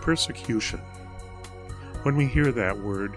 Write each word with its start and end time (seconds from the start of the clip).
Persecution. 0.00 0.80
When 2.02 2.16
we 2.16 2.26
hear 2.26 2.52
that 2.52 2.78
word, 2.78 3.16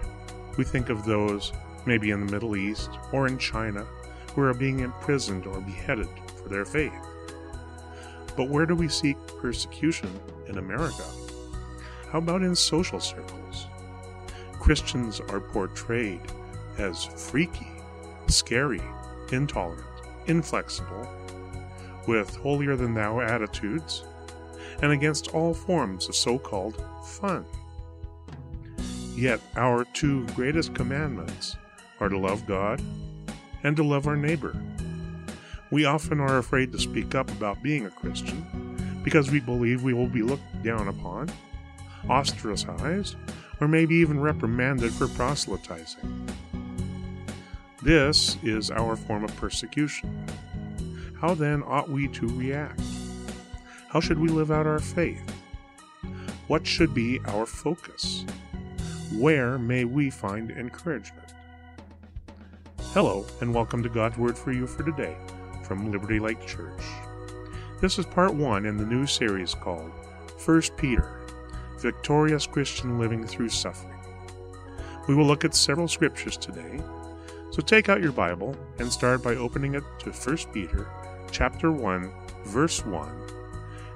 we 0.56 0.64
think 0.64 0.90
of 0.90 1.04
those, 1.04 1.52
maybe 1.86 2.10
in 2.10 2.24
the 2.24 2.30
Middle 2.30 2.56
East 2.56 2.90
or 3.12 3.26
in 3.26 3.38
China, 3.38 3.86
who 4.34 4.42
are 4.42 4.54
being 4.54 4.80
imprisoned 4.80 5.46
or 5.46 5.60
beheaded 5.60 6.08
for 6.42 6.48
their 6.48 6.64
faith. 6.64 6.92
But 8.36 8.48
where 8.48 8.66
do 8.66 8.74
we 8.74 8.88
see 8.88 9.16
persecution 9.40 10.10
in 10.48 10.58
America? 10.58 11.04
How 12.10 12.18
about 12.18 12.42
in 12.42 12.54
social 12.54 13.00
circles? 13.00 13.66
Christians 14.60 15.20
are 15.20 15.40
portrayed 15.40 16.20
as 16.78 17.04
freaky, 17.04 17.68
scary, 18.28 18.82
intolerant, 19.32 19.84
inflexible, 20.26 21.08
with 22.06 22.36
holier 22.36 22.76
than 22.76 22.94
thou 22.94 23.20
attitudes, 23.20 24.04
and 24.82 24.92
against 24.92 25.34
all 25.34 25.54
forms 25.54 26.08
of 26.08 26.16
so 26.16 26.38
called 26.38 26.82
fun. 27.04 27.44
Yet 29.16 29.40
our 29.56 29.84
two 29.92 30.26
greatest 30.28 30.74
commandments 30.74 31.56
are 32.00 32.08
to 32.08 32.18
love 32.18 32.46
God 32.46 32.82
and 33.62 33.76
to 33.76 33.84
love 33.84 34.06
our 34.06 34.16
neighbor. 34.16 34.56
We 35.70 35.84
often 35.84 36.20
are 36.20 36.38
afraid 36.38 36.72
to 36.72 36.78
speak 36.78 37.14
up 37.14 37.30
about 37.30 37.62
being 37.62 37.86
a 37.86 37.90
Christian 37.90 39.00
because 39.02 39.30
we 39.30 39.40
believe 39.40 39.82
we 39.82 39.94
will 39.94 40.08
be 40.08 40.22
looked 40.22 40.62
down 40.62 40.88
upon, 40.88 41.30
ostracized, 42.08 43.16
or 43.60 43.68
maybe 43.68 43.94
even 43.96 44.20
reprimanded 44.20 44.92
for 44.92 45.08
proselytizing. 45.08 46.28
This 47.82 48.36
is 48.42 48.70
our 48.70 48.96
form 48.96 49.24
of 49.24 49.36
persecution. 49.36 50.26
How 51.20 51.34
then 51.34 51.62
ought 51.62 51.90
we 51.90 52.08
to 52.08 52.26
react? 52.28 52.80
How 53.94 54.00
should 54.00 54.18
we 54.18 54.26
live 54.26 54.50
out 54.50 54.66
our 54.66 54.80
faith? 54.80 55.22
What 56.48 56.66
should 56.66 56.94
be 56.94 57.20
our 57.26 57.46
focus? 57.46 58.24
Where 59.12 59.56
may 59.56 59.84
we 59.84 60.10
find 60.10 60.50
encouragement? 60.50 61.32
Hello, 62.86 63.24
and 63.40 63.54
welcome 63.54 63.84
to 63.84 63.88
God's 63.88 64.18
Word 64.18 64.36
for 64.36 64.50
You 64.50 64.66
for 64.66 64.82
today 64.82 65.16
from 65.62 65.92
Liberty 65.92 66.18
Lake 66.18 66.44
Church. 66.44 66.82
This 67.80 67.96
is 67.96 68.04
part 68.04 68.34
one 68.34 68.66
in 68.66 68.78
the 68.78 68.84
new 68.84 69.06
series 69.06 69.54
called 69.54 69.92
1 70.44 70.62
Peter 70.76 71.20
Victorious 71.78 72.48
Christian 72.48 72.98
Living 72.98 73.24
Through 73.24 73.50
Suffering. 73.50 74.00
We 75.06 75.14
will 75.14 75.26
look 75.26 75.44
at 75.44 75.54
several 75.54 75.86
scriptures 75.86 76.36
today, 76.36 76.82
so 77.52 77.62
take 77.62 77.88
out 77.88 78.02
your 78.02 78.10
Bible 78.10 78.56
and 78.80 78.90
start 78.90 79.22
by 79.22 79.36
opening 79.36 79.76
it 79.76 79.84
to 80.00 80.10
1 80.10 80.52
Peter 80.52 80.88
chapter 81.30 81.70
1, 81.70 82.12
verse 82.46 82.84
1 82.84 83.23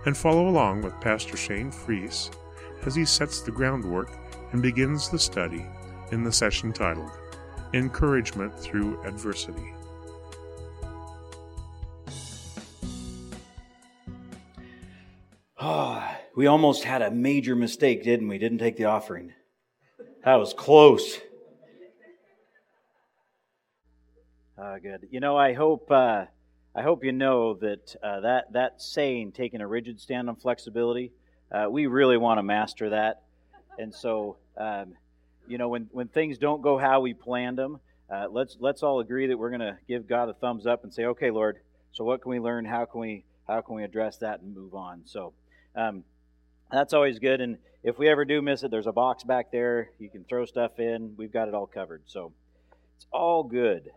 and 0.06 0.16
follow 0.16 0.48
along 0.48 0.82
with 0.82 1.00
Pastor 1.00 1.36
Shane 1.36 1.70
Freese 1.70 2.30
as 2.84 2.94
he 2.94 3.04
sets 3.04 3.40
the 3.40 3.50
groundwork 3.50 4.10
and 4.52 4.62
begins 4.62 5.08
the 5.08 5.18
study 5.18 5.66
in 6.12 6.22
the 6.22 6.32
session 6.32 6.72
titled 6.72 7.10
Encouragement 7.74 8.58
Through 8.58 9.02
Adversity. 9.04 9.74
Oh, 15.60 16.02
we 16.36 16.46
almost 16.46 16.84
had 16.84 17.02
a 17.02 17.10
major 17.10 17.56
mistake, 17.56 18.04
didn't 18.04 18.28
we? 18.28 18.38
Didn't 18.38 18.58
take 18.58 18.76
the 18.76 18.84
offering. 18.84 19.32
That 20.24 20.36
was 20.36 20.54
close. 20.54 21.18
Uh, 24.56 24.78
good. 24.78 25.08
You 25.10 25.20
know, 25.20 25.36
I 25.36 25.52
hope 25.52 25.90
uh, 25.90 26.26
I 26.78 26.82
hope 26.82 27.02
you 27.02 27.10
know 27.10 27.54
that 27.54 27.96
uh, 28.04 28.20
that 28.20 28.52
that 28.52 28.80
saying, 28.80 29.32
taking 29.32 29.60
a 29.60 29.66
rigid 29.66 30.00
stand 30.00 30.28
on 30.28 30.36
flexibility, 30.36 31.10
uh, 31.50 31.66
we 31.68 31.86
really 31.86 32.16
want 32.16 32.38
to 32.38 32.44
master 32.44 32.90
that. 32.90 33.22
And 33.80 33.92
so, 33.92 34.36
um, 34.56 34.94
you 35.48 35.58
know, 35.58 35.68
when 35.68 35.88
when 35.90 36.06
things 36.06 36.38
don't 36.38 36.62
go 36.62 36.78
how 36.78 37.00
we 37.00 37.14
planned 37.14 37.58
them, 37.58 37.80
uh, 38.08 38.28
let's 38.30 38.56
let's 38.60 38.84
all 38.84 39.00
agree 39.00 39.26
that 39.26 39.36
we're 39.36 39.50
going 39.50 39.58
to 39.58 39.76
give 39.88 40.06
God 40.06 40.28
a 40.28 40.34
thumbs 40.34 40.68
up 40.68 40.84
and 40.84 40.94
say, 40.94 41.06
okay, 41.06 41.32
Lord. 41.32 41.58
So 41.90 42.04
what 42.04 42.22
can 42.22 42.30
we 42.30 42.38
learn? 42.38 42.64
How 42.64 42.84
can 42.84 43.00
we 43.00 43.24
how 43.48 43.60
can 43.60 43.74
we 43.74 43.82
address 43.82 44.18
that 44.18 44.40
and 44.40 44.54
move 44.54 44.76
on? 44.76 45.02
So. 45.04 45.32
Um, 45.74 46.04
that's 46.70 46.92
always 46.92 47.18
good. 47.18 47.40
And 47.40 47.56
if 47.82 47.98
we 47.98 48.08
ever 48.08 48.26
do 48.26 48.42
miss 48.42 48.62
it, 48.62 48.70
there's 48.70 48.86
a 48.86 48.92
box 48.92 49.24
back 49.24 49.50
there. 49.50 49.90
You 49.98 50.10
can 50.10 50.24
throw 50.24 50.44
stuff 50.44 50.78
in. 50.78 51.14
We've 51.16 51.32
got 51.32 51.48
it 51.48 51.54
all 51.54 51.66
covered. 51.66 52.02
So 52.04 52.32
it's 52.96 53.06
all 53.10 53.42
good. 53.42 53.90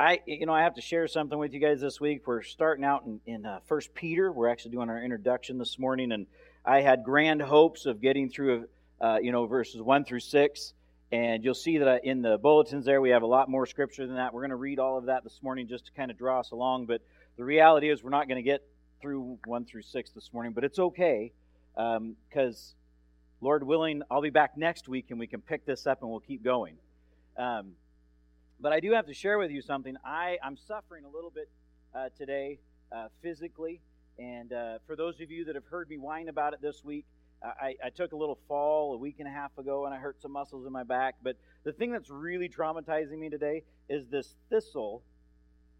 I, 0.00 0.20
you 0.24 0.46
know, 0.46 0.54
I 0.54 0.62
have 0.62 0.76
to 0.76 0.80
share 0.80 1.06
something 1.08 1.38
with 1.38 1.52
you 1.52 1.60
guys 1.60 1.82
this 1.82 2.00
week. 2.00 2.26
We're 2.26 2.40
starting 2.40 2.86
out 2.86 3.04
in, 3.04 3.20
in 3.26 3.44
uh, 3.44 3.60
First 3.66 3.92
Peter. 3.92 4.32
We're 4.32 4.48
actually 4.48 4.70
doing 4.70 4.88
our 4.88 5.02
introduction 5.02 5.58
this 5.58 5.78
morning, 5.78 6.10
and 6.10 6.26
I 6.64 6.80
had 6.80 7.04
grand 7.04 7.42
hopes 7.42 7.84
of 7.84 8.00
getting 8.00 8.30
through, 8.30 8.64
uh, 8.98 9.18
you 9.20 9.30
know, 9.30 9.44
verses 9.44 9.82
one 9.82 10.06
through 10.06 10.20
six. 10.20 10.72
And 11.12 11.44
you'll 11.44 11.52
see 11.52 11.76
that 11.76 12.06
in 12.06 12.22
the 12.22 12.38
bulletins 12.38 12.86
there, 12.86 13.02
we 13.02 13.10
have 13.10 13.20
a 13.20 13.26
lot 13.26 13.50
more 13.50 13.66
scripture 13.66 14.06
than 14.06 14.16
that. 14.16 14.32
We're 14.32 14.40
going 14.40 14.50
to 14.52 14.56
read 14.56 14.78
all 14.78 14.96
of 14.96 15.04
that 15.04 15.22
this 15.22 15.38
morning 15.42 15.68
just 15.68 15.84
to 15.84 15.92
kind 15.92 16.10
of 16.10 16.16
draw 16.16 16.40
us 16.40 16.50
along. 16.50 16.86
But 16.86 17.02
the 17.36 17.44
reality 17.44 17.90
is, 17.90 18.02
we're 18.02 18.08
not 18.08 18.26
going 18.26 18.42
to 18.42 18.50
get 18.50 18.62
through 19.02 19.36
one 19.44 19.66
through 19.66 19.82
six 19.82 20.12
this 20.12 20.30
morning, 20.32 20.52
but 20.52 20.64
it's 20.64 20.78
okay 20.78 21.30
because, 21.74 22.74
um, 22.74 23.42
Lord 23.42 23.64
willing, 23.64 24.00
I'll 24.10 24.22
be 24.22 24.30
back 24.30 24.56
next 24.56 24.88
week 24.88 25.10
and 25.10 25.20
we 25.20 25.26
can 25.26 25.42
pick 25.42 25.66
this 25.66 25.86
up 25.86 26.00
and 26.00 26.10
we'll 26.10 26.20
keep 26.20 26.42
going. 26.42 26.76
Um, 27.36 27.72
but 28.60 28.72
I 28.72 28.80
do 28.80 28.92
have 28.92 29.06
to 29.06 29.14
share 29.14 29.38
with 29.38 29.50
you 29.50 29.62
something. 29.62 29.96
I, 30.04 30.38
I'm 30.42 30.56
suffering 30.56 31.04
a 31.04 31.08
little 31.08 31.30
bit 31.30 31.48
uh, 31.94 32.10
today 32.16 32.58
uh, 32.92 33.08
physically. 33.22 33.80
And 34.18 34.52
uh, 34.52 34.78
for 34.86 34.96
those 34.96 35.20
of 35.20 35.30
you 35.30 35.46
that 35.46 35.54
have 35.54 35.64
heard 35.64 35.88
me 35.88 35.96
whine 35.96 36.28
about 36.28 36.52
it 36.52 36.60
this 36.60 36.84
week, 36.84 37.06
I, 37.42 37.74
I, 37.82 37.88
took 37.88 38.12
a 38.12 38.16
little 38.16 38.38
fall 38.48 38.92
a 38.92 38.98
week 38.98 39.16
and 39.18 39.26
a 39.26 39.30
half 39.30 39.56
ago 39.56 39.86
and 39.86 39.94
I 39.94 39.96
hurt 39.96 40.20
some 40.20 40.32
muscles 40.32 40.66
in 40.66 40.72
my 40.72 40.82
back. 40.82 41.14
But 41.22 41.36
the 41.64 41.72
thing 41.72 41.90
that's 41.90 42.10
really 42.10 42.50
traumatizing 42.50 43.18
me 43.18 43.30
today 43.30 43.62
is 43.88 44.06
this 44.08 44.34
thistle 44.50 45.02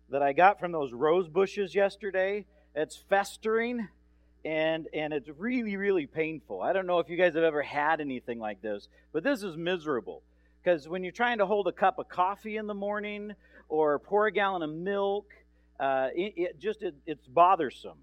that 0.08 0.22
I 0.22 0.32
got 0.32 0.58
from 0.58 0.72
those 0.72 0.94
rose 0.94 1.28
bushes 1.28 1.74
yesterday. 1.74 2.46
It's 2.74 2.96
festering 2.96 3.88
and 4.42 4.88
and 4.94 5.12
it's 5.12 5.28
really 5.28 5.76
really 5.76 6.06
painful. 6.06 6.62
I 6.62 6.72
don't 6.72 6.86
know 6.86 6.98
if 6.98 7.10
you 7.10 7.18
guys 7.18 7.34
have 7.34 7.44
ever 7.44 7.60
had 7.60 8.00
anything 8.00 8.38
like 8.38 8.62
this, 8.62 8.88
but 9.12 9.22
this 9.22 9.42
is 9.42 9.54
miserable. 9.54 10.22
Because 10.62 10.88
when 10.88 11.02
you're 11.02 11.12
trying 11.12 11.38
to 11.38 11.46
hold 11.46 11.68
a 11.68 11.72
cup 11.72 11.98
of 11.98 12.08
coffee 12.08 12.56
in 12.56 12.66
the 12.66 12.74
morning 12.74 13.32
or 13.68 13.98
pour 13.98 14.26
a 14.26 14.32
gallon 14.32 14.62
of 14.62 14.70
milk, 14.70 15.26
uh, 15.78 16.08
it, 16.14 16.34
it, 16.36 16.60
just 16.60 16.82
it, 16.82 16.94
it's 17.06 17.26
bothersome. 17.26 17.98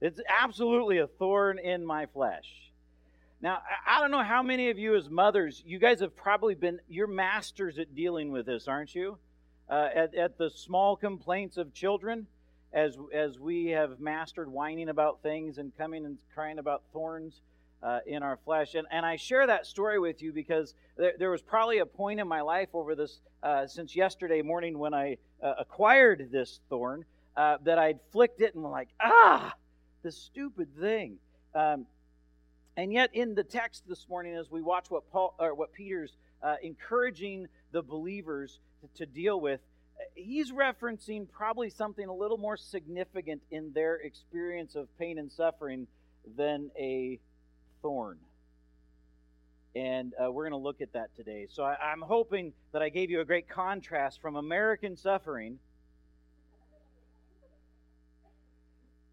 It's 0.00 0.20
absolutely 0.28 0.98
a 0.98 1.06
thorn 1.06 1.58
in 1.58 1.84
my 1.84 2.06
flesh. 2.06 2.46
Now, 3.40 3.58
I 3.86 4.00
don't 4.00 4.10
know 4.10 4.22
how 4.22 4.42
many 4.42 4.70
of 4.70 4.78
you, 4.78 4.94
as 4.96 5.10
mothers, 5.10 5.62
you 5.66 5.78
guys 5.78 6.00
have 6.00 6.14
probably 6.14 6.54
been, 6.54 6.78
you're 6.88 7.06
masters 7.06 7.78
at 7.78 7.94
dealing 7.94 8.30
with 8.30 8.46
this, 8.46 8.68
aren't 8.68 8.94
you? 8.94 9.18
Uh, 9.68 9.88
at, 9.94 10.14
at 10.14 10.38
the 10.38 10.50
small 10.50 10.94
complaints 10.94 11.56
of 11.56 11.74
children, 11.74 12.26
as, 12.72 12.96
as 13.12 13.38
we 13.38 13.66
have 13.68 13.98
mastered 13.98 14.48
whining 14.48 14.88
about 14.88 15.22
things 15.22 15.58
and 15.58 15.76
coming 15.76 16.04
and 16.04 16.18
crying 16.34 16.58
about 16.58 16.82
thorns 16.92 17.40
uh, 17.84 18.00
in 18.06 18.22
our 18.22 18.38
flesh. 18.44 18.74
And, 18.74 18.86
and 18.90 19.04
I 19.04 19.16
share 19.16 19.46
that 19.46 19.66
story 19.66 19.98
with 19.98 20.22
you 20.22 20.32
because 20.32 20.74
there, 20.96 21.12
there 21.18 21.30
was 21.30 21.42
probably 21.42 21.78
a 21.78 21.86
point 21.86 22.18
in 22.18 22.26
my 22.26 22.40
life 22.40 22.70
over 22.72 22.94
this, 22.94 23.20
uh, 23.42 23.66
since 23.66 23.94
yesterday 23.94 24.42
morning 24.42 24.78
when 24.78 24.94
I 24.94 25.18
uh, 25.42 25.54
acquired 25.58 26.28
this 26.32 26.60
thorn, 26.70 27.04
uh, 27.36 27.58
that 27.64 27.78
I'd 27.78 27.98
flicked 28.12 28.40
it 28.40 28.54
and 28.54 28.64
like, 28.64 28.88
ah, 29.00 29.52
this 30.02 30.16
stupid 30.16 30.68
thing. 30.80 31.16
Um, 31.54 31.86
and 32.76 32.92
yet, 32.92 33.10
in 33.12 33.34
the 33.34 33.44
text 33.44 33.84
this 33.88 34.08
morning, 34.08 34.34
as 34.34 34.50
we 34.50 34.62
watch 34.62 34.90
what 34.90 35.10
Paul 35.12 35.34
or 35.38 35.54
what 35.54 35.72
Peter's 35.72 36.16
uh, 36.42 36.56
encouraging 36.62 37.46
the 37.72 37.82
believers 37.82 38.58
to, 38.80 39.04
to 39.04 39.06
deal 39.06 39.40
with, 39.40 39.60
he's 40.14 40.50
referencing 40.52 41.28
probably 41.30 41.70
something 41.70 42.08
a 42.08 42.14
little 42.14 42.38
more 42.38 42.56
significant 42.56 43.42
in 43.50 43.72
their 43.72 43.96
experience 43.96 44.74
of 44.74 44.88
pain 44.98 45.18
and 45.18 45.30
suffering 45.30 45.86
than 46.36 46.70
a 46.78 47.20
thorn. 47.84 48.16
And 49.76 50.14
uh, 50.14 50.32
we're 50.32 50.48
going 50.48 50.58
to 50.58 50.64
look 50.64 50.80
at 50.80 50.94
that 50.94 51.14
today. 51.14 51.46
So 51.50 51.64
I, 51.64 51.76
I'm 51.92 52.00
hoping 52.00 52.54
that 52.72 52.80
I 52.80 52.88
gave 52.88 53.10
you 53.10 53.20
a 53.20 53.24
great 53.24 53.46
contrast 53.48 54.22
from 54.22 54.36
American 54.36 54.96
suffering 54.96 55.58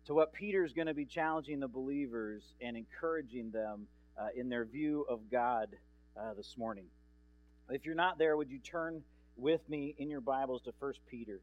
to 0.06 0.13
what 0.13 0.31
Peter's 0.31 0.71
going 0.71 0.88
to 0.88 0.94
be 0.94 1.06
challenging 1.06 1.59
the 1.59 1.68
believers 1.68 2.44
and 2.62 2.77
encouraging 2.77 3.51
them 3.51 3.88
uh, 4.18 4.27
in 4.35 4.47
their 4.47 4.63
view 4.63 5.06
of 5.09 5.19
God 5.29 5.67
uh, 6.17 6.33
this 6.33 6.56
morning. 6.57 6.85
If 7.69 7.85
you're 7.85 7.94
not 7.95 8.17
there, 8.17 8.38
would 8.38 8.50
you 8.50 8.59
turn 8.59 9.01
with 9.35 9.67
me 9.67 9.95
in 9.97 10.09
your 10.09 10.21
Bibles 10.21 10.62
to 10.63 10.74
1 10.79 10.94
Peter? 11.09 11.41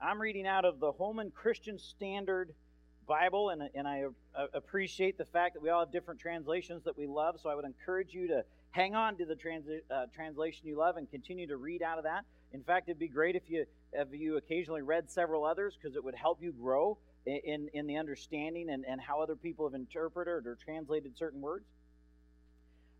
I'm 0.00 0.20
reading 0.20 0.46
out 0.46 0.64
of 0.64 0.78
the 0.78 0.92
Holman 0.92 1.32
Christian 1.32 1.78
Standard 1.78 2.52
Bible, 3.06 3.50
and, 3.50 3.62
and 3.74 3.86
I 3.86 4.04
uh, 4.34 4.46
appreciate 4.54 5.18
the 5.18 5.24
fact 5.24 5.54
that 5.54 5.62
we 5.62 5.70
all 5.70 5.80
have 5.80 5.92
different 5.92 6.20
translations 6.20 6.84
that 6.84 6.96
we 6.96 7.06
love. 7.06 7.40
So 7.40 7.48
I 7.48 7.54
would 7.54 7.64
encourage 7.64 8.12
you 8.12 8.28
to 8.28 8.44
hang 8.70 8.94
on 8.94 9.16
to 9.18 9.24
the 9.24 9.36
trans, 9.36 9.66
uh, 9.90 10.06
translation 10.14 10.66
you 10.66 10.76
love 10.76 10.96
and 10.96 11.10
continue 11.10 11.46
to 11.46 11.56
read 11.56 11.82
out 11.82 11.98
of 11.98 12.04
that. 12.04 12.24
In 12.52 12.62
fact, 12.62 12.88
it'd 12.88 12.98
be 12.98 13.08
great 13.08 13.36
if 13.36 13.42
you 13.48 13.66
have 13.96 14.12
you 14.14 14.36
occasionally 14.36 14.82
read 14.82 15.10
several 15.10 15.44
others 15.44 15.76
because 15.80 15.96
it 15.96 16.04
would 16.04 16.14
help 16.14 16.42
you 16.42 16.52
grow 16.52 16.98
in, 17.26 17.68
in 17.72 17.86
the 17.86 17.96
understanding 17.96 18.70
and, 18.70 18.84
and 18.84 19.00
how 19.00 19.20
other 19.20 19.36
people 19.36 19.66
have 19.66 19.74
interpreted 19.74 20.46
or 20.46 20.56
translated 20.64 21.16
certain 21.16 21.40
words? 21.40 21.64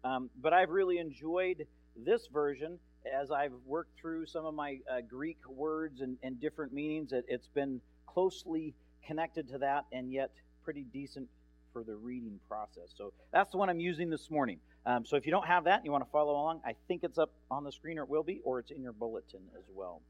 Um, 0.04 0.30
but 0.40 0.52
I've 0.52 0.70
really 0.70 0.98
enjoyed 0.98 1.66
this 1.96 2.26
version 2.26 2.78
as 3.12 3.30
I've 3.30 3.52
worked 3.66 3.98
through 3.98 4.26
some 4.26 4.44
of 4.46 4.54
my 4.54 4.78
uh, 4.90 5.00
Greek 5.08 5.38
words 5.48 6.00
and, 6.00 6.16
and 6.22 6.40
different 6.40 6.72
meanings. 6.72 7.12
It, 7.12 7.24
it's 7.28 7.48
been 7.48 7.80
closely 8.06 8.74
connected 9.06 9.48
to 9.48 9.58
that 9.58 9.86
and 9.92 10.12
yet 10.12 10.30
pretty 10.64 10.84
decent 10.92 11.28
for 11.72 11.82
the 11.82 11.94
reading 11.94 12.38
process. 12.48 12.94
So 12.96 13.12
that's 13.32 13.50
the 13.50 13.58
one 13.58 13.68
I'm 13.68 13.80
using 13.80 14.08
this 14.08 14.30
morning. 14.30 14.58
Um, 14.86 15.04
so 15.04 15.16
if 15.16 15.26
you 15.26 15.32
don't 15.32 15.46
have 15.46 15.64
that 15.64 15.76
and 15.76 15.84
you 15.84 15.92
want 15.92 16.04
to 16.04 16.10
follow 16.10 16.32
along, 16.32 16.60
I 16.64 16.74
think 16.88 17.02
it's 17.04 17.18
up 17.18 17.32
on 17.50 17.64
the 17.64 17.72
screen 17.72 17.98
or 17.98 18.02
it 18.02 18.08
will 18.08 18.22
be, 18.22 18.40
or 18.44 18.60
it's 18.60 18.70
in 18.70 18.82
your 18.82 18.92
bulletin 18.92 19.40
as 19.58 19.64
well. 19.74 20.00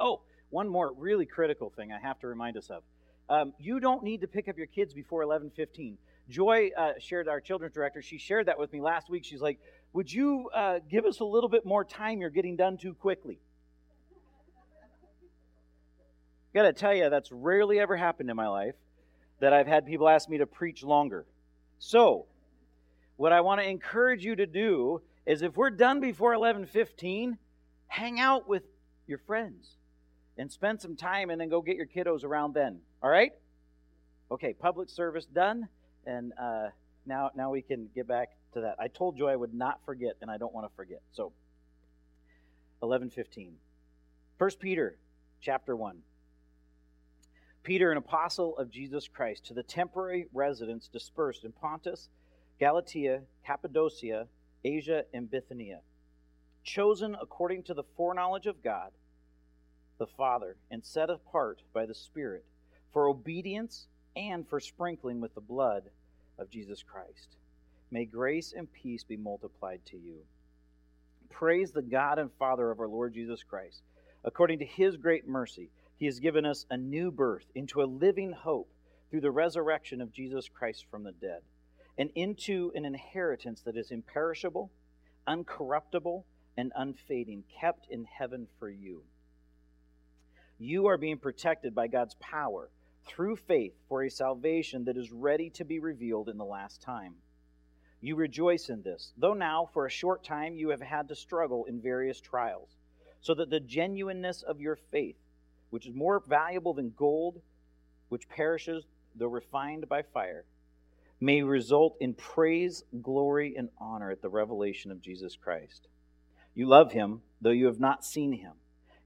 Oh, 0.00 0.22
one 0.50 0.68
more 0.68 0.92
really 0.96 1.26
critical 1.26 1.70
thing 1.70 1.92
I 1.92 2.00
have 2.00 2.18
to 2.20 2.26
remind 2.26 2.56
us 2.56 2.70
of. 2.70 2.82
Um, 3.28 3.52
you 3.58 3.80
don't 3.80 4.02
need 4.02 4.20
to 4.22 4.26
pick 4.26 4.48
up 4.48 4.58
your 4.58 4.66
kids 4.66 4.92
before 4.94 5.22
11:15. 5.22 5.96
Joy 6.28 6.70
uh, 6.76 6.92
shared 6.98 7.28
our 7.28 7.40
children's 7.40 7.74
director. 7.74 8.02
She 8.02 8.18
shared 8.18 8.46
that 8.46 8.58
with 8.58 8.72
me 8.72 8.80
last 8.80 9.10
week. 9.10 9.24
She's 9.24 9.40
like, 9.40 9.58
"Would 9.92 10.12
you 10.12 10.50
uh, 10.54 10.80
give 10.90 11.04
us 11.04 11.20
a 11.20 11.24
little 11.24 11.48
bit 11.48 11.64
more 11.64 11.84
time? 11.84 12.20
You're 12.20 12.30
getting 12.30 12.56
done 12.56 12.76
too 12.76 12.94
quickly." 12.94 13.38
Got 16.54 16.62
to 16.62 16.72
tell 16.72 16.94
you, 16.94 17.08
that's 17.08 17.32
rarely 17.32 17.80
ever 17.80 17.96
happened 17.96 18.28
in 18.28 18.36
my 18.36 18.48
life 18.48 18.74
that 19.40 19.52
I've 19.52 19.66
had 19.66 19.86
people 19.86 20.08
ask 20.08 20.28
me 20.28 20.38
to 20.38 20.46
preach 20.46 20.82
longer. 20.82 21.26
So, 21.78 22.26
what 23.16 23.32
I 23.32 23.40
want 23.40 23.60
to 23.60 23.68
encourage 23.68 24.24
you 24.24 24.36
to 24.36 24.46
do 24.46 25.00
is 25.26 25.42
if 25.42 25.56
we're 25.56 25.70
done 25.70 26.00
before 26.00 26.32
11:15, 26.32 27.38
hang 27.88 28.20
out 28.20 28.48
with 28.48 28.62
your 29.06 29.18
friends 29.18 29.76
and 30.36 30.50
spend 30.50 30.80
some 30.80 30.94
time 30.94 31.30
and 31.30 31.40
then 31.40 31.48
go 31.48 31.60
get 31.62 31.76
your 31.76 31.86
kiddos 31.86 32.24
around 32.24 32.54
then. 32.54 32.80
All 33.02 33.10
right? 33.10 33.32
Okay, 34.30 34.52
public 34.52 34.88
service 34.88 35.26
done, 35.26 35.68
and 36.06 36.32
uh, 36.40 36.68
now 37.06 37.30
now 37.34 37.50
we 37.50 37.62
can 37.62 37.88
get 37.94 38.06
back 38.06 38.30
to 38.52 38.60
that. 38.60 38.76
I 38.78 38.88
told 38.88 39.18
you 39.18 39.26
I 39.26 39.36
would 39.36 39.54
not 39.54 39.80
forget, 39.84 40.16
and 40.20 40.30
I 40.30 40.36
don't 40.36 40.52
want 40.52 40.68
to 40.68 40.76
forget. 40.76 41.00
So, 41.12 41.32
11:15. 42.82 43.52
First 44.38 44.60
Peter, 44.60 44.98
chapter 45.40 45.74
one. 45.74 46.02
Peter, 47.62 47.92
an 47.92 47.98
apostle 47.98 48.56
of 48.58 48.70
Jesus 48.70 49.08
Christ, 49.08 49.46
to 49.46 49.54
the 49.54 49.62
temporary 49.62 50.26
residents 50.32 50.88
dispersed 50.88 51.44
in 51.44 51.52
Pontus, 51.52 52.08
Galatia, 52.58 53.22
Cappadocia, 53.46 54.26
Asia, 54.64 55.04
and 55.14 55.30
Bithynia, 55.30 55.80
chosen 56.64 57.16
according 57.20 57.62
to 57.64 57.74
the 57.74 57.84
foreknowledge 57.96 58.46
of 58.46 58.62
God 58.62 58.90
the 59.98 60.06
Father, 60.06 60.56
and 60.70 60.84
set 60.84 61.10
apart 61.10 61.62
by 61.72 61.86
the 61.86 61.94
Spirit 61.94 62.44
for 62.92 63.06
obedience 63.06 63.86
and 64.16 64.48
for 64.48 64.58
sprinkling 64.58 65.20
with 65.20 65.32
the 65.34 65.40
blood 65.40 65.84
of 66.38 66.50
Jesus 66.50 66.82
Christ. 66.82 67.36
May 67.92 68.04
grace 68.04 68.52
and 68.56 68.72
peace 68.72 69.04
be 69.04 69.16
multiplied 69.16 69.80
to 69.86 69.96
you. 69.96 70.16
Praise 71.30 71.70
the 71.70 71.82
God 71.82 72.18
and 72.18 72.30
Father 72.36 72.70
of 72.72 72.80
our 72.80 72.88
Lord 72.88 73.14
Jesus 73.14 73.44
Christ. 73.44 73.82
According 74.24 74.58
to 74.58 74.64
his 74.64 74.96
great 74.96 75.28
mercy, 75.28 75.70
he 76.02 76.06
has 76.06 76.18
given 76.18 76.44
us 76.44 76.66
a 76.68 76.76
new 76.76 77.12
birth 77.12 77.46
into 77.54 77.80
a 77.80 77.84
living 77.84 78.32
hope 78.32 78.68
through 79.08 79.20
the 79.20 79.30
resurrection 79.30 80.00
of 80.00 80.12
Jesus 80.12 80.48
Christ 80.48 80.86
from 80.90 81.04
the 81.04 81.12
dead, 81.12 81.42
and 81.96 82.10
into 82.16 82.72
an 82.74 82.84
inheritance 82.84 83.62
that 83.62 83.76
is 83.76 83.92
imperishable, 83.92 84.72
uncorruptible, 85.28 86.24
and 86.56 86.72
unfading, 86.74 87.44
kept 87.60 87.86
in 87.88 88.04
heaven 88.04 88.48
for 88.58 88.68
you 88.68 89.04
you 90.62 90.86
are 90.86 90.96
being 90.96 91.18
protected 91.18 91.74
by 91.74 91.88
God's 91.88 92.14
power 92.20 92.70
through 93.04 93.36
faith 93.36 93.74
for 93.88 94.04
a 94.04 94.10
salvation 94.10 94.84
that 94.84 94.96
is 94.96 95.10
ready 95.10 95.50
to 95.50 95.64
be 95.64 95.80
revealed 95.80 96.28
in 96.28 96.38
the 96.38 96.44
last 96.44 96.80
time. 96.80 97.14
You 98.00 98.14
rejoice 98.14 98.68
in 98.68 98.82
this, 98.82 99.12
though 99.16 99.34
now 99.34 99.68
for 99.72 99.86
a 99.86 99.90
short 99.90 100.22
time 100.22 100.54
you 100.54 100.68
have 100.68 100.80
had 100.80 101.08
to 101.08 101.16
struggle 101.16 101.64
in 101.64 101.80
various 101.80 102.20
trials, 102.20 102.76
so 103.20 103.34
that 103.34 103.50
the 103.50 103.60
genuineness 103.60 104.42
of 104.42 104.60
your 104.60 104.76
faith, 104.76 105.16
which 105.72 105.86
is 105.86 105.94
more 105.94 106.22
valuable 106.28 106.74
than 106.74 106.92
gold, 106.94 107.40
which 108.10 108.28
perishes 108.28 108.84
though 109.16 109.26
refined 109.26 109.88
by 109.88 110.02
fire, 110.02 110.44
may 111.18 111.42
result 111.42 111.96
in 111.98 112.12
praise, 112.12 112.84
glory, 113.00 113.54
and 113.56 113.70
honor 113.78 114.10
at 114.10 114.20
the 114.20 114.28
revelation 114.28 114.90
of 114.90 115.00
Jesus 115.00 115.34
Christ. 115.34 115.88
You 116.54 116.66
love 116.66 116.92
him, 116.92 117.22
though 117.40 117.50
you 117.50 117.66
have 117.66 117.80
not 117.80 118.04
seen 118.04 118.32
him. 118.32 118.52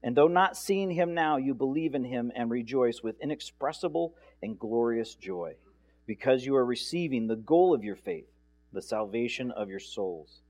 And 0.03 0.17
though 0.17 0.27
not 0.27 0.57
seeing 0.57 0.91
him 0.91 1.13
now, 1.13 1.37
you 1.37 1.53
believe 1.53 1.95
in 1.95 2.03
him 2.03 2.33
and 2.35 2.51
rejoice 2.51 3.01
with 3.01 3.21
inexpressible 3.21 4.15
and 4.43 4.59
glorious 4.59 5.15
joy, 5.15 5.55
because 6.05 6.45
you 6.45 6.53
are 6.57 6.65
receiving 6.65 7.27
the 7.27 7.37
goal 7.37 7.73
of 7.73 7.85
your 7.85 7.95
faith, 7.95 8.27
the 8.73 8.81
salvation 8.81 9.51
of 9.51 9.69
your 9.69 9.79
souls. 9.79 10.41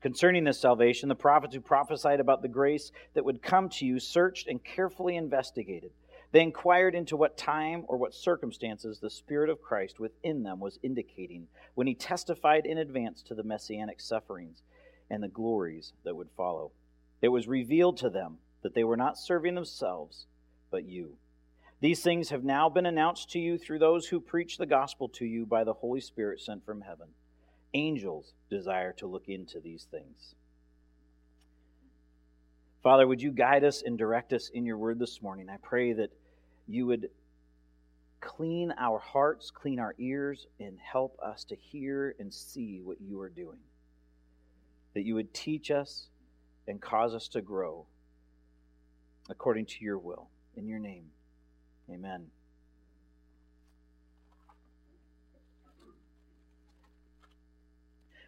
Concerning 0.00 0.44
this 0.44 0.60
salvation, 0.60 1.08
the 1.08 1.14
prophets 1.14 1.54
who 1.54 1.60
prophesied 1.60 2.20
about 2.20 2.42
the 2.42 2.48
grace 2.48 2.92
that 3.14 3.24
would 3.24 3.42
come 3.42 3.68
to 3.68 3.84
you 3.84 3.98
searched 3.98 4.46
and 4.46 4.62
carefully 4.62 5.16
investigated. 5.16 5.90
They 6.30 6.42
inquired 6.42 6.94
into 6.94 7.16
what 7.16 7.38
time 7.38 7.84
or 7.88 7.96
what 7.96 8.14
circumstances 8.14 9.00
the 9.00 9.10
Spirit 9.10 9.50
of 9.50 9.62
Christ 9.62 9.98
within 9.98 10.42
them 10.42 10.60
was 10.60 10.78
indicating 10.82 11.48
when 11.74 11.86
he 11.86 11.94
testified 11.94 12.66
in 12.66 12.78
advance 12.78 13.22
to 13.22 13.34
the 13.34 13.42
messianic 13.42 14.00
sufferings 14.00 14.62
and 15.10 15.22
the 15.22 15.28
glories 15.28 15.94
that 16.04 16.14
would 16.14 16.30
follow. 16.36 16.70
It 17.22 17.28
was 17.28 17.48
revealed 17.48 17.96
to 17.98 18.10
them 18.10 18.38
that 18.62 18.74
they 18.74 18.84
were 18.84 18.96
not 18.96 19.18
serving 19.18 19.54
themselves, 19.54 20.26
but 20.70 20.84
you. 20.84 21.16
These 21.80 22.02
things 22.02 22.30
have 22.30 22.44
now 22.44 22.68
been 22.68 22.86
announced 22.86 23.30
to 23.30 23.38
you 23.38 23.56
through 23.56 23.78
those 23.78 24.06
who 24.06 24.20
preach 24.20 24.58
the 24.58 24.66
gospel 24.66 25.08
to 25.10 25.24
you 25.24 25.46
by 25.46 25.64
the 25.64 25.72
Holy 25.72 26.00
Spirit 26.00 26.40
sent 26.40 26.64
from 26.64 26.82
heaven. 26.82 27.08
Angels 27.74 28.32
desire 28.50 28.92
to 28.94 29.06
look 29.06 29.28
into 29.28 29.60
these 29.60 29.86
things. 29.90 30.34
Father, 32.82 33.06
would 33.06 33.20
you 33.20 33.32
guide 33.32 33.64
us 33.64 33.82
and 33.84 33.98
direct 33.98 34.32
us 34.32 34.50
in 34.54 34.64
your 34.64 34.78
word 34.78 34.98
this 34.98 35.20
morning? 35.20 35.48
I 35.50 35.56
pray 35.58 35.92
that 35.94 36.10
you 36.66 36.86
would 36.86 37.10
clean 38.20 38.72
our 38.78 38.98
hearts, 38.98 39.50
clean 39.50 39.78
our 39.78 39.94
ears, 39.98 40.46
and 40.60 40.78
help 40.78 41.18
us 41.22 41.44
to 41.44 41.56
hear 41.56 42.14
and 42.18 42.32
see 42.32 42.80
what 42.82 43.00
you 43.00 43.20
are 43.20 43.28
doing. 43.28 43.58
That 44.94 45.02
you 45.02 45.14
would 45.14 45.34
teach 45.34 45.70
us 45.70 46.08
and 46.66 46.80
cause 46.80 47.14
us 47.14 47.28
to 47.28 47.40
grow 47.40 47.86
according 49.28 49.66
to 49.66 49.84
your 49.84 49.98
will. 49.98 50.28
In 50.56 50.66
your 50.66 50.78
name, 50.78 51.04
amen. 51.90 52.26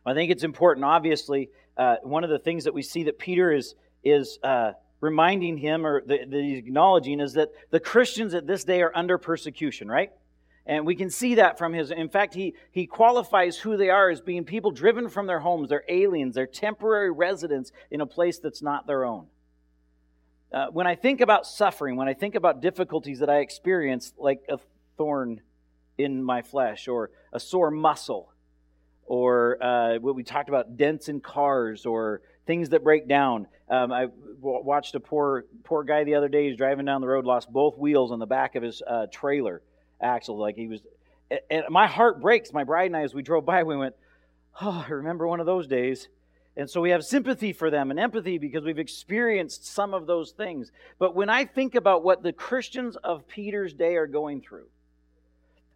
I 0.07 0.15
think 0.15 0.31
it's 0.31 0.45
important. 0.45 0.85
Obviously, 0.85 1.51
uh, 1.77 1.97
one 2.03 2.25
of 2.25 2.31
the 2.31 2.39
things 2.39 2.65
that 2.65 2.75
we 2.75 2.83
see 2.83 3.05
that 3.05 3.19
Peter 3.19 3.53
is 3.53 3.75
is 4.03 4.39
uh, 4.43 4.73
reminding 5.01 5.59
him, 5.59 5.87
or 5.87 6.03
that 6.07 6.33
he's 6.33 6.59
acknowledging, 6.59 7.21
is 7.21 7.35
that 7.35 7.51
the 7.71 7.81
Christians 7.81 8.35
at 8.35 8.47
this 8.47 8.65
day 8.65 8.83
are 8.83 8.93
under 8.95 9.19
persecution. 9.19 9.89
Right? 9.89 10.11
And 10.67 10.87
we 10.87 10.95
can 10.95 11.11
see 11.11 11.35
that 11.37 11.59
from 11.59 11.73
his, 11.73 11.91
in 11.91 12.09
fact, 12.09 12.35
he, 12.35 12.55
he 12.71 12.87
qualifies 12.87 13.57
who 13.57 13.77
they 13.77 13.91
are 13.91 14.11
as 14.11 14.21
being 14.21 14.45
people 14.45 14.71
driven 14.71 15.09
from 15.09 15.27
their 15.27 15.41
homes. 15.41 15.69
They're 15.69 15.85
aliens, 15.89 16.35
they're 16.35 16.47
temporary 16.47 17.11
residents 17.11 17.73
in 17.91 18.01
a 18.01 18.07
place 18.07 18.39
that's 18.39 18.63
not 18.63 18.87
their 18.87 19.05
own. 19.05 19.27
Uh, 20.53 20.67
when 20.67 20.87
I 20.87 20.97
think 20.97 21.21
about 21.21 21.47
suffering, 21.47 21.97
when 21.97 22.09
I 22.09 22.15
think 22.15 22.35
about 22.35 22.61
difficulties 22.61 23.21
that 23.21 23.31
I 23.31 23.39
experience, 23.39 24.13
like 24.19 24.43
a 24.49 24.59
thorn 24.97 25.41
in 25.97 26.23
my 26.23 26.43
flesh, 26.43 26.89
or 26.89 27.11
a 27.33 27.41
sore 27.41 27.71
muscle, 27.71 28.33
or 29.11 29.61
uh, 29.61 29.99
what 29.99 30.15
we 30.15 30.23
talked 30.23 30.49
about, 30.49 30.77
dents 30.77 31.09
in 31.09 31.21
cars, 31.21 31.85
or 31.85 32.23
things 32.47 32.69
that 32.69 32.85
break 32.85 33.09
down. 33.09 33.49
Um, 33.69 33.91
I 33.91 34.03
w- 34.03 34.63
watched 34.63 34.95
a 34.95 35.01
poor 35.01 35.47
poor 35.65 35.83
guy 35.83 36.05
the 36.05 36.15
other 36.15 36.29
day. 36.29 36.49
He's 36.49 36.57
driving 36.57 36.87
down 36.87 37.01
the 37.01 37.09
road, 37.09 37.25
lost 37.25 37.53
both 37.53 37.77
wheels 37.77 38.13
on 38.13 38.21
the 38.21 38.27
back 38.27 38.55
of 38.55 38.63
his 38.63 38.81
uh, 38.87 39.07
trailer 39.11 39.63
axle. 40.01 40.39
Like 40.39 40.55
he 40.55 40.69
was, 40.69 40.81
and 41.51 41.65
my 41.71 41.89
heart 41.89 42.21
breaks. 42.21 42.53
My 42.53 42.63
bride 42.63 42.87
and 42.87 42.97
I, 42.97 43.03
as 43.03 43.13
we 43.13 43.23
drove 43.23 43.45
by, 43.45 43.65
we 43.65 43.77
went, 43.77 43.97
"Oh, 44.61 44.85
I 44.87 44.93
remember 44.93 45.27
one 45.27 45.41
of 45.41 45.47
those 45.47 45.67
days." 45.67 46.07
And 46.57 46.71
so 46.71 46.81
we 46.81 46.91
have 46.91 47.05
sympathy 47.05 47.53
for 47.53 47.69
them 47.69 47.91
and 47.91 47.99
empathy 47.99 48.39
because 48.39 48.63
we've 48.63 48.79
experienced 48.79 49.67
some 49.67 49.93
of 49.93 50.07
those 50.07 50.31
things. 50.31 50.71
But 51.01 51.17
when 51.17 51.29
I 51.31 51.47
think 51.47 51.75
about 51.75 52.05
what 52.05 52.23
the 52.23 52.33
Christians 52.33 52.95
of 52.95 53.27
Peter's 53.27 53.73
day 53.73 53.97
are 53.97 54.07
going 54.07 54.41
through, 54.41 54.67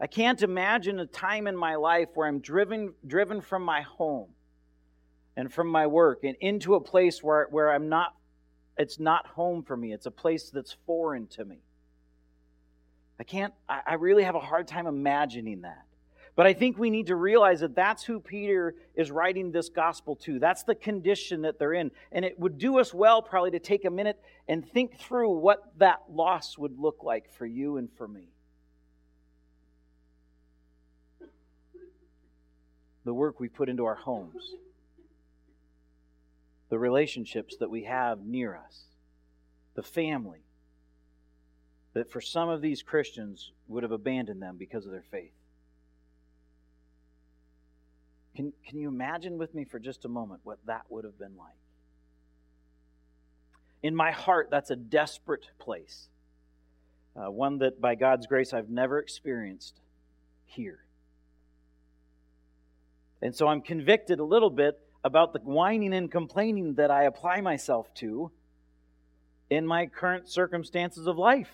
I 0.04 0.06
can't 0.06 0.42
imagine 0.42 0.98
a 0.98 1.06
time 1.06 1.46
in 1.46 1.56
my 1.56 1.76
life 1.76 2.10
where 2.12 2.28
I'm 2.28 2.40
driven 2.40 2.92
driven 3.06 3.40
from 3.40 3.62
my 3.62 3.80
home 3.80 4.28
and 5.34 5.50
from 5.50 5.66
my 5.66 5.86
work 5.86 6.24
and 6.24 6.36
into 6.42 6.74
a 6.74 6.80
place 6.80 7.22
where, 7.22 7.48
where 7.50 7.72
I'm 7.72 7.88
not 7.88 8.14
it's 8.76 9.00
not 9.00 9.26
home 9.26 9.62
for 9.62 9.74
me. 9.74 9.94
It's 9.94 10.04
a 10.04 10.10
place 10.10 10.50
that's 10.50 10.76
foreign 10.84 11.26
to 11.28 11.46
me. 11.46 11.56
I 13.18 13.24
can't, 13.24 13.54
I 13.66 13.94
really 13.94 14.24
have 14.24 14.34
a 14.34 14.40
hard 14.40 14.68
time 14.68 14.86
imagining 14.86 15.62
that. 15.62 15.86
But 16.36 16.46
I 16.46 16.52
think 16.52 16.76
we 16.76 16.90
need 16.90 17.06
to 17.06 17.16
realize 17.16 17.60
that 17.60 17.74
that's 17.74 18.04
who 18.04 18.20
Peter 18.20 18.74
is 18.94 19.10
writing 19.10 19.52
this 19.52 19.70
gospel 19.70 20.16
to. 20.16 20.38
That's 20.38 20.64
the 20.64 20.74
condition 20.74 21.40
that 21.42 21.58
they're 21.58 21.72
in. 21.72 21.90
And 22.12 22.26
it 22.26 22.38
would 22.38 22.58
do 22.58 22.78
us 22.78 22.92
well 22.92 23.22
probably 23.22 23.52
to 23.52 23.58
take 23.58 23.86
a 23.86 23.90
minute 23.90 24.20
and 24.48 24.68
think 24.68 24.98
through 24.98 25.30
what 25.30 25.72
that 25.78 26.02
loss 26.10 26.58
would 26.58 26.78
look 26.78 27.02
like 27.02 27.32
for 27.32 27.46
you 27.46 27.78
and 27.78 27.88
for 27.96 28.06
me. 28.06 28.33
The 33.04 33.14
work 33.14 33.38
we 33.38 33.48
put 33.48 33.68
into 33.68 33.84
our 33.84 33.94
homes, 33.94 34.54
the 36.70 36.78
relationships 36.78 37.56
that 37.60 37.70
we 37.70 37.84
have 37.84 38.20
near 38.24 38.56
us, 38.56 38.84
the 39.74 39.82
family, 39.82 40.40
that 41.92 42.10
for 42.10 42.20
some 42.20 42.48
of 42.48 42.60
these 42.60 42.82
Christians 42.82 43.52
would 43.68 43.82
have 43.82 43.92
abandoned 43.92 44.42
them 44.42 44.56
because 44.58 44.86
of 44.86 44.92
their 44.92 45.04
faith. 45.10 45.32
Can, 48.34 48.52
can 48.66 48.78
you 48.78 48.88
imagine 48.88 49.38
with 49.38 49.54
me 49.54 49.64
for 49.64 49.78
just 49.78 50.04
a 50.04 50.08
moment 50.08 50.40
what 50.42 50.58
that 50.66 50.86
would 50.88 51.04
have 51.04 51.18
been 51.18 51.36
like? 51.36 51.54
In 53.82 53.94
my 53.94 54.10
heart, 54.10 54.48
that's 54.50 54.70
a 54.70 54.76
desperate 54.76 55.50
place. 55.58 56.08
Uh, 57.14 57.30
one 57.30 57.58
that, 57.58 57.80
by 57.80 57.94
God's 57.94 58.26
grace, 58.26 58.52
I've 58.52 58.70
never 58.70 58.98
experienced 58.98 59.78
here. 60.46 60.83
And 63.24 63.34
so 63.34 63.48
I'm 63.48 63.62
convicted 63.62 64.20
a 64.20 64.24
little 64.24 64.50
bit 64.50 64.78
about 65.02 65.32
the 65.32 65.38
whining 65.40 65.94
and 65.94 66.12
complaining 66.12 66.74
that 66.74 66.90
I 66.90 67.04
apply 67.04 67.40
myself 67.40 67.92
to 67.94 68.30
in 69.48 69.66
my 69.66 69.86
current 69.86 70.28
circumstances 70.28 71.06
of 71.06 71.16
life. 71.16 71.50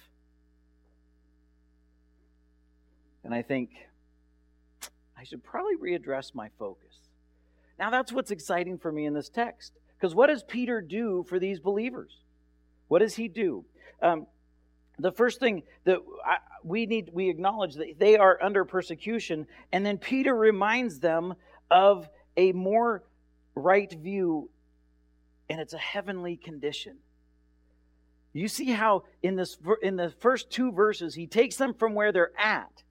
And 3.23 3.33
I 3.33 3.43
think, 3.43 3.71
I 5.17 5.23
should 5.23 5.45
probably 5.45 5.77
readdress 5.77 6.35
my 6.35 6.49
focus. 6.59 6.97
Now, 7.79 7.91
that's 7.91 8.13
what's 8.13 8.33
exciting 8.33 8.77
for 8.77 8.91
me 8.91 9.07
in 9.07 9.15
this 9.15 9.29
text. 9.29 9.73
Because 9.97 10.13
what 10.13 10.27
does 10.27 10.43
Peter 10.43 10.81
do 10.81 11.25
for 11.29 11.39
these 11.39 11.61
believers? 11.61 12.19
What 12.89 12.99
does 12.99 13.15
he 13.15 13.29
do? 13.29 13.65
Um, 14.03 14.27
the 14.99 15.13
first 15.13 15.39
thing 15.39 15.63
that 15.85 15.99
I, 16.27 16.39
we 16.65 16.87
need, 16.87 17.11
we 17.13 17.31
acknowledge 17.31 17.75
that 17.75 17.99
they 17.99 18.17
are 18.17 18.43
under 18.43 18.65
persecution, 18.65 19.47
and 19.73 19.87
then 19.87 19.99
Peter 19.99 20.35
reminds 20.35 20.99
them 20.99 21.35
of 21.71 22.09
a 22.37 22.53
more 22.53 23.03
right 23.55 23.93
view, 23.93 24.51
and 25.49 25.61
it's 25.61 25.75
a 25.75 25.79
heavenly 25.79 26.37
condition. 26.37 26.97
You 28.33 28.49
see 28.49 28.67
how 28.67 29.05
in 29.23 29.37
this 29.37 29.59
in 29.83 29.97
the 29.97 30.11
first 30.21 30.51
two 30.51 30.71
verses 30.73 31.15
he 31.15 31.27
takes 31.27 31.57
them 31.57 31.75
from 31.75 31.95
where 31.95 32.13
they're 32.13 32.33
at 32.39 32.85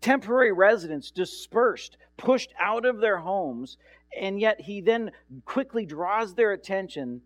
temporary 0.00 0.52
residents 0.52 1.10
dispersed, 1.10 1.96
pushed 2.16 2.52
out 2.60 2.84
of 2.84 3.00
their 3.00 3.18
homes, 3.18 3.76
and 4.16 4.40
yet 4.40 4.60
he 4.60 4.80
then 4.80 5.10
quickly 5.44 5.84
draws 5.84 6.34
their 6.34 6.52
attention 6.52 7.20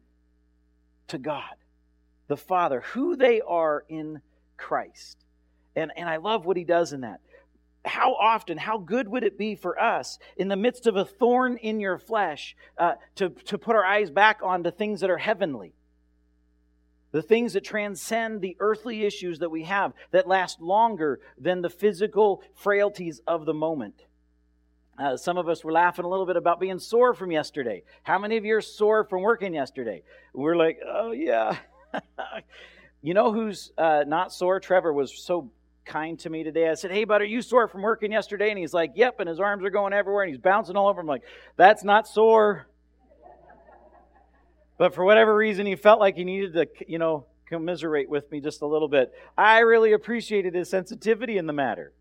to 1.08 1.18
God, 1.18 1.54
the 2.28 2.38
Father, 2.38 2.80
who 2.92 3.16
they 3.16 3.40
are 3.42 3.84
in 3.88 4.20
Christ. 4.56 5.25
And, 5.76 5.92
and 5.96 6.08
I 6.08 6.16
love 6.16 6.46
what 6.46 6.56
he 6.56 6.64
does 6.64 6.92
in 6.92 7.02
that. 7.02 7.20
How 7.84 8.14
often, 8.14 8.58
how 8.58 8.78
good 8.78 9.08
would 9.08 9.25
it 9.25 9.38
be 9.38 9.54
for 9.54 9.80
us 9.80 10.18
in 10.37 10.49
the 10.49 10.56
midst 10.56 10.87
of 10.87 10.96
a 10.96 11.04
thorn 11.04 11.56
in 11.56 11.80
your 11.80 11.99
flesh 11.99 12.54
uh, 12.76 12.92
to, 13.16 13.30
to 13.30 13.56
put 13.56 13.75
our 13.75 13.84
eyes 13.84 14.10
back 14.10 14.40
on 14.42 14.62
the 14.62 14.70
things 14.70 15.00
that 15.00 15.10
are 15.10 15.18
heavenly? 15.18 15.75
the 17.12 17.22
things 17.22 17.54
that 17.54 17.64
transcend 17.64 18.40
the 18.40 18.56
earthly 18.60 19.04
issues 19.04 19.40
that 19.40 19.50
we 19.50 19.64
have, 19.64 19.92
that 20.12 20.28
last 20.28 20.60
longer 20.60 21.20
than 21.38 21.60
the 21.60 21.70
physical 21.70 22.42
frailties 22.54 23.20
of 23.26 23.46
the 23.46 23.54
moment. 23.54 24.04
Uh, 24.99 25.16
some 25.16 25.38
of 25.38 25.49
us 25.49 25.64
were 25.64 25.72
laughing 25.72 26.04
a 26.04 26.08
little 26.08 26.26
bit 26.26 26.37
about 26.37 26.60
being 26.60 26.78
sore 26.78 27.14
from 27.14 27.32
yesterday. 27.32 27.82
How 28.02 28.18
many 28.18 28.37
of 28.37 28.44
you 28.44 28.56
are 28.56 28.60
sore 28.60 29.04
from 29.04 29.22
working 29.22 29.54
yesterday? 29.54 30.02
We're 30.34 30.56
like, 30.56 30.78
oh, 30.87 31.12
yeah. 31.12 31.56
you 33.02 33.14
know 33.14 33.32
who's 33.32 33.72
uh, 33.78 34.04
not 34.06 34.32
sore? 34.32 34.60
Trevor 34.60 34.92
was 34.92 35.12
so 35.16 35.50
kind 35.84 36.18
to 36.20 36.30
me 36.30 36.42
today. 36.44 36.68
I 36.68 36.75
said, 36.75 36.90
Hey, 36.90 37.04
bud, 37.04 37.20
are 37.20 37.25
you 37.26 37.42
sore 37.42 37.68
from 37.68 37.82
working 37.82 38.12
yesterday? 38.12 38.50
And 38.50 38.58
he's 38.58 38.75
like, 38.75 38.92
Yep. 38.94 39.20
And 39.20 39.28
his 39.28 39.40
arms 39.40 39.64
are 39.64 39.70
going 39.70 39.92
everywhere 39.92 40.25
and 40.25 40.32
he's 40.32 40.40
bouncing 40.40 40.76
all 40.76 40.88
over. 40.88 41.00
I'm 41.00 41.06
like, 41.06 41.22
That's 41.56 41.84
not 41.84 42.06
sore. 42.06 42.68
But 44.78 44.94
for 44.94 45.04
whatever 45.04 45.37
reason, 45.37 45.66
he 45.66 45.76
felt 45.76 46.00
like 46.00 46.16
he 46.16 46.25
needed 46.25 46.54
to, 46.54 46.66
you 46.88 46.99
know, 46.99 47.26
commiserate 47.46 48.08
with 48.08 48.30
me 48.30 48.40
just 48.40 48.62
a 48.62 48.66
little 48.66 48.88
bit. 48.88 49.12
I 49.37 49.58
really 49.58 49.92
appreciated 49.92 50.54
his 50.54 50.70
sensitivity 50.70 51.37
in 51.37 51.46
the 51.46 51.52
matter. 51.52 51.92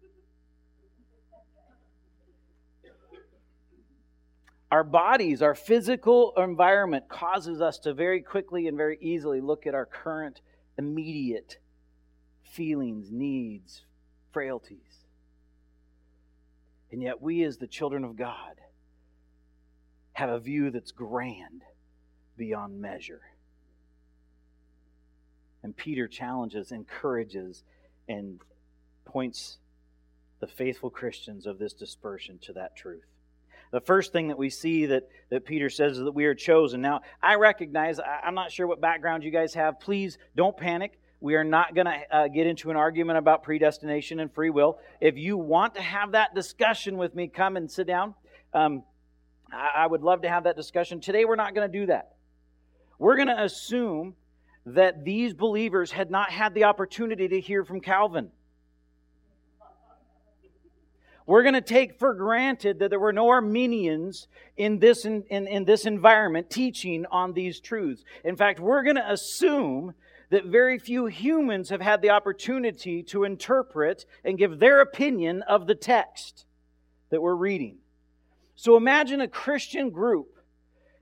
Our 4.71 4.83
bodies, 4.83 5.41
our 5.41 5.55
physical 5.55 6.31
environment 6.37 7.09
causes 7.09 7.59
us 7.59 7.79
to 7.79 7.93
very 7.93 8.21
quickly 8.21 8.67
and 8.67 8.77
very 8.77 8.99
easily 9.01 9.41
look 9.41 9.65
at 9.65 9.73
our 9.73 9.87
current, 9.87 10.41
immediate 10.77 11.57
feelings, 12.49 13.11
needs, 13.11 13.83
frailties. 14.31 15.05
And 16.91 17.01
yet, 17.01 17.21
we 17.21 17.43
as 17.43 17.57
the 17.57 17.67
children 17.67 18.03
of 18.03 18.15
God 18.15 18.55
have 20.13 20.29
a 20.29 20.39
view 20.39 20.71
that's 20.71 20.91
grand 20.91 21.63
beyond 22.35 22.81
measure. 22.81 23.21
And 25.61 25.75
Peter 25.75 26.07
challenges, 26.07 26.71
encourages, 26.71 27.63
and 28.07 28.39
points 29.05 29.57
the 30.39 30.47
faithful 30.47 30.89
Christians 30.89 31.45
of 31.45 31.59
this 31.59 31.73
dispersion 31.73 32.39
to 32.43 32.53
that 32.53 32.75
truth. 32.75 33.05
The 33.71 33.81
first 33.81 34.11
thing 34.11 34.29
that 34.29 34.37
we 34.37 34.49
see 34.49 34.87
that, 34.87 35.09
that 35.29 35.45
Peter 35.45 35.69
says 35.69 35.97
is 35.97 36.03
that 36.03 36.13
we 36.13 36.25
are 36.25 36.33
chosen. 36.33 36.81
Now, 36.81 37.01
I 37.21 37.35
recognize, 37.35 37.99
I, 37.99 38.27
am 38.27 38.33
not 38.33 38.51
sure 38.51 38.65
what 38.65 38.81
background 38.81 39.23
you 39.23 39.31
guys 39.31 39.53
have. 39.53 39.79
Please 39.79 40.17
don't 40.35 40.57
panic. 40.57 40.99
We 41.21 41.35
are 41.35 41.43
not 41.43 41.75
going 41.75 41.85
to 41.85 41.99
uh, 42.11 42.27
get 42.29 42.47
into 42.47 42.69
an 42.71 42.77
argument 42.77 43.17
about 43.17 43.43
predestination 43.43 44.21
and 44.21 44.33
free 44.33 44.49
will. 44.49 44.79
If 45.01 45.17
you 45.17 45.37
want 45.37 45.75
to 45.75 45.81
have 45.81 46.13
that 46.13 46.33
discussion 46.33 46.97
with 46.97 47.13
me, 47.13 47.27
come 47.27 47.57
and 47.57 47.69
sit 47.69 47.87
down. 47.87 48.15
Um, 48.53 48.83
I, 49.51 49.83
I 49.83 49.87
would 49.87 50.01
love 50.01 50.21
to 50.21 50.29
have 50.29 50.45
that 50.45 50.55
discussion. 50.55 51.01
Today, 51.01 51.25
we're 51.25 51.35
not 51.35 51.53
going 51.53 51.69
to 51.69 51.79
do 51.79 51.87
that. 51.87 52.15
We're 52.97 53.17
going 53.17 53.27
to 53.27 53.43
assume 53.43 54.15
that 54.65 55.03
these 55.03 55.33
believers 55.33 55.91
had 55.91 56.09
not 56.09 56.31
had 56.31 56.53
the 56.53 56.65
opportunity 56.65 57.27
to 57.27 57.39
hear 57.41 57.65
from 57.65 57.81
Calvin. 57.81 58.29
We're 61.25 61.43
going 61.43 61.53
to 61.53 61.61
take 61.61 61.99
for 61.99 62.13
granted 62.15 62.79
that 62.79 62.89
there 62.89 62.99
were 62.99 63.13
no 63.13 63.29
Arminians 63.29 64.27
in 64.57 64.79
this, 64.79 65.05
in, 65.05 65.23
in, 65.29 65.47
in 65.47 65.63
this 65.63 65.85
environment 65.85 66.49
teaching 66.49 67.05
on 67.11 67.33
these 67.33 67.59
truths. 67.59 68.03
In 68.23 68.35
fact, 68.35 68.59
we're 68.59 68.83
going 68.83 68.95
to 68.95 69.11
assume 69.11 69.93
that 70.29 70.45
very 70.45 70.77
few 70.77 71.07
humans 71.07 71.69
have 71.69 71.81
had 71.81 72.01
the 72.01 72.11
opportunity 72.11 73.01
to 73.03 73.23
interpret 73.23 74.05
and 74.23 74.37
give 74.37 74.59
their 74.59 74.81
opinion 74.81 75.41
of 75.43 75.67
the 75.67 75.75
text 75.75 76.45
that 77.09 77.21
we're 77.21 77.35
reading. 77.35 77.77
So 78.55 78.77
imagine 78.77 79.21
a 79.21 79.27
Christian 79.27 79.89
group 79.89 80.39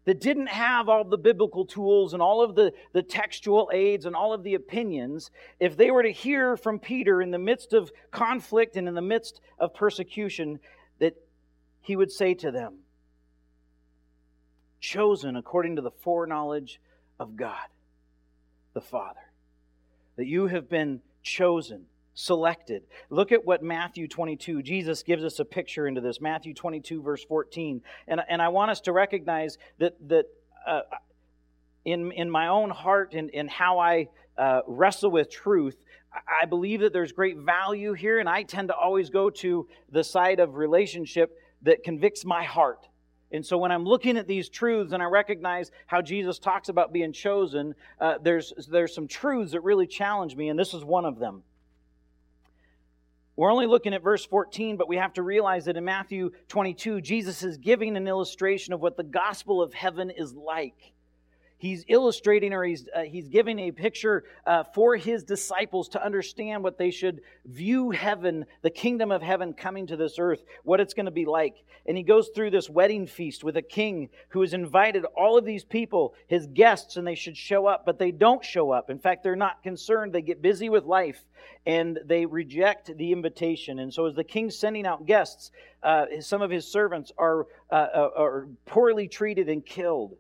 that 0.07 0.22
didn't 0.22 0.48
have 0.48 0.88
all 0.88 1.03
the 1.03 1.17
biblical 1.17 1.65
tools 1.65 2.13
and 2.13 2.22
all 2.22 2.41
of 2.41 2.55
the, 2.55 2.72
the 2.93 3.03
textual 3.03 3.69
aids 3.74 4.05
and 4.05 4.15
all 4.15 4.31
of 4.31 4.41
the 4.41 4.53
opinions, 4.53 5.31
if 5.60 5.75
they 5.75 5.91
were 5.91 6.03
to 6.03 6.12
hear 6.12 6.55
from 6.55 6.79
Peter 6.79 7.22
in 7.22 7.29
the 7.29 7.38
midst 7.38 7.74
of 7.74 7.91
conflict 8.10 8.77
and 8.77 8.88
in 8.88 8.93
the 8.93 9.01
midst 9.01 9.41
of 9.60 9.74
persecution, 9.74 10.60
that 11.00 11.13
he 11.81 11.98
would 11.98 12.10
say 12.10 12.34
to 12.36 12.51
them, 12.51 12.75
Chosen 14.79 15.36
according 15.36 15.75
to 15.75 15.81
the 15.81 15.91
foreknowledge 15.91 16.79
of 17.19 17.36
God, 17.36 17.67
the 18.77 18.81
Father, 18.81 19.31
that 20.17 20.27
you 20.27 20.46
have 20.46 20.69
been 20.69 21.01
chosen 21.24 21.88
selected. 22.13 22.84
Look 23.10 23.31
at 23.31 23.43
what 23.43 23.63
Matthew 23.63 24.07
22, 24.07 24.62
Jesus 24.62 25.01
gives 25.01 25.24
us 25.24 25.39
a 25.39 25.46
picture 25.46 25.88
into 25.88 26.00
this. 26.00 26.22
Matthew 26.22 26.53
22, 26.53 27.01
verse 27.01 27.24
14. 27.24 27.81
And, 28.07 28.22
and 28.29 28.39
I 28.39 28.50
want 28.50 28.69
us 28.69 28.81
to 28.81 28.91
recognize 28.91 29.57
that, 29.79 29.96
that 30.10 30.25
uh, 30.67 30.81
in, 31.86 32.12
in 32.12 32.29
my 32.29 32.50
own 32.50 32.69
heart 32.69 33.13
and 33.15 33.31
in 33.31 33.48
how 33.48 33.79
I 33.79 34.10
uh, 34.38 34.62
wrestle 34.67 35.10
with 35.10 35.31
truth, 35.31 35.77
I 36.13 36.46
believe 36.46 36.81
that 36.81 36.93
there's 36.93 37.12
great 37.12 37.38
value 37.38 37.93
here, 37.93 38.19
and 38.19 38.29
I 38.29 38.43
tend 38.43 38.67
to 38.67 38.75
always 38.75 39.10
go 39.10 39.31
to 39.31 39.67
the 39.91 40.03
side 40.03 40.39
of 40.39 40.53
relationship 40.53 41.36
that 41.63 41.84
convicts 41.84 42.24
my 42.24 42.43
heart. 42.43 42.88
And 43.31 43.46
so 43.46 43.57
when 43.57 43.72
I'm 43.72 43.84
looking 43.84 44.17
at 44.17 44.27
these 44.27 44.48
truths 44.48 44.93
and 44.93 45.03
I 45.03 45.05
recognize 45.05 45.72
how 45.86 46.01
Jesus 46.01 46.39
talks 46.39 46.69
about 46.69 46.93
being 46.93 47.12
chosen, 47.12 47.75
uh, 48.00 48.15
there's, 48.22 48.53
there's 48.69 48.96
some 48.96 49.07
truths 49.07 49.51
that 49.51 49.62
really 49.62 49.88
challenge 49.88 50.36
me, 50.36 50.50
and 50.50 50.57
this 50.57 50.74
is 50.74 50.84
one 50.84 51.05
of 51.05 51.19
them. 51.19 51.43
We're 53.36 53.51
only 53.51 53.67
looking 53.67 53.93
at 53.93 54.01
verse 54.01 54.25
14, 54.25 54.77
but 54.77 54.88
we 54.88 54.98
have 54.98 55.13
to 55.13 55.22
realize 55.22 55.65
that 55.65 55.77
in 55.77 55.86
Matthew 55.86 56.31
22, 56.48 57.01
Jesus 57.01 57.43
is 57.43 57.57
giving 57.57 57.96
an 57.96 58.07
illustration 58.07 58.74
of 58.74 58.81
what 58.81 58.98
the 58.98 59.03
gospel 59.03 59.62
of 59.62 59.74
heaven 59.74 60.10
is 60.10 60.34
like. 60.34 60.93
He's 61.57 61.83
illustrating 61.87 62.53
or 62.53 62.63
he's, 62.63 62.87
uh, 62.95 63.01
he's 63.01 63.27
giving 63.27 63.59
a 63.59 63.71
picture 63.71 64.23
uh, 64.45 64.63
for 64.63 64.95
his 64.95 65.23
disciples 65.23 65.89
to 65.89 66.03
understand 66.03 66.63
what 66.63 66.77
they 66.77 66.91
should 66.91 67.21
view 67.45 67.91
heaven, 67.91 68.45
the 68.61 68.69
kingdom 68.69 69.11
of 69.11 69.21
heaven 69.21 69.53
coming 69.53 69.87
to 69.87 69.97
this 69.97 70.19
earth, 70.19 70.43
what 70.63 70.79
it's 70.79 70.93
going 70.93 71.05
to 71.05 71.11
be 71.11 71.25
like. 71.25 71.55
And 71.85 71.95
he 71.95 72.03
goes 72.03 72.29
through 72.35 72.51
this 72.51 72.69
wedding 72.69 73.07
feast 73.07 73.43
with 73.43 73.55
a 73.55 73.61
king 73.61 74.09
who 74.29 74.41
has 74.41 74.53
invited 74.53 75.05
all 75.15 75.37
of 75.37 75.45
these 75.45 75.63
people, 75.63 76.13
his 76.27 76.45
guests, 76.47 76.97
and 76.97 77.07
they 77.07 77.15
should 77.15 77.37
show 77.37 77.65
up, 77.65 77.85
but 77.85 77.97
they 77.97 78.11
don't 78.11 78.43
show 78.43 78.71
up. 78.71 78.89
In 78.89 78.99
fact, 78.99 79.23
they're 79.23 79.37
not 79.37 79.63
concerned. 79.63 80.13
They 80.13 80.21
get 80.21 80.41
busy 80.41 80.69
with 80.69 80.83
life 80.83 81.23
and 81.65 81.99
they 82.05 82.25
reject 82.25 82.95
the 82.97 83.11
invitation. 83.11 83.79
And 83.79 83.93
so, 83.93 84.05
as 84.05 84.15
the 84.15 84.23
king's 84.23 84.57
sending 84.57 84.85
out 84.85 85.05
guests, 85.05 85.51
uh, 85.81 86.05
some 86.19 86.41
of 86.41 86.51
his 86.51 86.67
servants 86.67 87.11
are, 87.17 87.45
uh, 87.71 87.87
uh 87.93 88.09
are 88.17 88.47
poorly 88.65 89.07
treated 89.07 89.49
and 89.49 89.65
killed. 89.65 90.17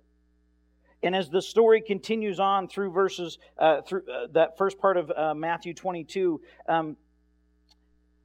And 1.07 1.15
as 1.15 1.29
the 1.29 1.41
story 1.41 1.79
continues 1.79 2.37
on 2.37 2.67
through 2.67 2.91
verses, 2.91 3.39
uh, 3.57 3.81
through 3.81 4.01
uh, 4.13 4.27
that 4.33 4.57
first 4.57 4.77
part 4.77 4.97
of 4.97 5.09
uh, 5.09 5.33
Matthew 5.33 5.73
22, 5.73 6.41
um, 6.67 6.97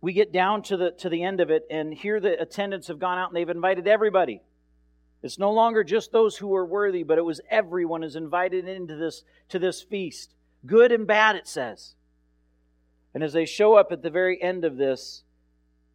we 0.00 0.12
get 0.12 0.32
down 0.32 0.62
to 0.62 0.76
the, 0.76 0.90
to 0.98 1.08
the 1.08 1.22
end 1.22 1.40
of 1.40 1.48
it, 1.48 1.64
and 1.70 1.94
here 1.94 2.18
the 2.18 2.42
attendants 2.42 2.88
have 2.88 2.98
gone 2.98 3.18
out 3.18 3.28
and 3.28 3.36
they've 3.36 3.48
invited 3.48 3.86
everybody. 3.86 4.42
It's 5.22 5.38
no 5.38 5.52
longer 5.52 5.84
just 5.84 6.10
those 6.10 6.36
who 6.36 6.56
are 6.56 6.66
worthy, 6.66 7.04
but 7.04 7.18
it 7.18 7.24
was 7.24 7.40
everyone 7.48 8.02
is 8.02 8.16
invited 8.16 8.66
into 8.66 8.96
this, 8.96 9.22
to 9.50 9.60
this 9.60 9.80
feast. 9.80 10.34
Good 10.66 10.90
and 10.90 11.06
bad, 11.06 11.36
it 11.36 11.46
says. 11.46 11.94
And 13.14 13.22
as 13.22 13.32
they 13.32 13.44
show 13.44 13.74
up 13.74 13.92
at 13.92 14.02
the 14.02 14.10
very 14.10 14.42
end 14.42 14.64
of 14.64 14.76
this, 14.76 15.22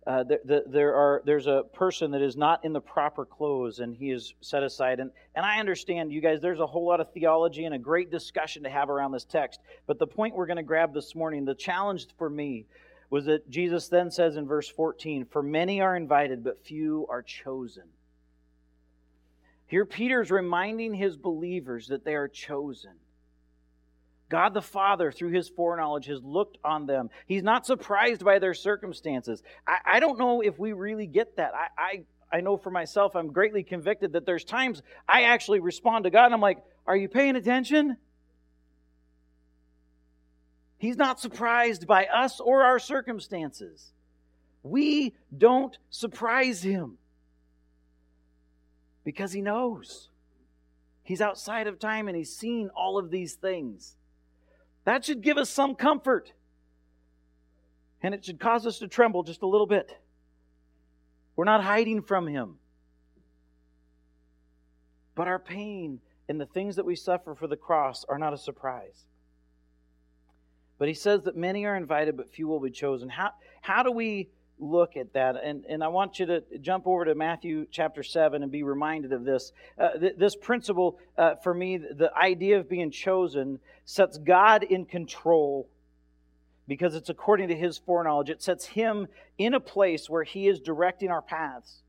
uh, 0.08 0.24
the, 0.24 0.40
the, 0.46 0.64
there 0.68 0.96
are 0.96 1.22
there's 1.26 1.48
a 1.48 1.64
person 1.74 2.12
that 2.12 2.22
is 2.22 2.38
not 2.38 2.64
in 2.64 2.72
the 2.72 2.80
proper 2.80 3.26
clothes 3.26 3.80
and 3.80 3.94
he 3.94 4.10
is 4.10 4.34
set 4.40 4.64
aside. 4.64 5.02
And 5.02 5.12
and 5.36 5.46
i 5.46 5.60
understand 5.60 6.14
you 6.14 6.22
guys 6.22 6.40
there's 6.40 6.62
a 6.62 6.66
whole 6.66 6.88
lot 6.88 7.02
of 7.02 7.12
theology 7.12 7.66
and 7.66 7.76
a 7.76 7.78
great 7.78 8.10
discussion 8.10 8.64
to 8.64 8.70
have 8.70 8.90
around 8.90 9.12
this 9.12 9.26
text. 9.26 9.60
But 9.86 10.00
the 10.00 10.08
point 10.08 10.34
we're 10.34 10.46
going 10.46 10.58
to 10.58 10.64
grab 10.64 10.94
this 10.94 11.14
morning 11.14 11.44
the 11.44 11.54
challenge 11.54 12.08
for 12.18 12.30
me 12.30 12.66
was 13.10 13.26
that 13.26 13.50
jesus 13.50 13.90
then 13.90 14.10
says 14.10 14.38
in 14.38 14.48
verse 14.48 14.70
14 14.70 15.26
for 15.26 15.44
many 15.44 15.82
are 15.82 15.98
invited 15.98 16.42
but 16.42 16.64
few 16.64 17.06
are 17.10 17.22
chosen. 17.22 17.84
Here 19.66 19.84
peter's 19.84 20.32
reminding 20.32 20.94
his 20.94 21.18
believers 21.18 21.90
that 21.90 22.06
they 22.06 22.16
are 22.16 22.30
chosen 22.30 22.94
God 24.30 24.54
the 24.54 24.62
Father, 24.62 25.12
through 25.12 25.32
his 25.32 25.48
foreknowledge, 25.48 26.08
has 26.08 26.22
looked 26.22 26.58
on 26.64 26.86
them. 26.86 27.10
He's 27.26 27.44
not 27.44 27.66
surprised 27.66 28.26
by 28.26 28.40
their 28.40 28.54
circumstances. 28.54 29.42
I, 29.66 29.78
I 29.86 30.00
don't 30.00 30.20
know 30.20 30.42
if 30.42 30.60
we 30.60 30.74
really 30.74 31.08
get 31.08 31.38
that. 31.38 31.54
I, 31.56 31.82
I, 32.32 32.38
I 32.38 32.42
know 32.42 32.58
for 32.58 32.70
myself, 32.70 33.16
I'm 33.16 33.32
greatly 33.32 33.64
convicted 33.64 34.14
that 34.14 34.26
there's 34.26 34.44
times 34.44 34.82
I 35.08 35.24
actually 35.24 35.60
respond 35.60 36.04
to 36.04 36.10
God 36.10 36.26
and 36.26 36.34
I'm 36.34 36.42
like, 36.42 36.60
Are 36.86 36.96
you 36.96 37.08
paying 37.08 37.36
attention? 37.36 37.98
He's 40.78 40.98
not 40.98 41.20
surprised 41.20 41.88
by 41.88 42.06
us 42.06 42.40
or 42.40 42.64
our 42.64 42.80
circumstances. 42.80 43.92
We 44.62 45.16
don't 45.36 45.78
surprise 45.90 46.62
him 46.62 46.98
because 49.04 49.32
he 49.32 49.42
knows. 49.42 50.10
He's 51.02 51.22
outside 51.22 51.68
of 51.68 51.80
time 51.80 52.10
and 52.10 52.18
he's 52.18 52.36
seen 52.36 52.70
all 52.76 52.98
of 52.98 53.10
these 53.10 53.36
things. 53.36 53.97
That 54.88 55.04
should 55.04 55.20
give 55.20 55.38
us 55.38 55.50
some 55.50 55.76
comfort. 55.76 56.32
And 58.02 58.14
it 58.14 58.24
should 58.24 58.40
cause 58.40 58.66
us 58.66 58.80
to 58.80 58.88
tremble 58.88 59.22
just 59.22 59.42
a 59.42 59.46
little 59.46 59.68
bit. 59.68 59.92
We're 61.36 61.44
not 61.44 61.62
hiding 61.62 62.04
from 62.04 62.26
Him. 62.26 62.56
But 65.14 65.28
our 65.28 65.40
pain 65.40 66.00
and 66.30 66.40
the 66.40 66.46
things 66.46 66.78
that 66.78 66.86
we 66.86 66.96
suffer 66.96 67.36
for 67.36 67.48
the 67.48 67.58
cross 67.58 68.06
are 68.08 68.18
not 68.18 68.34
a 68.34 68.38
surprise. 68.38 69.04
But 70.78 70.88
He 70.88 70.94
says 70.94 71.24
that 71.24 71.36
many 71.36 71.66
are 71.66 71.76
invited, 71.76 72.16
but 72.16 72.30
few 72.30 72.48
will 72.48 72.62
be 72.62 72.72
chosen. 72.72 73.10
How, 73.10 73.32
how 73.60 73.84
do 73.84 73.92
we 73.92 74.30
look 74.60 74.98
at 74.98 75.14
that. 75.14 75.36
And, 75.44 75.66
and 75.66 75.84
I 75.84 75.88
want 75.88 76.20
you 76.20 76.26
to 76.28 76.44
jump 76.62 76.88
over 76.88 77.06
to 77.06 77.16
Matthew 77.16 77.68
chapter 77.72 78.04
7 78.04 78.42
and 78.44 78.52
be 78.52 78.64
reminded 78.64 79.14
of 79.14 79.24
this. 79.24 79.52
Uh, 79.78 79.98
th- 80.00 80.16
this 80.18 80.36
principle, 80.36 81.00
uh, 81.18 81.36
for 81.36 81.54
me, 81.54 81.78
the 81.78 82.12
idea 82.16 82.60
of 82.60 82.70
being 82.70 82.92
chosen 82.92 83.60
sets 83.86 84.18
God 84.18 84.64
in 84.64 84.86
control 84.86 85.70
because 86.68 86.96
it's 86.96 87.10
according 87.10 87.48
to 87.48 87.56
his 87.56 87.78
foreknowledge. 87.78 88.30
It 88.30 88.44
sets 88.44 88.66
him 88.66 89.08
in 89.38 89.54
a 89.54 89.60
place 89.60 90.10
where 90.10 90.24
he 90.24 90.48
is 90.48 90.60
directing 90.60 91.10
our 91.10 91.22
paths, 91.22 91.82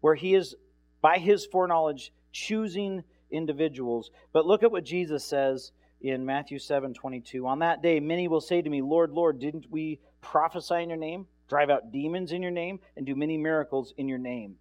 where 0.00 0.14
he 0.14 0.34
is, 0.34 0.54
by 1.00 1.18
his 1.18 1.46
foreknowledge, 1.46 2.12
choosing 2.32 3.04
individuals. 3.30 4.10
But 4.32 4.46
look 4.46 4.62
at 4.62 4.72
what 4.72 4.84
Jesus 4.84 5.24
says 5.24 5.72
in 6.00 6.24
Matthew 6.24 6.58
7 6.58 6.94
22. 6.94 7.46
On 7.46 7.60
that 7.60 7.82
day, 7.82 8.00
many 8.00 8.28
will 8.28 8.40
say 8.40 8.62
to 8.62 8.70
me, 8.70 8.82
Lord, 8.82 9.10
Lord, 9.10 9.38
didn't 9.38 9.70
we 9.70 10.00
prophesy 10.20 10.82
in 10.82 10.88
your 10.88 10.98
name? 10.98 11.26
Drive 11.48 11.70
out 11.70 11.92
demons 11.92 12.32
in 12.32 12.42
your 12.42 12.50
name, 12.50 12.80
and 12.96 13.06
do 13.06 13.14
many 13.14 13.36
miracles 13.36 13.94
in 13.96 14.08
your 14.08 14.18
name. 14.18 14.56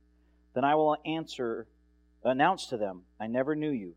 Then 0.53 0.63
I 0.63 0.75
will 0.75 0.97
answer, 1.05 1.67
announce 2.23 2.67
to 2.67 2.77
them, 2.77 3.03
I 3.19 3.27
never 3.27 3.55
knew 3.55 3.71
you. 3.71 3.93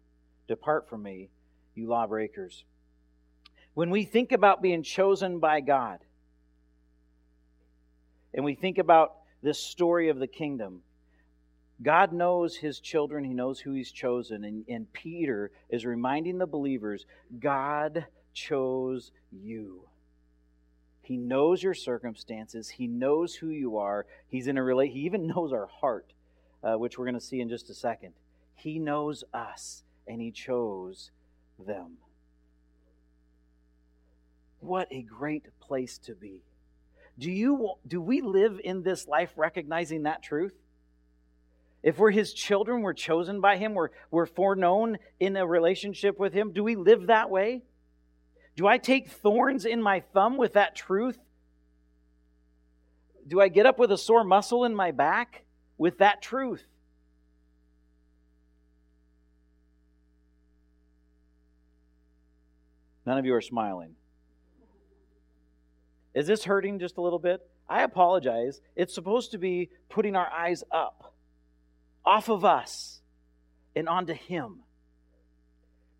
Depart 0.49 0.89
from 0.89 1.03
me, 1.03 1.31
you 1.75 1.89
lawbreakers. 1.89 2.65
When 3.75 3.91
we 3.91 4.05
think 4.05 4.33
about 4.33 4.63
being 4.63 4.83
chosen 4.83 5.39
by 5.39 5.61
God, 5.61 6.01
and 8.35 8.45
we 8.45 8.55
think 8.55 8.79
about 8.79 9.15
this 9.43 9.59
story 9.59 10.09
of 10.09 10.19
the 10.19 10.27
kingdom, 10.27 10.83
God 11.83 12.13
knows 12.13 12.57
his 12.57 12.79
children, 12.79 13.25
he 13.25 13.33
knows 13.33 13.59
who 13.61 13.73
he's 13.73 13.91
chosen. 13.91 14.45
And, 14.45 14.65
and 14.69 14.93
Peter 14.93 15.51
is 15.71 15.87
reminding 15.87 16.39
the 16.39 16.47
believers 16.47 17.07
God 17.39 18.05
chose 18.35 19.13
you. 19.31 19.89
He 21.11 21.17
knows 21.17 21.61
your 21.61 21.75
circumstances. 21.75 22.69
He 22.69 22.87
knows 22.87 23.35
who 23.35 23.49
you 23.49 23.79
are. 23.79 24.07
He's 24.29 24.47
in 24.47 24.57
a 24.57 24.63
relate. 24.63 24.93
He 24.93 25.01
even 25.01 25.27
knows 25.35 25.53
our 25.53 25.67
heart, 25.67 26.13
uh, 26.63 26.75
which 26.75 26.97
we're 26.97 27.05
going 27.05 27.19
to 27.19 27.21
see 27.21 27.41
in 27.41 27.49
just 27.49 27.69
a 27.69 27.75
second. 27.75 28.13
He 28.55 28.79
knows 28.79 29.25
us, 29.35 29.83
and 30.07 30.21
He 30.21 30.31
chose 30.31 31.11
them. 31.59 31.95
What 34.61 34.87
a 34.93 35.03
great 35.03 35.47
place 35.59 35.99
to 35.99 36.15
be. 36.15 36.43
Do 37.19 37.33
you 37.33 37.73
do 37.89 38.01
we 38.01 38.21
live 38.21 38.61
in 38.63 38.85
this 38.85 39.09
life 39.09 39.33
recognizing 39.35 40.05
that 40.05 40.23
truth? 40.23 40.55
If 41.83 41.99
we're 41.99 42.13
his 42.13 42.33
children, 42.33 42.83
we're 42.83 42.93
chosen 42.93 43.41
by 43.41 43.57
him, 43.57 43.75
we're, 43.75 43.89
we're 44.13 44.27
foreknown 44.27 44.99
in 45.19 45.37
a 45.37 45.45
relationship 45.45 46.21
with 46.21 46.33
him, 46.35 46.53
do 46.53 46.63
we 46.63 46.77
live 46.77 47.09
that 47.09 47.31
way? 47.31 47.63
Do 48.57 48.67
I 48.67 48.79
take 48.79 49.09
thorns 49.09 49.65
in 49.65 49.81
my 49.81 50.01
thumb 50.01 50.37
with 50.37 50.55
that 50.55 50.77
truth? 50.77 51.19
Do 53.27 53.41
I 53.41 53.49
get 53.49 53.67
up 53.67 53.79
with 53.79 53.93
a 53.93 53.99
sore 53.99 54.25
muscle 54.25 54.65
in 54.65 54.75
my 54.75 54.91
back 54.91 55.45
with 55.79 55.99
that 55.99 56.21
truth? 56.21 56.65
None 63.07 63.19
of 63.19 63.25
you 63.25 63.35
are 63.35 63.41
smiling. 63.41 63.97
Is 66.15 66.27
this 66.27 66.45
hurting 66.45 66.79
just 66.81 66.97
a 66.97 67.01
little 67.01 67.19
bit? 67.19 67.41
I 67.69 67.83
apologize. 67.83 68.61
It's 68.75 68.95
supposed 68.95 69.31
to 69.31 69.39
be 69.39 69.71
putting 69.89 70.17
our 70.17 70.29
eyes 70.31 70.65
up, 70.73 71.15
off 72.05 72.29
of 72.29 72.45
us, 72.45 73.01
and 73.75 73.89
onto 73.89 74.13
Him 74.13 74.65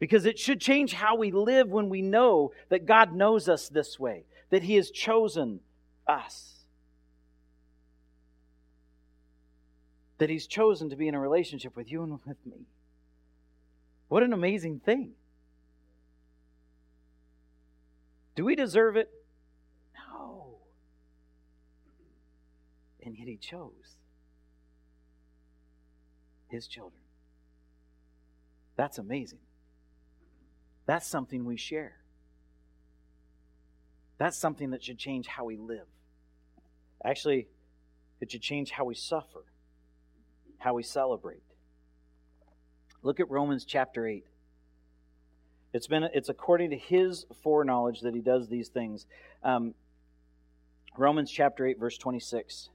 because 0.01 0.25
it 0.25 0.39
should 0.39 0.61
change 0.61 0.95
how 0.95 1.15
we 1.15 1.31
live 1.31 1.69
when 1.69 1.91
we 1.91 2.03
know 2.03 2.53
that 2.71 2.87
God 2.87 3.15
knows 3.15 3.49
us 3.49 3.69
this 3.69 4.01
way, 4.01 4.25
that 4.49 4.65
He 4.65 4.75
has 4.77 4.91
chosen 4.91 5.61
us, 6.09 6.65
that 10.19 10.31
He's 10.31 10.47
chosen 10.47 10.89
to 10.89 10.97
be 10.97 11.07
in 11.07 11.15
a 11.15 11.21
relationship 11.21 11.77
with 11.77 11.93
you 11.93 12.03
and 12.03 12.19
with 12.27 12.39
me. 12.47 12.67
What 14.09 14.23
an 14.23 14.33
amazing 14.33 14.81
thing. 14.81 15.13
Do 18.35 18.47
we 18.47 18.57
deserve 18.57 18.97
it? 18.97 19.11
No. 19.95 20.55
And 23.05 23.15
yet 23.19 23.29
He 23.29 23.37
chose 23.37 23.97
His 26.49 26.67
children. 26.67 27.03
That's 28.77 28.97
amazing. 28.97 29.41
That's 30.91 31.07
something 31.07 31.45
we 31.45 31.57
share. 31.57 31.93
That's 34.19 34.37
something 34.37 34.71
that 34.71 34.83
should 34.83 34.99
change 34.99 35.29
how 35.29 35.45
we 35.45 35.57
live. 35.57 35.87
Actually, 37.05 37.47
it 38.21 38.33
should 38.33 38.43
change 38.43 38.73
how 38.73 38.87
we 38.87 38.97
suffer, 38.97 39.45
how 40.59 40.75
we 40.75 40.83
celebrate. 40.83 41.45
Look 43.05 43.21
at 43.21 43.31
Romans 43.31 43.65
chapter 43.65 44.05
8. 44.05 44.27
It's 45.73 45.87
been 45.87 46.03
it's 46.13 46.29
according 46.29 46.71
to 46.71 46.77
his 46.77 47.25
foreknowledge 47.41 48.01
that 48.01 48.13
he 48.13 48.21
does 48.21 48.49
these 48.49 48.67
things. 48.67 49.07
Um, 49.45 49.75
Romans 50.99 51.31
chapter 51.31 51.67
8, 51.67 51.79
verse 51.79 51.99
26. 51.99 52.69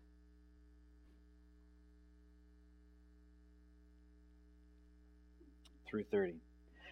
Through 5.86 6.06
30. 6.06 6.45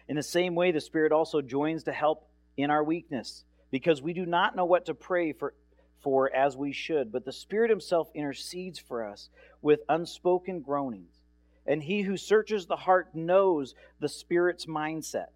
In 0.08 0.16
the 0.16 0.22
same 0.22 0.54
way, 0.54 0.70
the 0.70 0.80
Spirit 0.80 1.12
also 1.12 1.40
joins 1.40 1.84
to 1.84 1.92
help 1.92 2.28
in 2.56 2.70
our 2.70 2.84
weakness, 2.84 3.44
because 3.70 4.02
we 4.02 4.12
do 4.12 4.26
not 4.26 4.54
know 4.54 4.64
what 4.64 4.86
to 4.86 4.94
pray 4.94 5.32
for, 5.32 5.54
for 6.00 6.34
as 6.34 6.56
we 6.56 6.72
should, 6.72 7.10
but 7.10 7.24
the 7.24 7.32
Spirit 7.32 7.70
Himself 7.70 8.10
intercedes 8.14 8.78
for 8.78 9.04
us 9.04 9.30
with 9.62 9.80
unspoken 9.88 10.60
groanings. 10.60 11.22
And 11.66 11.82
He 11.82 12.02
who 12.02 12.16
searches 12.16 12.66
the 12.66 12.76
heart 12.76 13.14
knows 13.14 13.74
the 13.98 14.08
Spirit's 14.08 14.66
mindset, 14.66 15.30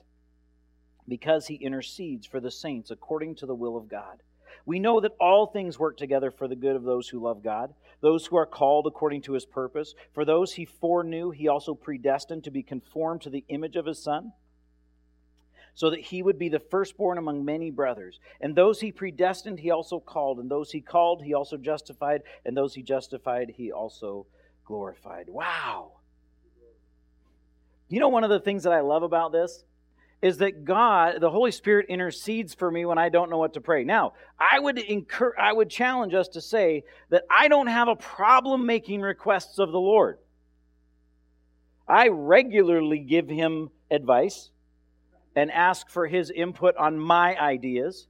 because 1.09 1.47
He 1.47 1.55
intercedes 1.55 2.27
for 2.27 2.39
the 2.39 2.51
saints 2.51 2.91
according 2.91 3.37
to 3.37 3.47
the 3.47 3.55
will 3.55 3.77
of 3.77 3.89
God. 3.89 4.23
We 4.67 4.79
know 4.79 5.01
that 5.01 5.17
all 5.19 5.47
things 5.47 5.79
work 5.79 5.97
together 5.97 6.31
for 6.31 6.47
the 6.47 6.57
good 6.57 6.77
of 6.77 6.83
those 6.83 7.09
who 7.09 7.21
love 7.21 7.43
God, 7.43 7.73
those 8.03 8.27
who 8.27 8.37
are 8.37 8.47
called 8.47 8.87
according 8.87 9.23
to 9.23 9.33
his 9.33 9.47
purpose. 9.47 9.95
For 10.13 10.27
those 10.27 10.53
he 10.53 10.67
foreknew, 10.67 11.31
he 11.31 11.49
also 11.49 11.75
predestined 11.75 12.45
to 12.45 12.51
be 12.51 12.63
conformed 12.63 13.23
to 13.23 13.31
the 13.31 13.45
image 13.49 13.77
of 13.77 13.87
his 13.87 14.03
Son, 14.03 14.33
so 15.79 15.91
that 15.91 16.01
he 16.01 16.25
would 16.25 16.41
be 16.41 16.49
the 16.49 16.59
firstborn 16.59 17.19
among 17.19 17.45
many 17.45 17.71
brothers. 17.71 18.19
And 18.41 18.53
those 18.53 18.81
he 18.81 18.91
predestined, 18.91 19.61
he 19.61 19.71
also 19.71 20.01
called. 20.01 20.41
And 20.41 20.51
those 20.51 20.73
he 20.73 20.81
called, 20.81 21.23
he 21.23 21.35
also 21.35 21.57
justified. 21.57 22.23
And 22.45 22.57
those 22.57 22.75
he 22.75 22.83
justified, 22.83 23.53
he 23.57 23.71
also 23.71 24.27
glorified. 24.65 25.29
Wow. 25.29 25.93
You 27.89 28.01
know, 28.01 28.09
one 28.09 28.25
of 28.25 28.31
the 28.31 28.41
things 28.41 28.65
that 28.65 28.73
I 28.73 28.81
love 28.81 29.05
about 29.05 29.31
this? 29.31 29.63
is 30.21 30.39
that 30.39 30.65
God, 30.65 31.21
the 31.21 31.31
Holy 31.31 31.53
Spirit, 31.53 31.87
intercedes 31.89 32.55
for 32.55 32.69
me 32.69 32.85
when 32.85 32.99
I 32.99 33.09
don't 33.09 33.31
know 33.31 33.39
what 33.39 33.55
to 33.55 33.61
pray. 33.61 33.85
Now, 33.85 34.15
I 34.37 34.59
would 34.59 34.77
incur, 34.77 35.33
I 35.39 35.53
would 35.53 35.71
challenge 35.71 36.13
us 36.13 36.27
to 36.31 36.41
say 36.41 36.83
that 37.11 37.23
I 37.31 37.47
don't 37.47 37.69
have 37.69 37.87
a 37.87 37.95
problem 37.95 38.67
making 38.67 39.01
requests 39.01 39.61
of 39.61 39.71
the 39.71 39.79
Lord. 39.79 40.19
I 41.87 42.09
regularly 42.09 42.99
give 42.99 43.29
him 43.29 43.71
advice 43.93 44.51
and 45.37 45.51
ask 45.51 45.89
for 45.89 46.07
his 46.07 46.31
input 46.31 46.77
on 46.77 46.99
my 46.99 47.39
ideas. 47.39 48.07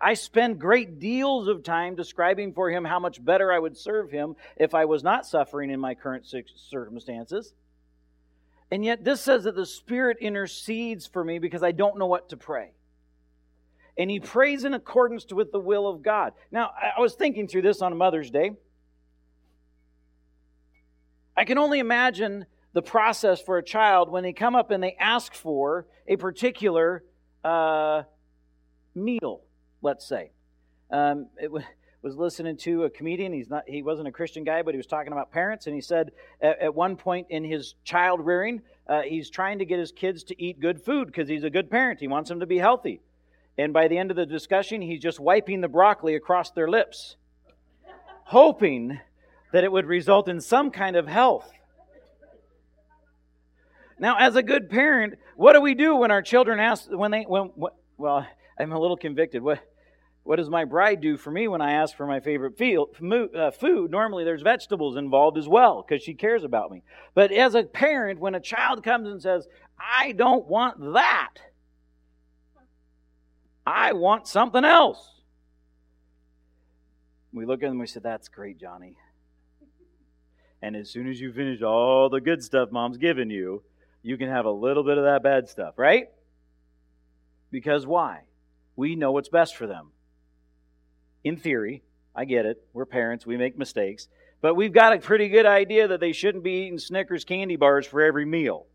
I 0.00 0.14
spend 0.14 0.58
great 0.58 0.98
deals 0.98 1.46
of 1.46 1.62
time 1.62 1.94
describing 1.94 2.52
for 2.52 2.70
him 2.70 2.84
how 2.84 2.98
much 2.98 3.24
better 3.24 3.52
I 3.52 3.58
would 3.58 3.76
serve 3.76 4.10
him 4.10 4.34
if 4.56 4.74
I 4.74 4.84
was 4.84 5.04
not 5.04 5.26
suffering 5.26 5.70
in 5.70 5.78
my 5.78 5.94
current 5.94 6.26
circumstances. 6.56 7.54
And 8.72 8.84
yet, 8.84 9.04
this 9.04 9.20
says 9.20 9.44
that 9.44 9.54
the 9.54 9.66
Spirit 9.66 10.16
intercedes 10.20 11.06
for 11.06 11.22
me 11.22 11.38
because 11.38 11.62
I 11.62 11.72
don't 11.72 11.98
know 11.98 12.06
what 12.06 12.30
to 12.30 12.36
pray. 12.36 12.72
And 13.98 14.10
he 14.10 14.18
prays 14.18 14.64
in 14.64 14.72
accordance 14.72 15.30
with 15.30 15.52
the 15.52 15.60
will 15.60 15.86
of 15.86 16.02
God. 16.02 16.32
Now, 16.50 16.70
I 16.96 17.00
was 17.00 17.14
thinking 17.14 17.46
through 17.46 17.62
this 17.62 17.82
on 17.82 17.96
Mother's 17.96 18.30
Day. 18.30 18.52
I 21.36 21.44
can 21.44 21.58
only 21.58 21.78
imagine 21.78 22.46
the 22.72 22.82
process 22.82 23.40
for 23.40 23.58
a 23.58 23.62
child 23.62 24.10
when 24.10 24.22
they 24.22 24.32
come 24.32 24.54
up 24.54 24.70
and 24.70 24.82
they 24.82 24.96
ask 24.98 25.34
for 25.34 25.86
a 26.06 26.16
particular 26.16 27.04
uh, 27.44 28.02
meal, 28.94 29.42
let's 29.82 30.06
say. 30.06 30.30
Um, 30.90 31.28
it, 31.38 31.50
was 32.02 32.16
listening 32.16 32.56
to 32.56 32.82
a 32.84 32.90
comedian. 32.90 33.32
He's 33.32 33.48
not 33.48 33.62
he 33.66 33.82
wasn't 33.82 34.08
a 34.08 34.12
Christian 34.12 34.42
guy, 34.42 34.62
but 34.62 34.74
he 34.74 34.76
was 34.76 34.86
talking 34.86 35.12
about 35.12 35.30
parents, 35.30 35.66
and 35.66 35.74
he 35.74 35.80
said 35.80 36.10
at, 36.40 36.60
at 36.60 36.74
one 36.74 36.96
point 36.96 37.28
in 37.30 37.44
his 37.44 37.74
child 37.84 38.20
rearing, 38.20 38.60
uh, 38.88 39.02
he's 39.02 39.30
trying 39.30 39.60
to 39.60 39.64
get 39.64 39.78
his 39.78 39.92
kids 39.92 40.24
to 40.24 40.42
eat 40.42 40.58
good 40.58 40.84
food 40.84 41.06
because 41.06 41.28
he's 41.28 41.44
a 41.44 41.50
good 41.50 41.70
parent. 41.70 42.00
He 42.00 42.08
wants 42.08 42.28
them 42.28 42.40
to 42.40 42.46
be 42.46 42.58
healthy. 42.58 43.00
And 43.56 43.72
by 43.72 43.88
the 43.88 43.98
end 43.98 44.10
of 44.10 44.16
the 44.16 44.26
discussion, 44.26 44.82
he's 44.82 45.00
just 45.00 45.20
wiping 45.20 45.60
the 45.60 45.68
broccoli 45.68 46.16
across 46.16 46.50
their 46.50 46.68
lips, 46.68 47.16
hoping 48.24 48.98
that 49.52 49.62
it 49.62 49.70
would 49.70 49.86
result 49.86 50.28
in 50.28 50.40
some 50.40 50.70
kind 50.70 50.96
of 50.96 51.06
health. 51.06 51.52
Now, 54.02 54.16
as 54.18 54.34
a 54.34 54.42
good 54.42 54.68
parent, 54.68 55.14
what 55.36 55.52
do 55.52 55.60
we 55.60 55.76
do 55.76 55.94
when 55.94 56.10
our 56.10 56.22
children 56.22 56.58
ask 56.58 56.90
when 56.90 57.12
they 57.12 57.22
when 57.22 57.52
well, 57.96 58.26
I'm 58.58 58.72
a 58.72 58.78
little 58.80 58.96
convicted. 58.96 59.44
What 59.44 59.60
what 60.24 60.36
does 60.36 60.50
my 60.50 60.64
bride 60.64 61.00
do 61.00 61.16
for 61.16 61.30
me 61.30 61.46
when 61.46 61.60
I 61.60 61.74
ask 61.74 61.96
for 61.96 62.04
my 62.04 62.18
favorite 62.18 62.60
uh, 62.60 63.52
food? 63.52 63.92
Normally, 63.92 64.24
there's 64.24 64.42
vegetables 64.42 64.96
involved 64.96 65.38
as 65.38 65.46
well 65.46 65.86
because 65.86 66.02
she 66.02 66.14
cares 66.14 66.42
about 66.42 66.72
me. 66.72 66.82
But 67.14 67.30
as 67.30 67.54
a 67.54 67.62
parent, 67.62 68.18
when 68.18 68.34
a 68.34 68.40
child 68.40 68.82
comes 68.82 69.06
and 69.08 69.22
says, 69.22 69.46
I 69.78 70.10
don't 70.10 70.48
want 70.48 70.80
that, 70.94 71.34
I 73.64 73.92
want 73.92 74.26
something 74.26 74.64
else. 74.64 75.22
We 77.32 77.46
look 77.46 77.62
at 77.62 77.66
them 77.66 77.72
and 77.72 77.80
we 77.80 77.86
say, 77.86 78.00
That's 78.02 78.26
great, 78.26 78.58
Johnny. 78.58 78.96
And 80.60 80.74
as 80.74 80.90
soon 80.90 81.08
as 81.08 81.20
you 81.20 81.32
finish 81.32 81.62
all 81.62 82.08
the 82.10 82.20
good 82.20 82.42
stuff 82.42 82.72
mom's 82.72 82.96
given 82.96 83.30
you, 83.30 83.62
you 84.02 84.16
can 84.16 84.28
have 84.28 84.44
a 84.44 84.50
little 84.50 84.82
bit 84.82 84.98
of 84.98 85.04
that 85.04 85.22
bad 85.22 85.48
stuff, 85.48 85.74
right? 85.76 86.08
Because 87.50 87.86
why? 87.86 88.22
We 88.76 88.96
know 88.96 89.12
what's 89.12 89.28
best 89.28 89.56
for 89.56 89.66
them 89.66 89.92
in 91.24 91.36
theory, 91.36 91.82
I 92.14 92.24
get 92.24 92.46
it. 92.46 92.62
We're 92.72 92.86
parents, 92.86 93.26
we 93.26 93.36
make 93.36 93.56
mistakes. 93.56 94.08
But 94.40 94.54
we've 94.54 94.72
got 94.72 94.92
a 94.92 94.98
pretty 94.98 95.28
good 95.28 95.46
idea 95.46 95.88
that 95.88 96.00
they 96.00 96.12
shouldn't 96.12 96.42
be 96.42 96.64
eating 96.64 96.78
Snickers 96.78 97.24
candy 97.24 97.56
bars 97.56 97.86
for 97.86 98.02
every 98.02 98.24
meal. 98.24 98.66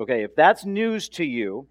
Okay, 0.00 0.22
if 0.22 0.34
that's 0.34 0.64
news 0.64 1.08
to 1.10 1.24
you, 1.24 1.66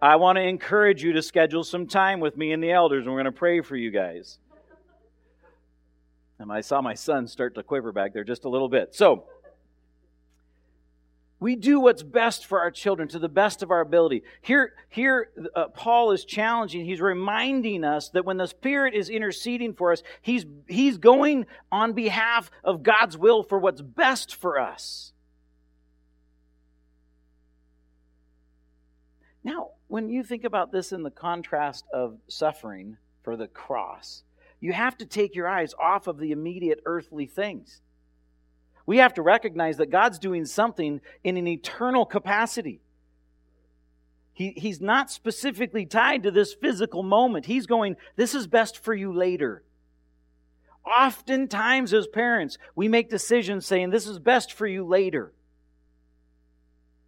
I 0.00 0.16
want 0.16 0.36
to 0.36 0.42
encourage 0.42 1.02
you 1.02 1.12
to 1.14 1.22
schedule 1.22 1.64
some 1.64 1.86
time 1.86 2.20
with 2.20 2.36
me 2.36 2.52
and 2.52 2.62
the 2.62 2.70
elders, 2.70 3.04
and 3.04 3.12
we're 3.12 3.22
going 3.22 3.32
to 3.32 3.38
pray 3.38 3.60
for 3.62 3.76
you 3.76 3.90
guys. 3.90 4.38
And 6.38 6.52
I 6.52 6.60
saw 6.60 6.80
my 6.80 6.94
son 6.94 7.26
start 7.26 7.54
to 7.56 7.62
quiver 7.62 7.90
back 7.90 8.12
there 8.12 8.24
just 8.24 8.44
a 8.44 8.48
little 8.48 8.68
bit. 8.68 8.94
So, 8.94 9.24
we 11.40 11.54
do 11.54 11.78
what's 11.78 12.02
best 12.02 12.46
for 12.46 12.60
our 12.60 12.70
children 12.70 13.08
to 13.08 13.18
the 13.18 13.28
best 13.28 13.62
of 13.62 13.70
our 13.70 13.80
ability. 13.80 14.24
Here, 14.42 14.72
here 14.88 15.30
uh, 15.54 15.68
Paul 15.68 16.10
is 16.10 16.24
challenging, 16.24 16.84
he's 16.84 17.00
reminding 17.00 17.84
us 17.84 18.08
that 18.10 18.24
when 18.24 18.38
the 18.38 18.48
Spirit 18.48 18.94
is 18.94 19.08
interceding 19.08 19.74
for 19.74 19.92
us, 19.92 20.02
he's, 20.20 20.44
he's 20.66 20.98
going 20.98 21.46
on 21.70 21.92
behalf 21.92 22.50
of 22.64 22.82
God's 22.82 23.16
will 23.16 23.42
for 23.42 23.58
what's 23.58 23.80
best 23.80 24.34
for 24.34 24.58
us. 24.58 25.12
Now, 29.44 29.70
when 29.86 30.10
you 30.10 30.24
think 30.24 30.44
about 30.44 30.72
this 30.72 30.92
in 30.92 31.04
the 31.04 31.10
contrast 31.10 31.84
of 31.92 32.18
suffering 32.28 32.96
for 33.22 33.36
the 33.36 33.46
cross, 33.46 34.24
you 34.60 34.72
have 34.72 34.98
to 34.98 35.06
take 35.06 35.36
your 35.36 35.46
eyes 35.46 35.72
off 35.80 36.08
of 36.08 36.18
the 36.18 36.32
immediate 36.32 36.80
earthly 36.84 37.26
things 37.26 37.80
we 38.88 38.96
have 38.96 39.12
to 39.12 39.22
recognize 39.22 39.76
that 39.76 39.90
God's 39.90 40.18
doing 40.18 40.46
something 40.46 41.02
in 41.22 41.36
an 41.36 41.46
eternal 41.46 42.06
capacity. 42.06 42.80
He, 44.32 44.54
he's 44.56 44.80
not 44.80 45.10
specifically 45.10 45.84
tied 45.84 46.22
to 46.22 46.30
this 46.30 46.54
physical 46.54 47.02
moment. 47.02 47.44
He's 47.44 47.66
going, 47.66 47.96
This 48.16 48.34
is 48.34 48.46
best 48.46 48.82
for 48.82 48.94
you 48.94 49.12
later. 49.12 49.62
Oftentimes, 50.86 51.92
as 51.92 52.06
parents, 52.06 52.56
we 52.74 52.88
make 52.88 53.10
decisions 53.10 53.66
saying, 53.66 53.90
This 53.90 54.06
is 54.06 54.18
best 54.18 54.54
for 54.54 54.66
you 54.66 54.86
later. 54.86 55.34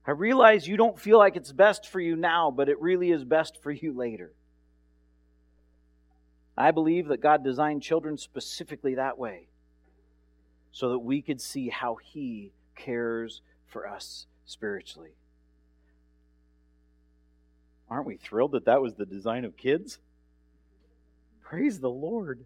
I 0.06 0.10
realize 0.10 0.68
you 0.68 0.76
don't 0.76 1.00
feel 1.00 1.16
like 1.16 1.34
it's 1.34 1.50
best 1.50 1.88
for 1.88 1.98
you 1.98 2.14
now, 2.14 2.50
but 2.50 2.68
it 2.68 2.78
really 2.78 3.10
is 3.10 3.24
best 3.24 3.56
for 3.62 3.70
you 3.70 3.96
later. 3.96 4.34
I 6.58 6.72
believe 6.72 7.08
that 7.08 7.22
God 7.22 7.42
designed 7.42 7.82
children 7.82 8.18
specifically 8.18 8.96
that 8.96 9.16
way 9.16 9.46
so 10.72 10.90
that 10.90 10.98
we 10.98 11.22
could 11.22 11.40
see 11.40 11.68
how 11.68 11.96
He 11.96 12.52
cares 12.76 13.42
for 13.66 13.86
us 13.86 14.26
spiritually. 14.44 15.12
Aren't 17.88 18.06
we 18.06 18.16
thrilled 18.16 18.52
that 18.52 18.66
that 18.66 18.80
was 18.80 18.94
the 18.94 19.06
design 19.06 19.44
of 19.44 19.56
kids? 19.56 19.98
Praise 21.42 21.80
the 21.80 21.90
Lord. 21.90 22.44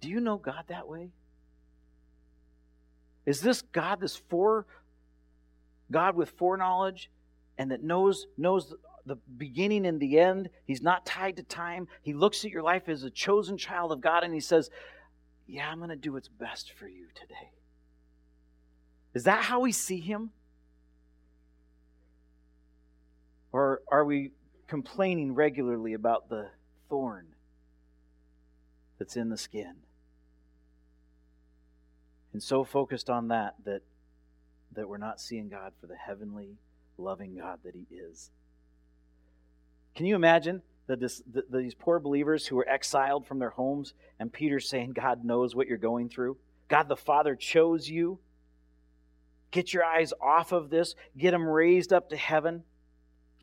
Do 0.00 0.08
you 0.08 0.20
know 0.20 0.36
God 0.36 0.64
that 0.68 0.88
way? 0.88 1.10
Is 3.26 3.40
this 3.40 3.62
God, 3.62 4.00
this 4.00 4.16
fore 4.16 4.66
God 5.90 6.16
with 6.16 6.30
foreknowledge 6.30 7.10
and 7.56 7.70
that 7.70 7.82
knows 7.82 8.26
knows 8.36 8.74
the 9.08 9.16
beginning 9.36 9.86
and 9.86 10.00
the 10.00 10.18
end. 10.18 10.50
He's 10.64 10.82
not 10.82 11.04
tied 11.04 11.36
to 11.36 11.42
time. 11.42 11.88
He 12.02 12.14
looks 12.14 12.44
at 12.44 12.50
your 12.50 12.62
life 12.62 12.88
as 12.88 13.02
a 13.02 13.10
chosen 13.10 13.56
child 13.56 13.92
of 13.92 14.00
God 14.00 14.24
and 14.24 14.32
he 14.32 14.40
says, 14.40 14.70
Yeah, 15.46 15.68
I'm 15.68 15.78
going 15.78 15.90
to 15.90 15.96
do 15.96 16.12
what's 16.12 16.28
best 16.28 16.72
for 16.72 16.86
you 16.86 17.06
today. 17.14 17.50
Is 19.14 19.24
that 19.24 19.44
how 19.44 19.60
we 19.60 19.72
see 19.72 20.00
him? 20.00 20.30
Or 23.50 23.80
are 23.90 24.04
we 24.04 24.32
complaining 24.66 25.34
regularly 25.34 25.94
about 25.94 26.28
the 26.28 26.50
thorn 26.88 27.26
that's 28.98 29.16
in 29.16 29.30
the 29.30 29.38
skin? 29.38 29.74
And 32.32 32.42
so 32.42 32.62
focused 32.62 33.08
on 33.08 33.28
that 33.28 33.54
that 33.64 33.82
that 34.72 34.88
we're 34.88 34.98
not 34.98 35.20
seeing 35.20 35.48
God 35.48 35.72
for 35.80 35.86
the 35.86 35.96
heavenly, 35.96 36.58
loving 36.96 37.36
God 37.36 37.60
that 37.64 37.74
He 37.74 37.86
is. 37.94 38.30
Can 39.98 40.06
you 40.06 40.14
imagine 40.14 40.62
that 40.86 41.00
this, 41.00 41.20
the, 41.28 41.42
these 41.50 41.74
poor 41.74 41.98
believers 41.98 42.46
who 42.46 42.54
were 42.54 42.68
exiled 42.68 43.26
from 43.26 43.40
their 43.40 43.50
homes 43.50 43.94
and 44.20 44.32
Peter 44.32 44.60
saying, 44.60 44.92
God 44.92 45.24
knows 45.24 45.56
what 45.56 45.66
you're 45.66 45.76
going 45.76 46.08
through? 46.08 46.36
God 46.68 46.88
the 46.88 46.94
Father 46.94 47.34
chose 47.34 47.90
you. 47.90 48.20
Get 49.50 49.72
your 49.72 49.84
eyes 49.84 50.12
off 50.22 50.52
of 50.52 50.70
this, 50.70 50.94
get 51.16 51.32
them 51.32 51.48
raised 51.48 51.92
up 51.92 52.10
to 52.10 52.16
heaven. 52.16 52.62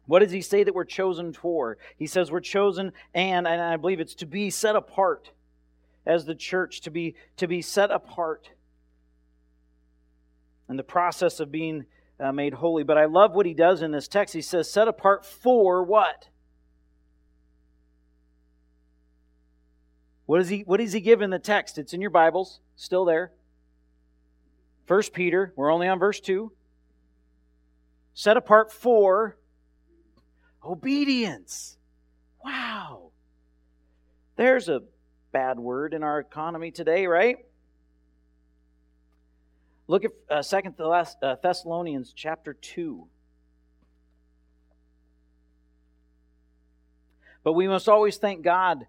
What 0.05 0.19
does 0.19 0.31
he 0.31 0.39
say 0.39 0.63
that 0.63 0.73
we're 0.73 0.85
chosen 0.85 1.33
for? 1.33 1.77
He 1.97 2.07
says 2.07 2.31
we're 2.31 2.39
chosen 2.39 2.93
and, 3.13 3.45
and 3.45 3.61
I 3.61 3.75
believe 3.75 3.99
it's 3.99 4.15
to 4.15 4.25
be 4.25 4.49
set 4.49 4.77
apart 4.77 5.31
as 6.05 6.23
the 6.23 6.35
church, 6.35 6.79
to 6.83 6.89
be, 6.89 7.15
to 7.35 7.49
be 7.49 7.61
set 7.61 7.91
apart 7.91 8.51
in 10.69 10.77
the 10.77 10.83
process 10.83 11.41
of 11.41 11.51
being 11.51 11.85
uh, 12.17 12.31
made 12.31 12.53
holy. 12.53 12.83
But 12.83 12.97
I 12.97 13.07
love 13.07 13.33
what 13.33 13.45
he 13.45 13.53
does 13.53 13.81
in 13.81 13.91
this 13.91 14.07
text. 14.07 14.33
He 14.33 14.41
says, 14.41 14.71
set 14.71 14.87
apart 14.87 15.25
for 15.25 15.83
what? 15.83 16.29
What, 20.25 20.41
is 20.41 20.49
he, 20.49 20.61
what 20.61 20.79
does 20.79 20.93
he 20.93 21.01
give 21.01 21.21
in 21.21 21.29
the 21.29 21.39
text? 21.39 21.77
It's 21.77 21.93
in 21.93 22.01
your 22.01 22.09
Bibles, 22.09 22.59
still 22.75 23.05
there. 23.05 23.31
First 24.85 25.13
Peter, 25.13 25.53
we're 25.55 25.71
only 25.71 25.87
on 25.87 25.99
verse 25.99 26.19
2. 26.19 26.51
Set 28.13 28.37
apart 28.37 28.71
for 28.71 29.37
obedience. 30.63 31.77
Wow. 32.43 33.11
There's 34.35 34.69
a 34.69 34.81
bad 35.31 35.59
word 35.59 35.93
in 35.93 36.01
our 36.01 36.19
economy 36.19 36.71
today, 36.71 37.07
right? 37.07 37.37
Look 39.87 40.05
at 40.05 40.11
uh, 40.29 40.41
Second 40.41 40.79
uh, 40.79 41.35
Thessalonians 41.41 42.13
chapter 42.15 42.53
2. 42.53 43.07
But 47.43 47.53
we 47.53 47.67
must 47.67 47.87
always 47.87 48.17
thank 48.17 48.41
God 48.41 48.87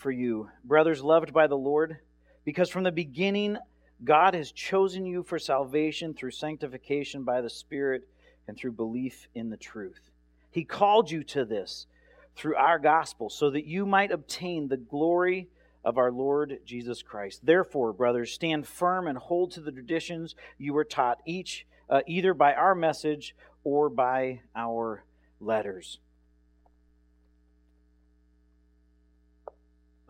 for 0.00 0.10
you, 0.10 0.48
brothers 0.64 1.02
loved 1.02 1.32
by 1.32 1.46
the 1.46 1.56
Lord, 1.58 1.98
because 2.44 2.70
from 2.70 2.84
the 2.84 2.90
beginning 2.90 3.58
God 4.02 4.32
has 4.32 4.50
chosen 4.50 5.04
you 5.04 5.22
for 5.22 5.38
salvation 5.38 6.14
through 6.14 6.30
sanctification 6.30 7.22
by 7.22 7.42
the 7.42 7.50
Spirit 7.50 8.08
and 8.48 8.56
through 8.56 8.72
belief 8.72 9.28
in 9.34 9.50
the 9.50 9.58
truth. 9.58 10.10
He 10.50 10.64
called 10.64 11.10
you 11.10 11.22
to 11.24 11.44
this 11.44 11.86
through 12.34 12.56
our 12.56 12.78
gospel 12.78 13.28
so 13.28 13.50
that 13.50 13.66
you 13.66 13.84
might 13.84 14.10
obtain 14.10 14.68
the 14.68 14.78
glory 14.78 15.48
of 15.84 15.98
our 15.98 16.10
Lord 16.10 16.60
Jesus 16.64 17.02
Christ. 17.02 17.44
Therefore, 17.44 17.92
brothers, 17.92 18.32
stand 18.32 18.66
firm 18.66 19.06
and 19.06 19.18
hold 19.18 19.50
to 19.52 19.60
the 19.60 19.72
traditions 19.72 20.34
you 20.56 20.72
were 20.72 20.84
taught, 20.84 21.20
each 21.26 21.66
uh, 21.90 22.00
either 22.06 22.32
by 22.32 22.54
our 22.54 22.74
message 22.74 23.36
or 23.64 23.90
by 23.90 24.40
our 24.56 25.04
letters. 25.40 25.98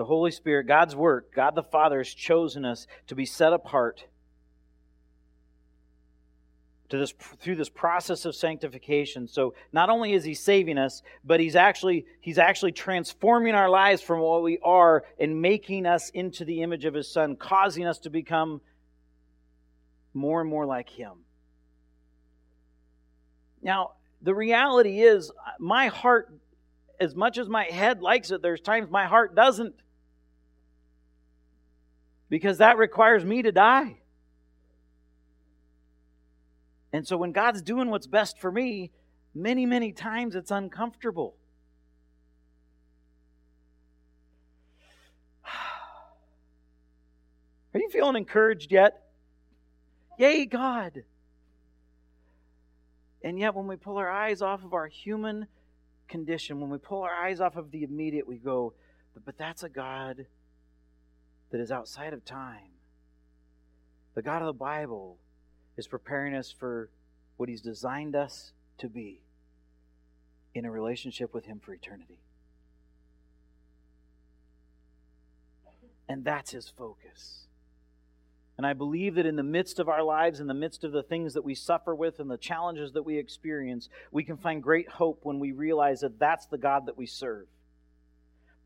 The 0.01 0.07
Holy 0.07 0.31
Spirit, 0.31 0.67
God's 0.67 0.97
work, 0.97 1.35
God 1.35 1.55
the 1.55 1.63
Father 1.63 1.99
has 1.99 2.09
chosen 2.09 2.65
us 2.65 2.87
to 3.09 3.15
be 3.15 3.27
set 3.27 3.53
apart 3.53 4.07
to 6.89 6.97
this 6.97 7.13
through 7.39 7.57
this 7.57 7.69
process 7.69 8.25
of 8.25 8.35
sanctification. 8.35 9.29
So 9.29 9.53
not 9.75 9.91
only 9.91 10.15
is 10.15 10.25
he 10.25 10.33
saving 10.33 10.79
us, 10.79 11.03
but 11.23 11.39
he's 11.39 11.55
actually 11.55 12.07
he's 12.23 12.39
actually 12.39 12.73
transforming 12.73 13.55
our 13.55 13.69
lives 13.69 14.01
from 14.01 14.21
what 14.21 14.43
we 14.43 14.59
are 14.65 15.05
and 15.19 15.43
making 15.43 15.85
us 15.85 16.09
into 16.09 16.47
the 16.47 16.63
image 16.63 16.87
of 16.87 16.95
his 16.95 17.13
son, 17.13 17.37
causing 17.37 17.85
us 17.85 17.99
to 17.99 18.09
become 18.09 18.63
more 20.15 20.41
and 20.41 20.49
more 20.49 20.65
like 20.65 20.89
him. 20.89 21.13
Now, 23.61 23.91
the 24.23 24.35
reality 24.35 25.03
is 25.03 25.31
my 25.59 25.89
heart 25.89 26.33
as 26.99 27.15
much 27.15 27.37
as 27.37 27.51
my 27.51 27.65
head 27.65 28.01
likes 28.01 28.31
it, 28.31 28.41
there's 28.41 28.63
times 28.63 28.91
my 28.91 29.05
heart 29.05 29.35
doesn't 29.35 29.75
because 32.31 32.59
that 32.59 32.79
requires 32.79 33.25
me 33.25 33.43
to 33.43 33.53
die. 33.53 33.99
And 36.93 37.07
so 37.07 37.17
when 37.17 37.33
God's 37.33 37.61
doing 37.61 37.91
what's 37.91 38.07
best 38.07 38.39
for 38.39 38.51
me, 38.51 38.91
many, 39.35 39.67
many 39.67 39.93
times 39.93 40.35
it's 40.35 40.51
uncomfortable. 40.51 41.35
Are 47.75 47.81
you 47.81 47.91
feeling 47.91 48.17
encouraged 48.17 48.73
yet? 48.73 49.03
Yay, 50.19 50.47
God. 50.47 51.03
And 53.23 53.39
yet, 53.39 53.55
when 53.55 53.67
we 53.67 53.77
pull 53.77 53.99
our 53.99 54.11
eyes 54.11 54.41
off 54.41 54.65
of 54.65 54.73
our 54.73 54.87
human 54.87 55.47
condition, 56.09 56.61
when 56.61 56.71
we 56.71 56.79
pull 56.79 57.03
our 57.03 57.13
eyes 57.13 57.41
off 57.41 57.57
of 57.57 57.71
the 57.71 57.83
immediate, 57.83 58.27
we 58.27 58.39
go, 58.39 58.73
but 59.27 59.37
that's 59.37 59.63
a 59.63 59.69
God 59.69 60.25
that 61.51 61.61
is 61.61 61.71
outside 61.71 62.13
of 62.13 62.25
time. 62.25 62.71
The 64.15 64.23
God 64.23 64.43
of 64.43 64.47
the 64.47 64.53
Bible 64.53 65.19
is 65.77 65.87
preparing 65.87 66.35
us 66.35 66.51
for 66.51 66.91
what 67.37 67.49
He's 67.49 67.61
designed 67.61 68.17
us 68.17 68.53
to 68.79 68.89
be 68.89 69.21
in 70.55 70.65
a 70.65 70.71
relationship 70.71 71.33
with 71.33 71.47
Him 71.47 71.61
for 71.61 71.73
eternity. 71.73 72.19
And 76.09 76.25
that's 76.25 76.51
His 76.51 76.69
focus. 76.69 77.47
And 78.59 78.67
I 78.67 78.75
believe 78.75 79.15
that 79.15 79.25
in 79.25 79.37
the 79.37 79.43
midst 79.43 79.79
of 79.79 79.89
our 79.89 80.03
lives, 80.03 80.39
in 80.39 80.47
the 80.47 80.55
midst 80.55 80.85
of 80.85 80.93
the 80.93 81.03
things 81.03 81.33
that 81.33 81.45
we 81.45 81.55
suffer 81.55 81.95
with 81.95 82.21
and 82.21 82.31
the 82.31 82.37
challenges 82.37 82.93
that 82.93 83.05
we 83.05 83.17
experience, 83.17 83.89
we 84.13 84.23
can 84.23 84.37
find 84.37 84.63
great 84.63 84.89
hope 84.89 85.21
when 85.23 85.39
we 85.39 85.53
realize 85.53 86.01
that 86.01 86.19
that's 86.19 86.45
the 86.47 86.59
God 86.59 86.85
that 86.87 86.99
we 86.99 87.07
serve. 87.07 87.47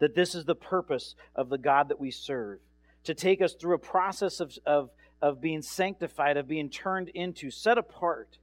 That 0.01 0.17
this 0.17 0.35
is 0.35 0.47
the 0.47 0.57
purpose 0.57 1.15
of 1.37 1.49
the 1.49 1.59
God 1.59 1.91
that 1.91 2.01
we 2.01 2.11
serve 2.11 2.59
to 3.05 3.15
take 3.15 3.41
us 3.41 3.55
through 3.55 3.75
a 3.75 3.79
process 3.79 4.41
of, 4.41 4.57
of, 4.67 4.91
of 5.23 5.41
being 5.41 5.63
sanctified, 5.63 6.37
of 6.37 6.49
being 6.49 6.71
turned 6.71 7.09
into, 7.11 7.51
set 7.51 7.79
apart, 7.79 8.39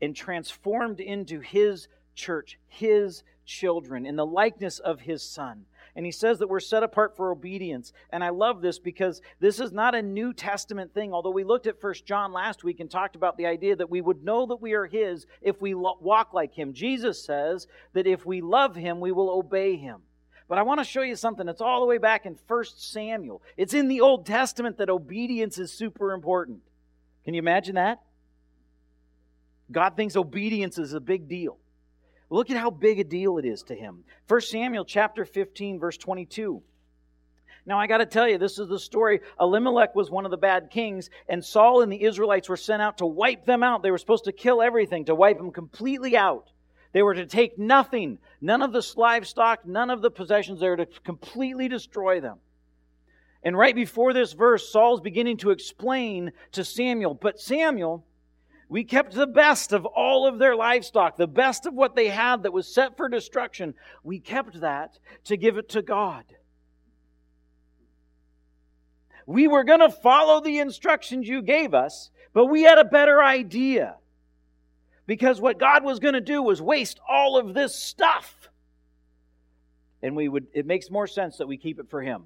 and 0.00 0.14
transformed 0.14 1.00
into 1.00 1.40
His 1.40 1.88
church, 2.14 2.58
His 2.68 3.22
children, 3.44 4.06
in 4.06 4.16
the 4.16 4.26
likeness 4.26 4.78
of 4.78 5.00
His 5.00 5.22
Son. 5.22 5.64
And 5.94 6.06
he 6.06 6.12
says 6.12 6.38
that 6.38 6.48
we're 6.48 6.60
set 6.60 6.82
apart 6.82 7.16
for 7.16 7.30
obedience. 7.30 7.92
And 8.10 8.24
I 8.24 8.30
love 8.30 8.62
this 8.62 8.78
because 8.78 9.20
this 9.40 9.60
is 9.60 9.72
not 9.72 9.94
a 9.94 10.00
New 10.00 10.32
Testament 10.32 10.94
thing. 10.94 11.12
Although 11.12 11.30
we 11.30 11.44
looked 11.44 11.66
at 11.66 11.80
First 11.80 12.06
John 12.06 12.32
last 12.32 12.64
week 12.64 12.80
and 12.80 12.90
talked 12.90 13.14
about 13.14 13.36
the 13.36 13.46
idea 13.46 13.76
that 13.76 13.90
we 13.90 14.00
would 14.00 14.24
know 14.24 14.46
that 14.46 14.62
we 14.62 14.72
are 14.72 14.86
his 14.86 15.26
if 15.42 15.60
we 15.60 15.74
walk 15.74 16.32
like 16.32 16.54
him. 16.54 16.72
Jesus 16.72 17.22
says 17.22 17.66
that 17.92 18.06
if 18.06 18.24
we 18.24 18.40
love 18.40 18.74
him, 18.74 19.00
we 19.00 19.12
will 19.12 19.30
obey 19.30 19.76
him. 19.76 20.00
But 20.52 20.58
I 20.58 20.64
want 20.64 20.80
to 20.80 20.84
show 20.84 21.00
you 21.00 21.16
something 21.16 21.46
that's 21.46 21.62
all 21.62 21.80
the 21.80 21.86
way 21.86 21.96
back 21.96 22.26
in 22.26 22.36
1 22.46 22.64
Samuel. 22.76 23.40
It's 23.56 23.72
in 23.72 23.88
the 23.88 24.02
Old 24.02 24.26
Testament 24.26 24.76
that 24.76 24.90
obedience 24.90 25.56
is 25.56 25.72
super 25.72 26.12
important. 26.12 26.60
Can 27.24 27.32
you 27.32 27.38
imagine 27.38 27.76
that? 27.76 28.02
God 29.70 29.96
thinks 29.96 30.14
obedience 30.14 30.76
is 30.76 30.92
a 30.92 31.00
big 31.00 31.26
deal. 31.26 31.56
Look 32.28 32.50
at 32.50 32.58
how 32.58 32.68
big 32.68 33.00
a 33.00 33.04
deal 33.04 33.38
it 33.38 33.46
is 33.46 33.62
to 33.62 33.74
him. 33.74 34.04
1 34.28 34.40
Samuel 34.42 34.84
chapter 34.84 35.24
15 35.24 35.80
verse 35.80 35.96
22. 35.96 36.62
Now 37.64 37.80
I 37.80 37.86
got 37.86 37.98
to 37.98 38.06
tell 38.06 38.28
you 38.28 38.36
this 38.36 38.58
is 38.58 38.68
the 38.68 38.78
story 38.78 39.20
Elimelech 39.40 39.94
was 39.94 40.10
one 40.10 40.26
of 40.26 40.30
the 40.30 40.36
bad 40.36 40.68
kings 40.68 41.08
and 41.30 41.42
Saul 41.42 41.80
and 41.80 41.90
the 41.90 42.04
Israelites 42.04 42.50
were 42.50 42.58
sent 42.58 42.82
out 42.82 42.98
to 42.98 43.06
wipe 43.06 43.46
them 43.46 43.62
out. 43.62 43.82
They 43.82 43.90
were 43.90 43.96
supposed 43.96 44.24
to 44.24 44.32
kill 44.32 44.60
everything, 44.60 45.06
to 45.06 45.14
wipe 45.14 45.38
them 45.38 45.50
completely 45.50 46.14
out. 46.14 46.51
They 46.92 47.02
were 47.02 47.14
to 47.14 47.26
take 47.26 47.58
nothing, 47.58 48.18
none 48.40 48.62
of 48.62 48.72
the 48.72 48.86
livestock, 48.96 49.66
none 49.66 49.90
of 49.90 50.02
the 50.02 50.10
possessions. 50.10 50.60
They 50.60 50.68
were 50.68 50.76
to 50.76 50.86
completely 51.04 51.68
destroy 51.68 52.20
them. 52.20 52.38
And 53.42 53.56
right 53.56 53.74
before 53.74 54.12
this 54.12 54.34
verse, 54.34 54.70
Saul's 54.70 55.00
beginning 55.00 55.38
to 55.38 55.50
explain 55.50 56.32
to 56.52 56.64
Samuel, 56.64 57.14
but 57.14 57.40
Samuel, 57.40 58.04
we 58.68 58.84
kept 58.84 59.14
the 59.14 59.26
best 59.26 59.72
of 59.72 59.84
all 59.84 60.26
of 60.26 60.38
their 60.38 60.54
livestock, 60.54 61.16
the 61.16 61.26
best 61.26 61.66
of 61.66 61.74
what 61.74 61.96
they 61.96 62.08
had 62.08 62.44
that 62.44 62.52
was 62.52 62.72
set 62.72 62.96
for 62.96 63.08
destruction. 63.08 63.74
We 64.04 64.20
kept 64.20 64.60
that 64.60 64.98
to 65.24 65.36
give 65.36 65.58
it 65.58 65.70
to 65.70 65.82
God. 65.82 66.24
We 69.26 69.48
were 69.48 69.64
going 69.64 69.80
to 69.80 69.90
follow 69.90 70.40
the 70.40 70.58
instructions 70.58 71.28
you 71.28 71.42
gave 71.42 71.74
us, 71.74 72.10
but 72.32 72.46
we 72.46 72.62
had 72.62 72.78
a 72.78 72.84
better 72.84 73.22
idea. 73.22 73.96
Because 75.12 75.42
what 75.42 75.58
God 75.58 75.84
was 75.84 75.98
going 75.98 76.14
to 76.14 76.22
do 76.22 76.42
was 76.42 76.62
waste 76.62 76.98
all 77.06 77.36
of 77.36 77.52
this 77.52 77.74
stuff. 77.74 78.48
And 80.02 80.16
we 80.16 80.26
would 80.26 80.46
it 80.54 80.64
makes 80.64 80.90
more 80.90 81.06
sense 81.06 81.36
that 81.36 81.46
we 81.46 81.58
keep 81.58 81.78
it 81.78 81.90
for 81.90 82.00
him. 82.00 82.22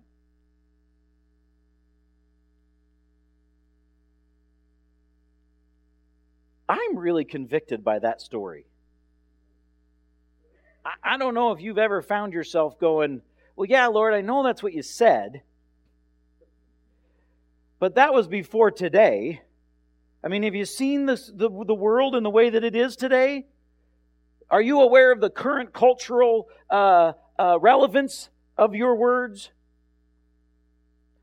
I'm 6.69 6.97
really 6.97 7.25
convicted 7.25 7.83
by 7.83 7.99
that 7.99 8.21
story. 8.21 8.67
I, 10.85 11.15
I 11.15 11.19
don't 11.19 11.35
know 11.35 11.51
if 11.51 11.61
you've 11.61 11.79
ever 11.79 12.03
found 12.03 12.35
yourself 12.35 12.79
going, 12.79 13.21
Well, 13.57 13.69
yeah, 13.69 13.89
Lord, 13.89 14.15
I 14.15 14.21
know 14.21 14.45
that's 14.45 14.63
what 14.63 14.75
you 14.75 14.85
said, 14.85 15.43
but 17.81 17.97
that 17.97 18.15
was 18.15 18.29
before 18.29 18.71
today. 18.71 19.41
I 20.25 20.29
mean, 20.29 20.43
have 20.43 20.55
you 20.55 20.65
seen 20.65 21.07
this, 21.07 21.31
the, 21.33 21.49
the 21.49 21.75
world 21.75 22.17
in 22.17 22.23
the 22.23 22.31
way 22.31 22.51
that 22.51 22.65
it 22.65 22.75
is 22.75 22.97
today? 22.97 23.47
Are 24.51 24.61
you 24.61 24.81
aware 24.81 25.13
of 25.13 25.21
the 25.21 25.31
current 25.31 25.73
cultural 25.73 26.49
uh, 26.71 27.13
uh, 27.39 27.59
relevance 27.61 28.31
of 28.57 28.75
your 28.75 28.95
words? 28.95 29.51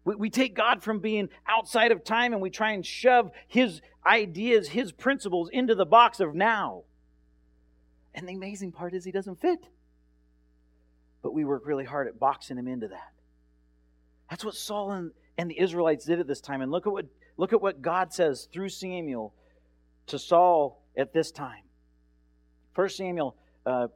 We, 0.04 0.16
we 0.16 0.30
take 0.30 0.56
God 0.56 0.84
from 0.84 1.00
being 1.00 1.30
outside 1.48 1.92
of 1.92 2.04
time 2.04 2.34
and 2.34 2.42
we 2.42 2.50
try 2.50 2.72
and 2.72 2.86
shove 2.86 3.32
His 3.48 3.82
ideas, 4.06 4.70
His 4.70 4.92
principles 4.92 5.50
into 5.52 5.76
the 5.76 5.86
box 5.86 6.20
of 6.20 6.36
now. 6.36 6.84
And 8.14 8.28
the 8.28 8.34
amazing 8.34 8.72
part 8.72 8.94
is 8.94 9.06
He 9.06 9.12
doesn't 9.12 9.42
fit. 9.42 9.68
But 11.22 11.34
we 11.34 11.46
work 11.46 11.66
really 11.66 11.86
hard 11.86 12.08
at 12.08 12.20
boxing 12.20 12.58
Him 12.58 12.68
into 12.68 12.90
that. 12.90 13.14
That's 14.30 14.44
what 14.44 14.56
Saul 14.56 14.92
and, 14.92 15.12
and 15.38 15.50
the 15.50 15.60
Israelites 15.60 16.06
did 16.06 16.20
at 16.20 16.28
this 16.28 16.42
time. 16.42 16.62
And 16.62 16.72
look 16.72 16.86
at 16.86 16.92
what 16.92 17.06
look 17.38 17.54
at 17.54 17.62
what 17.62 17.82
God 17.82 18.14
says 18.14 18.48
through 18.52 18.70
Samuel 18.70 19.34
to 20.08 20.20
Saul 20.20 20.82
at 20.98 21.14
this 21.14 21.32
time. 21.32 21.64
1 22.76 22.90
Samuel 22.90 23.36
uh, 23.66 23.88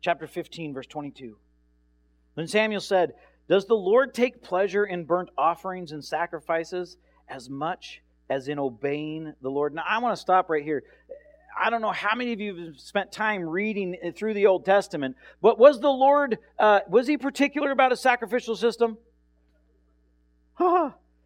chapter 0.00 0.26
15, 0.26 0.74
verse 0.74 0.86
22. 0.86 1.36
Then 2.34 2.46
Samuel 2.46 2.80
said, 2.80 3.14
Does 3.48 3.66
the 3.66 3.74
Lord 3.74 4.14
take 4.14 4.42
pleasure 4.42 4.84
in 4.84 5.04
burnt 5.04 5.30
offerings 5.36 5.92
and 5.92 6.04
sacrifices 6.04 6.96
as 7.28 7.48
much 7.48 8.02
as 8.28 8.48
in 8.48 8.58
obeying 8.58 9.32
the 9.42 9.50
Lord? 9.50 9.74
Now, 9.74 9.84
I 9.88 9.98
want 9.98 10.14
to 10.14 10.20
stop 10.20 10.50
right 10.50 10.62
here. 10.62 10.84
I 11.58 11.70
don't 11.70 11.80
know 11.80 11.92
how 11.92 12.14
many 12.14 12.32
of 12.34 12.40
you 12.40 12.66
have 12.66 12.78
spent 12.78 13.10
time 13.10 13.42
reading 13.42 13.96
through 14.14 14.34
the 14.34 14.46
Old 14.46 14.66
Testament, 14.66 15.16
but 15.40 15.58
was 15.58 15.80
the 15.80 15.88
Lord, 15.88 16.38
uh, 16.58 16.80
was 16.88 17.06
he 17.06 17.16
particular 17.16 17.70
about 17.70 17.92
a 17.92 17.96
sacrificial 17.96 18.56
system? 18.56 18.98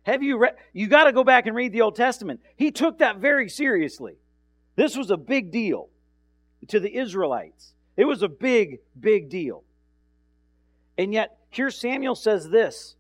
Have 0.05 0.23
you 0.23 0.39
read? 0.39 0.55
You 0.73 0.87
got 0.87 1.05
to 1.05 1.13
go 1.13 1.25
back 1.25 1.47
and 1.47 1.55
read 1.55 1.73
the 1.73 1.83
Old 1.83 1.97
Testament. 1.97 2.41
He 2.57 2.71
took 2.71 2.99
that 2.99 3.19
very 3.19 3.49
seriously. 3.49 4.17
This 4.77 4.97
was 4.97 5.11
a 5.11 5.17
big 5.17 5.51
deal 5.51 5.89
to 6.69 6.81
the 6.81 6.97
Israelites. 6.97 7.75
It 7.97 8.05
was 8.05 8.23
a 8.23 8.29
big, 8.29 8.81
big 8.99 9.29
deal. 9.29 9.63
And 10.97 11.13
yet, 11.13 11.39
here 11.51 11.71
Samuel 11.71 12.15
says 12.15 12.49
this 12.49 12.97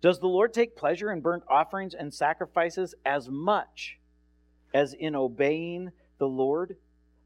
Does 0.00 0.18
the 0.18 0.26
Lord 0.26 0.52
take 0.52 0.76
pleasure 0.76 1.12
in 1.12 1.20
burnt 1.20 1.44
offerings 1.48 1.94
and 1.94 2.12
sacrifices 2.12 2.94
as 3.06 3.28
much 3.28 3.98
as 4.74 4.92
in 4.92 5.14
obeying 5.14 5.92
the 6.18 6.28
Lord? 6.28 6.76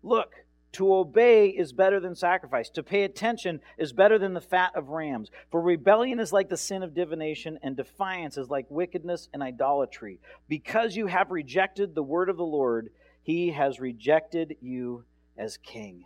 Look, 0.02 0.32
to 0.72 0.94
obey 0.94 1.48
is 1.48 1.72
better 1.72 1.98
than 2.00 2.14
sacrifice. 2.14 2.68
To 2.70 2.82
pay 2.82 3.04
attention 3.04 3.60
is 3.78 3.92
better 3.92 4.18
than 4.18 4.34
the 4.34 4.40
fat 4.40 4.72
of 4.74 4.90
rams. 4.90 5.30
For 5.50 5.60
rebellion 5.60 6.20
is 6.20 6.32
like 6.32 6.48
the 6.48 6.56
sin 6.56 6.82
of 6.82 6.94
divination, 6.94 7.58
and 7.62 7.76
defiance 7.76 8.36
is 8.36 8.50
like 8.50 8.66
wickedness 8.70 9.28
and 9.32 9.42
idolatry. 9.42 10.20
Because 10.48 10.94
you 10.94 11.06
have 11.06 11.30
rejected 11.30 11.94
the 11.94 12.02
word 12.02 12.28
of 12.28 12.36
the 12.36 12.44
Lord, 12.44 12.90
he 13.22 13.50
has 13.50 13.80
rejected 13.80 14.56
you 14.60 15.04
as 15.36 15.56
king. 15.56 16.04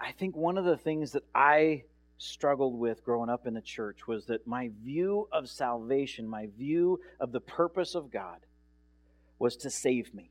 I 0.00 0.12
think 0.12 0.36
one 0.36 0.56
of 0.56 0.64
the 0.64 0.76
things 0.76 1.12
that 1.12 1.24
I 1.34 1.82
struggled 2.18 2.78
with 2.78 3.04
growing 3.04 3.30
up 3.30 3.46
in 3.46 3.54
the 3.54 3.60
church 3.60 4.06
was 4.06 4.26
that 4.26 4.46
my 4.46 4.70
view 4.82 5.28
of 5.32 5.48
salvation, 5.48 6.28
my 6.28 6.48
view 6.56 7.00
of 7.20 7.32
the 7.32 7.40
purpose 7.40 7.94
of 7.94 8.10
God, 8.10 8.38
was 9.38 9.56
to 9.58 9.70
save 9.70 10.14
me, 10.14 10.30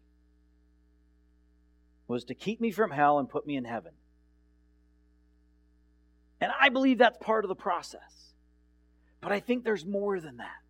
was 2.08 2.24
to 2.26 2.34
keep 2.34 2.60
me 2.60 2.72
from 2.72 2.92
hell 2.92 3.20
and 3.20 3.30
put 3.30 3.46
me 3.46 3.56
in 3.56 3.66
heaven. 3.66 3.94
And 6.40 6.52
I 6.60 6.70
believe 6.70 7.00
that's 7.00 7.18
part 7.20 7.44
of 7.46 7.50
the 7.50 7.56
process. 7.56 8.34
But 9.22 9.32
I 9.32 9.40
think 9.40 9.64
there's 9.64 9.86
more 9.86 10.20
than 10.20 10.38
that. 10.38 10.68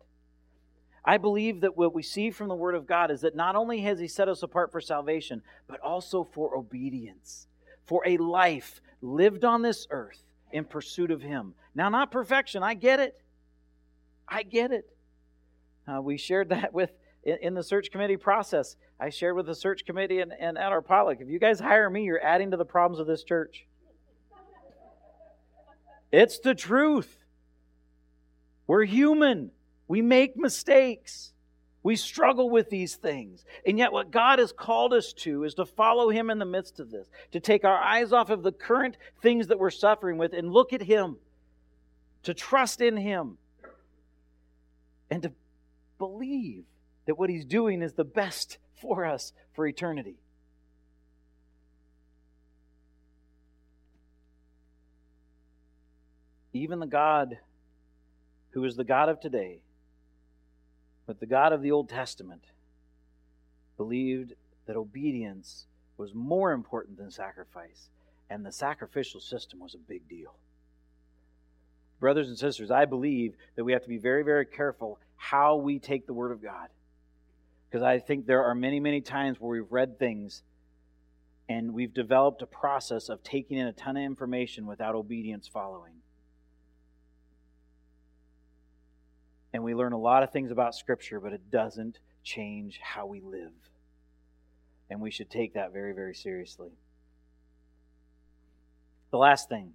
I 1.04 1.18
believe 1.18 1.62
that 1.62 1.76
what 1.76 1.94
we 1.94 2.02
see 2.02 2.30
from 2.30 2.48
the 2.48 2.54
Word 2.54 2.74
of 2.74 2.86
God 2.86 3.10
is 3.10 3.22
that 3.22 3.34
not 3.34 3.56
only 3.56 3.80
has 3.80 3.98
He 3.98 4.08
set 4.08 4.28
us 4.28 4.42
apart 4.42 4.72
for 4.72 4.80
salvation, 4.80 5.42
but 5.66 5.80
also 5.80 6.24
for 6.24 6.56
obedience, 6.56 7.46
for 7.86 8.02
a 8.06 8.16
life 8.18 8.80
lived 9.00 9.44
on 9.44 9.62
this 9.62 9.86
earth 9.90 10.22
in 10.52 10.64
pursuit 10.64 11.10
of 11.10 11.22
Him. 11.22 11.54
Now, 11.74 11.88
not 11.88 12.10
perfection, 12.10 12.62
I 12.62 12.74
get 12.74 13.00
it. 13.00 13.20
I 14.26 14.42
get 14.42 14.72
it. 14.72 14.90
Uh, 15.86 16.02
we 16.02 16.18
shared 16.18 16.48
that 16.50 16.72
with 16.72 16.90
in, 17.28 17.38
in, 17.42 17.54
the 17.54 17.62
search 17.62 17.90
committee 17.90 18.16
process. 18.16 18.76
I 18.98 19.10
shared 19.10 19.36
with 19.36 19.46
the 19.46 19.54
search 19.54 19.84
committee 19.84 20.20
and, 20.20 20.32
and 20.38 20.58
at 20.58 20.72
our. 20.72 20.84
If 21.12 21.28
you 21.28 21.38
guys 21.38 21.60
hire 21.60 21.88
me, 21.88 22.04
you're 22.04 22.22
adding 22.22 22.50
to 22.52 22.56
the 22.56 22.64
problems 22.64 23.00
of 23.00 23.06
this 23.06 23.22
church. 23.22 23.66
It's 26.10 26.38
the 26.38 26.54
truth. 26.54 27.24
We're 28.66 28.84
human. 28.84 29.50
We 29.86 30.02
make 30.02 30.36
mistakes. 30.36 31.32
We 31.82 31.96
struggle 31.96 32.50
with 32.50 32.70
these 32.70 32.96
things. 32.96 33.44
And 33.64 33.78
yet, 33.78 33.92
what 33.92 34.10
God 34.10 34.38
has 34.38 34.52
called 34.52 34.92
us 34.92 35.12
to 35.14 35.44
is 35.44 35.54
to 35.54 35.64
follow 35.64 36.10
Him 36.10 36.30
in 36.30 36.38
the 36.38 36.44
midst 36.44 36.80
of 36.80 36.90
this, 36.90 37.08
to 37.32 37.40
take 37.40 37.64
our 37.64 37.78
eyes 37.78 38.12
off 38.12 38.30
of 38.30 38.42
the 38.42 38.52
current 38.52 38.96
things 39.22 39.46
that 39.46 39.58
we're 39.58 39.70
suffering 39.70 40.18
with 40.18 40.32
and 40.32 40.52
look 40.52 40.72
at 40.72 40.82
Him, 40.82 41.16
to 42.24 42.34
trust 42.34 42.80
in 42.80 42.96
Him, 42.96 43.38
and 45.10 45.22
to 45.22 45.32
believe 45.98 46.64
that 47.08 47.18
what 47.18 47.30
He's 47.30 47.46
doing 47.46 47.80
is 47.80 47.94
the 47.94 48.04
best 48.04 48.58
for 48.82 49.06
us 49.06 49.32
for 49.54 49.66
eternity. 49.66 50.16
Even 56.52 56.80
the 56.80 56.86
God 56.86 57.38
who 58.50 58.62
is 58.64 58.76
the 58.76 58.84
God 58.84 59.08
of 59.08 59.20
today 59.20 59.62
but 61.06 61.18
the 61.18 61.26
God 61.26 61.54
of 61.54 61.62
the 61.62 61.72
Old 61.72 61.88
Testament 61.88 62.42
believed 63.78 64.34
that 64.66 64.76
obedience 64.76 65.64
was 65.96 66.12
more 66.12 66.52
important 66.52 66.98
than 66.98 67.10
sacrifice, 67.10 67.88
and 68.28 68.44
the 68.44 68.52
sacrificial 68.52 69.18
system 69.18 69.60
was 69.60 69.74
a 69.74 69.78
big 69.78 70.06
deal. 70.06 70.34
Brothers 72.00 72.28
and 72.28 72.36
sisters, 72.36 72.70
I 72.70 72.84
believe 72.84 73.36
that 73.56 73.64
we 73.64 73.72
have 73.72 73.82
to 73.84 73.88
be 73.88 73.96
very, 73.96 74.22
very 74.22 74.44
careful 74.44 74.98
how 75.16 75.56
we 75.56 75.78
take 75.78 76.06
the 76.06 76.12
Word 76.12 76.30
of 76.30 76.42
God. 76.42 76.68
Because 77.68 77.82
I 77.82 77.98
think 77.98 78.26
there 78.26 78.44
are 78.44 78.54
many, 78.54 78.80
many 78.80 79.00
times 79.00 79.38
where 79.40 79.60
we've 79.60 79.70
read 79.70 79.98
things 79.98 80.42
and 81.48 81.72
we've 81.72 81.92
developed 81.92 82.42
a 82.42 82.46
process 82.46 83.08
of 83.08 83.22
taking 83.22 83.58
in 83.58 83.66
a 83.66 83.72
ton 83.72 83.96
of 83.96 84.02
information 84.02 84.66
without 84.66 84.94
obedience 84.94 85.48
following. 85.48 85.94
and 89.52 89.62
we 89.62 89.74
learn 89.74 89.92
a 89.92 89.98
lot 89.98 90.22
of 90.22 90.30
things 90.30 90.50
about 90.50 90.74
Scripture, 90.74 91.20
but 91.20 91.32
it 91.32 91.50
doesn't 91.50 91.98
change 92.22 92.78
how 92.82 93.06
we 93.06 93.20
live. 93.20 93.52
And 94.90 95.00
we 95.00 95.10
should 95.10 95.30
take 95.30 95.54
that 95.54 95.72
very, 95.72 95.92
very 95.92 96.14
seriously. 96.14 96.70
The 99.10 99.18
last 99.18 99.48
thing 99.48 99.72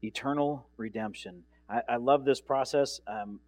eternal 0.00 0.66
redemption. 0.76 1.42
I, 1.68 1.82
I 1.88 1.96
love 1.96 2.24
this 2.24 2.40
process. 2.40 3.00
Um, 3.08 3.40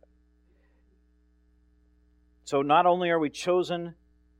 so, 2.50 2.62
not 2.62 2.84
only 2.84 3.10
are 3.10 3.18
we 3.20 3.30
chosen 3.30 3.94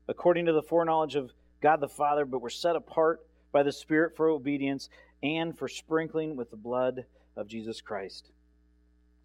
according 0.09 0.47
to 0.47 0.51
the 0.51 0.61
foreknowledge 0.61 1.15
of 1.15 1.31
God 1.61 1.79
the 1.79 1.87
Father, 1.87 2.25
but 2.25 2.41
we're 2.41 2.49
set 2.49 2.75
apart 2.75 3.25
by 3.53 3.63
the 3.63 3.71
Spirit 3.71 4.17
for 4.17 4.27
obedience 4.27 4.89
and 5.23 5.57
for 5.57 5.69
sprinkling 5.69 6.35
with 6.35 6.51
the 6.51 6.57
blood 6.57 7.05
of 7.37 7.47
Jesus 7.47 7.79
Christ. 7.79 8.29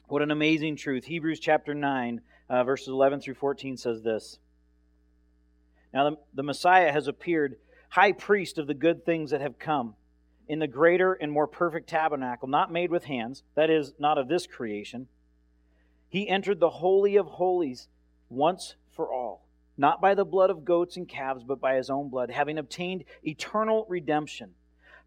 What 0.07 0.23
an 0.23 0.31
amazing 0.31 0.77
truth. 0.77 1.07
Hebrews 1.07 1.41
chapter 1.41 1.75
9, 1.75 2.21
uh, 2.49 2.63
verses 2.63 2.87
11 2.87 3.23
through 3.23 3.35
14 3.35 3.77
says 3.77 4.03
this. 4.03 4.39
Now, 5.93 6.11
the, 6.11 6.17
the 6.33 6.45
Messiah 6.45 6.93
has 6.93 7.09
appeared, 7.09 7.57
high 7.89 8.13
priest 8.13 8.57
of 8.57 8.69
the 8.69 8.75
good 8.75 9.05
things 9.05 9.33
that 9.33 9.41
have 9.41 9.59
come, 9.59 9.97
in 10.47 10.61
the 10.61 10.69
greater 10.69 11.13
and 11.13 11.33
more 11.33 11.49
perfect 11.49 11.89
tabernacle, 11.89 12.47
not 12.47 12.71
made 12.71 12.93
with 12.93 13.07
hands, 13.07 13.43
that 13.57 13.69
is, 13.69 13.95
not 13.99 14.17
of 14.17 14.29
this 14.29 14.47
creation. 14.47 15.09
He 16.09 16.29
entered 16.29 16.61
the 16.61 16.71
Holy 16.71 17.17
of 17.17 17.27
Holies 17.27 17.89
once 18.29 18.77
for 18.93 19.13
all, 19.13 19.47
not 19.77 20.01
by 20.01 20.15
the 20.15 20.25
blood 20.25 20.51
of 20.51 20.65
goats 20.65 20.97
and 20.97 21.09
calves, 21.09 21.45
but 21.45 21.61
by 21.61 21.75
his 21.75 21.91
own 21.91 22.09
blood, 22.09 22.31
having 22.31 22.59
obtained 22.59 23.05
eternal 23.25 23.87
redemption. 23.89 24.51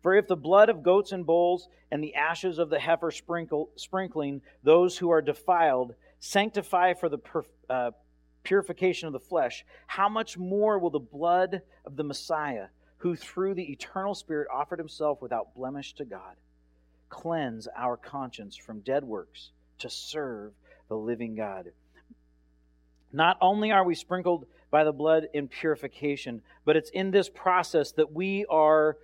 For 0.02 0.16
if 0.16 0.28
the 0.28 0.38
blood 0.38 0.70
of 0.70 0.84
goats 0.84 1.12
and 1.12 1.26
bulls 1.26 1.68
and 1.92 2.04
the 2.04 2.16
ashes 2.16 2.58
of 2.58 2.70
the 2.70 2.80
heifer 2.80 3.12
sprinkle, 3.12 3.70
sprinkling 3.76 4.42
those 4.64 4.98
who 4.98 5.10
are 5.10 5.22
defiled 5.22 5.96
sanctify 6.20 6.94
for 6.94 7.10
the 7.10 7.18
pur, 7.18 7.44
uh, 7.70 7.92
purification 8.44 9.08
of 9.08 9.14
the 9.14 9.20
flesh, 9.20 9.66
how 9.88 10.08
much 10.08 10.38
more 10.38 10.80
will 10.80 10.90
the 10.90 11.00
blood 11.00 11.62
of 11.86 11.96
the 11.96 12.04
Messiah, 12.04 12.68
who 12.98 13.16
through 13.16 13.56
the 13.56 13.72
eternal 13.72 14.16
Spirit 14.16 14.48
offered 14.54 14.80
himself 14.80 15.22
without 15.22 15.54
blemish 15.54 15.94
to 15.96 16.06
God, 16.06 16.36
cleanse 17.10 17.68
our 17.76 17.98
conscience 17.98 18.56
from 18.56 18.80
dead 18.82 19.04
works 19.04 19.52
to 19.80 19.90
serve 19.90 20.54
the 20.88 20.98
living 20.98 21.36
God? 21.36 21.72
Not 23.12 23.38
only 23.42 23.72
are 23.72 23.84
we 23.84 23.96
sprinkled 23.96 24.46
by 24.72 24.84
the 24.84 24.92
blood 24.92 25.28
in 25.34 25.48
purification, 25.48 26.42
but 26.66 26.76
it's 26.76 26.90
in 26.92 27.12
this 27.12 27.30
process 27.30 27.92
that 27.94 28.12
we 28.12 28.46
are 28.46 28.98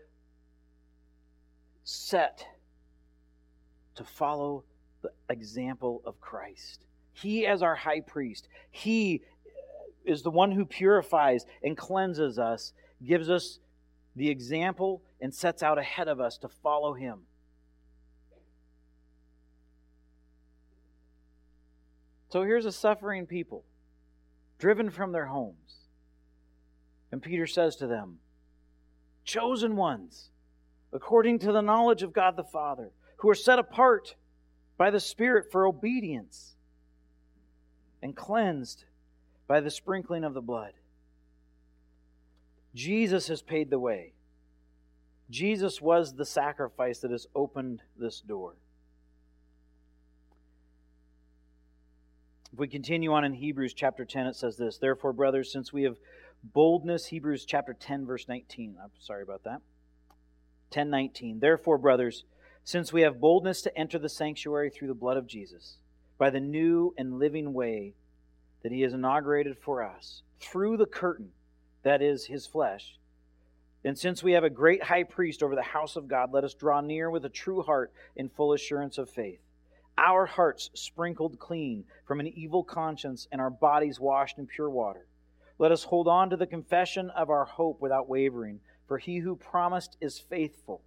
set 1.84 2.46
to 3.96 4.04
follow 4.04 4.64
the 5.02 5.12
example 5.30 6.02
of 6.06 6.20
Christ. 6.20 6.86
He, 7.14 7.48
as 7.48 7.64
our 7.64 7.76
high 7.76 8.02
priest, 8.02 8.48
He 8.72 9.22
uh, 9.46 10.12
is 10.12 10.22
the 10.22 10.32
one 10.32 10.52
who 10.52 10.66
purifies 10.66 11.46
and 11.64 11.78
cleanses 11.78 12.38
us, 12.38 12.74
gives 13.04 13.30
us 13.30 13.60
the 14.16 14.30
example 14.30 15.02
and 15.22 15.34
sets 15.34 15.64
out 15.64 15.78
ahead 15.78 16.08
of 16.08 16.20
us 16.20 16.38
to 16.40 16.48
follow 16.48 16.94
him. 16.94 17.20
So 22.30 22.44
here's 22.44 22.66
a 22.66 22.72
suffering 22.72 23.26
people, 23.28 23.64
driven 24.58 24.90
from 24.90 25.12
their 25.12 25.26
homes. 25.26 25.88
And 27.12 27.22
Peter 27.22 27.48
says 27.48 27.76
to 27.78 27.88
them, 27.88 28.20
Chosen 29.24 29.76
ones, 29.76 30.30
according 30.94 31.40
to 31.40 31.52
the 31.52 31.62
knowledge 31.62 32.04
of 32.04 32.14
God 32.14 32.36
the 32.36 32.44
Father, 32.44 32.92
who 33.18 33.30
are 33.30 33.36
set 33.36 33.60
apart 33.60 34.16
by 34.78 34.92
the 34.92 35.00
Spirit 35.00 35.52
for 35.52 35.66
obedience 35.66 36.56
and 38.02 38.16
cleansed 38.16 38.86
by 39.48 39.60
the 39.60 39.72
sprinkling 39.72 40.24
of 40.24 40.34
the 40.34 40.42
blood. 40.42 40.74
Jesus 42.74 43.28
has 43.30 43.42
paid 43.42 43.70
the 43.70 43.80
way. 43.80 44.14
Jesus 45.30 45.82
was 45.82 46.14
the 46.14 46.26
sacrifice 46.26 47.00
that 47.00 47.12
has 47.12 47.26
opened 47.34 47.82
this 47.98 48.22
door. 48.22 48.56
If 52.56 52.60
we 52.60 52.70
continue 52.70 53.12
on 53.12 53.26
in 53.26 53.34
Hebrews 53.34 53.74
chapter 53.74 54.06
10, 54.06 54.28
it 54.28 54.36
says 54.38 54.56
this 54.56 54.78
Therefore, 54.78 55.12
brothers, 55.12 55.52
since 55.52 55.74
we 55.74 55.84
have 55.84 55.98
boldness, 56.42 57.08
Hebrews 57.08 57.44
chapter 57.44 57.74
10, 57.74 58.06
verse 58.06 58.30
19. 58.30 58.78
I'm 58.82 58.92
sorry 58.98 59.24
about 59.24 59.44
that. 59.44 59.60
10 60.72 60.90
19. 60.90 61.42
Therefore, 61.42 61.78
brothers, 61.78 62.24
since 62.64 62.94
we 62.94 63.02
have 63.02 63.20
boldness 63.20 63.62
to 63.64 63.78
enter 63.78 64.00
the 64.00 64.08
sanctuary 64.08 64.70
through 64.70 64.88
the 64.88 64.94
blood 64.94 65.18
of 65.18 65.28
Jesus, 65.28 65.80
by 66.18 66.30
the 66.30 66.40
new 66.40 66.94
and 66.98 67.20
living 67.20 67.52
way 67.52 67.94
that 68.64 68.72
he 68.72 68.84
has 68.84 68.94
inaugurated 68.94 69.58
for 69.58 69.84
us, 69.84 70.22
through 70.40 70.78
the 70.78 70.86
curtain, 70.86 71.32
that 71.84 72.02
is 72.02 72.28
his 72.28 72.48
flesh. 72.48 73.00
And 73.84 74.00
since 74.00 74.24
we 74.24 74.32
have 74.32 74.46
a 74.46 74.50
great 74.50 74.84
high 74.84 75.04
priest 75.04 75.44
over 75.44 75.56
the 75.56 75.62
house 75.62 75.98
of 75.98 76.08
God, 76.08 76.32
let 76.32 76.46
us 76.46 76.54
draw 76.54 76.80
near 76.80 77.10
with 77.10 77.26
a 77.26 77.30
true 77.30 77.64
heart 77.64 77.92
in 78.16 78.30
full 78.30 78.54
assurance 78.54 78.98
of 78.98 79.10
faith. 79.10 79.42
Our 79.98 80.26
hearts 80.26 80.70
sprinkled 80.74 81.40
clean 81.40 81.86
from 82.06 82.20
an 82.20 82.28
evil 82.28 82.64
conscience 82.64 83.28
and 83.32 83.40
our 83.40 83.50
bodies 83.50 84.00
washed 84.00 84.38
in 84.38 84.48
pure 84.48 84.70
water. 84.70 85.08
Let 85.58 85.72
us 85.72 85.86
hold 85.86 86.08
on 86.08 86.30
to 86.32 86.38
the 86.38 86.48
confession 86.48 87.10
of 87.12 87.30
our 87.30 87.46
hope 87.46 87.80
without 87.80 88.10
wavering, 88.10 88.60
for 88.88 88.98
he 88.98 89.20
who 89.20 89.36
promised 89.36 89.96
is 90.02 90.20
faithful. 90.20 90.82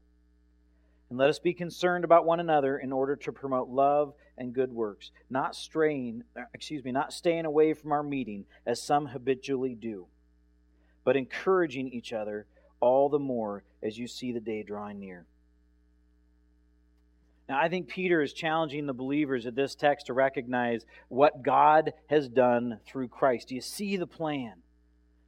And 1.09 1.19
let 1.19 1.31
us 1.31 1.39
be 1.39 1.55
concerned 1.55 2.05
about 2.05 2.27
one 2.27 2.39
another 2.39 2.77
in 2.77 2.93
order 2.93 3.17
to 3.17 3.33
promote 3.33 3.69
love 3.69 4.13
and 4.37 4.53
good 4.53 4.73
works, 4.73 5.11
not 5.31 5.57
straying, 5.57 6.25
excuse 6.53 6.85
me, 6.85 6.93
not 6.93 7.15
staying 7.15 7.47
away 7.47 7.73
from 7.73 7.93
our 7.93 8.03
meeting 8.03 8.45
as 8.67 8.83
some 8.83 9.07
habitually 9.07 9.75
do, 9.75 10.07
but 11.05 11.17
encouraging 11.17 11.89
each 11.89 12.13
other 12.13 12.47
all 12.81 13.09
the 13.09 13.19
more 13.19 13.65
as 13.83 13.97
you 13.97 14.07
see 14.07 14.33
the 14.33 14.41
day 14.41 14.63
drawing 14.63 15.01
near. 15.01 15.25
Now, 17.49 17.59
I 17.61 17.69
think 17.69 17.89
Peter 17.89 18.21
is 18.21 18.33
challenging 18.33 18.87
the 18.87 18.93
believers 18.93 19.47
of 19.47 19.55
this 19.55 19.75
text 19.75 20.07
to 20.07 20.13
recognize 20.13 20.85
what 21.09 21.43
God 21.43 21.95
has 22.09 22.29
done 22.29 22.81
through 22.87 23.09
Christ. 23.09 23.49
Do 23.49 23.55
you 23.55 23.61
see 23.61 23.97
the 23.97 24.07
plan? 24.07 24.55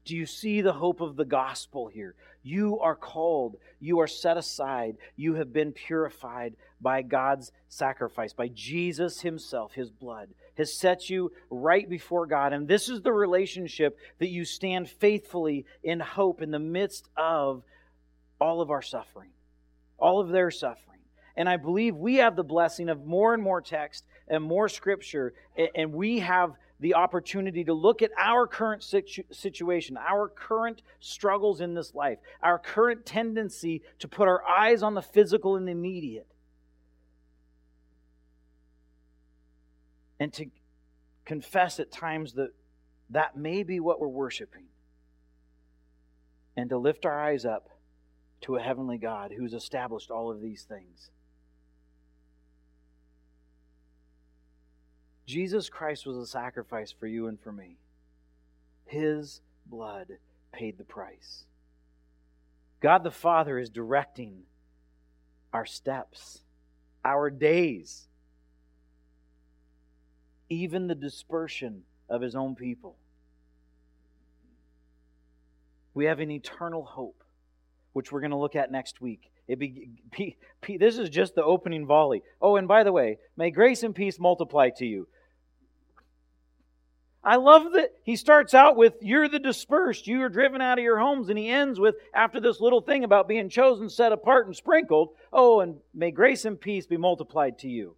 Do 0.05 0.17
you 0.17 0.27
see 0.27 0.61
the 0.61 0.73
hope 0.73 1.01
of 1.01 1.17
the 1.17 1.25
gospel 1.25 1.89
here? 1.89 2.15
You 2.43 2.79
are 2.81 2.97
called, 2.97 3.57
you 3.81 4.01
are 4.01 4.07
set 4.07 4.37
aside, 4.37 4.97
you 5.17 5.35
have 5.35 5.53
been 5.53 5.73
purified 5.73 6.57
by 6.81 7.03
God's 7.03 7.53
sacrifice, 7.69 8.33
by 8.33 8.49
Jesus 8.49 9.21
Himself, 9.21 9.75
His 9.75 9.91
blood 9.91 10.31
has 10.61 10.79
set 10.79 11.11
you 11.11 11.33
right 11.51 11.89
before 11.89 12.27
God. 12.27 12.53
And 12.53 12.69
this 12.69 12.89
is 12.89 13.01
the 13.03 13.13
relationship 13.13 13.99
that 14.19 14.29
you 14.29 14.45
stand 14.45 14.89
faithfully 14.89 15.67
in 15.83 16.01
hope 16.01 16.43
in 16.43 16.51
the 16.51 16.59
midst 16.59 17.09
of 17.17 17.63
all 18.41 18.61
of 18.61 18.71
our 18.71 18.83
suffering, 18.83 19.31
all 19.99 20.21
of 20.21 20.29
their 20.29 20.51
suffering. 20.51 20.90
And 21.37 21.49
I 21.49 21.57
believe 21.57 21.97
we 21.97 22.17
have 22.17 22.37
the 22.37 22.45
blessing 22.45 22.89
of 22.89 23.07
more 23.07 23.35
and 23.35 23.43
more 23.43 23.61
text 23.61 24.05
and 24.29 24.43
more 24.43 24.69
scripture, 24.69 25.33
and 25.75 25.93
we 25.93 26.21
have 26.21 26.55
the 26.81 26.95
opportunity 26.95 27.63
to 27.65 27.75
look 27.75 28.01
at 28.01 28.11
our 28.19 28.47
current 28.47 28.83
situ- 28.83 29.25
situation, 29.31 29.99
our 29.99 30.29
current 30.29 30.83
struggles 30.99 31.61
in 31.61 31.75
this 31.75 31.95
life, 31.95 32.19
our 32.43 32.59
current 32.59 33.05
tendency 33.05 33.83
to 33.99 34.09
put 34.09 34.29
our 34.29 34.43
eyes 34.47 34.83
on 34.83 34.95
the 34.95 35.03
physical 35.03 35.57
and 35.57 35.69
immediate, 35.69 36.27
and 40.19 40.33
to 40.33 40.47
confess 41.25 41.79
at 41.79 41.93
times 41.93 42.33
that 42.35 42.51
that 43.11 43.37
may 43.37 43.63
be 43.63 43.79
what 43.79 44.01
we're 44.01 44.09
worshiping, 44.09 44.65
and 46.57 46.71
to 46.71 46.79
lift 46.79 47.05
our 47.05 47.21
eyes 47.21 47.45
up 47.45 47.69
to 48.41 48.57
a 48.57 48.61
heavenly 48.61 48.97
God 48.97 49.33
who's 49.37 49.53
established 49.53 50.11
all 50.11 50.31
of 50.31 50.41
these 50.41 50.63
things. 50.63 51.11
Jesus 55.31 55.69
Christ 55.69 56.07
was 56.07 56.17
a 56.17 56.27
sacrifice 56.27 56.91
for 56.91 57.07
you 57.07 57.29
and 57.29 57.41
for 57.41 57.53
me. 57.53 57.77
His 58.85 59.41
blood 59.65 60.09
paid 60.53 60.77
the 60.77 60.83
price. 60.83 61.45
God 62.81 63.05
the 63.05 63.13
Father 63.13 63.57
is 63.57 63.71
directing 63.71 64.43
our 65.53 65.65
steps, 65.65 66.41
our 67.05 67.31
days, 67.31 68.09
even 70.49 70.89
the 70.89 70.97
dispersion 70.97 71.85
of 72.09 72.23
His 72.23 72.35
own 72.35 72.57
people. 72.57 72.97
We 75.95 76.07
have 76.07 76.19
an 76.19 76.33
eternal 76.33 76.83
hope, 76.83 77.23
which 77.93 78.11
we're 78.11 78.21
going 78.21 78.33
to 78.33 78.37
look 78.37 78.57
at 78.57 78.73
next 78.73 79.01
week. 79.01 79.31
Be, 79.47 80.37
this 80.81 80.99
is 80.99 81.09
just 81.09 81.37
the 81.37 81.45
opening 81.45 81.87
volley. 81.87 82.25
Oh, 82.43 82.57
and 82.57 82.67
by 82.67 82.83
the 82.83 82.93
way, 82.93 83.19
may 83.37 83.53
grace 83.53 83.85
and 83.85 83.95
peace 83.95 84.19
multiply 84.19 84.71
to 84.71 84.85
you. 84.85 85.07
I 87.23 87.37
love 87.37 87.73
that 87.73 87.91
he 88.03 88.17
starts 88.17 88.55
out 88.55 88.77
with, 88.77 88.95
You're 89.03 89.29
the 89.29 89.39
dispersed, 89.39 90.07
you 90.07 90.23
are 90.23 90.31
driven 90.31 90.63
out 90.63 90.79
of 90.79 90.85
your 90.85 90.99
homes. 90.99 91.29
And 91.29 91.39
he 91.39 91.49
ends 91.49 91.79
with, 91.79 91.97
after 92.15 92.41
this 92.41 92.61
little 92.61 92.81
thing 92.81 93.05
about 93.05 93.29
being 93.29 93.49
chosen, 93.49 93.91
set 93.91 94.13
apart, 94.13 94.47
and 94.47 94.57
sprinkled, 94.57 95.11
Oh, 95.33 95.61
and 95.61 95.77
may 95.95 96.11
grace 96.11 96.45
and 96.45 96.59
peace 96.59 96.87
be 96.87 96.97
multiplied 96.97 97.59
to 97.59 97.69
you. 97.69 97.97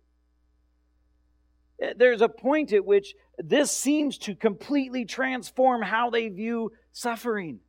Eh, 1.81 1.93
there's 1.97 2.21
a 2.21 2.29
point 2.29 2.73
at 2.73 2.85
which 2.85 3.15
this 3.39 3.71
seems 3.71 4.19
to 4.19 4.35
completely 4.35 5.05
transform 5.05 5.83
how 5.83 6.11
they 6.11 6.29
view 6.29 6.73
suffering. 6.93 7.61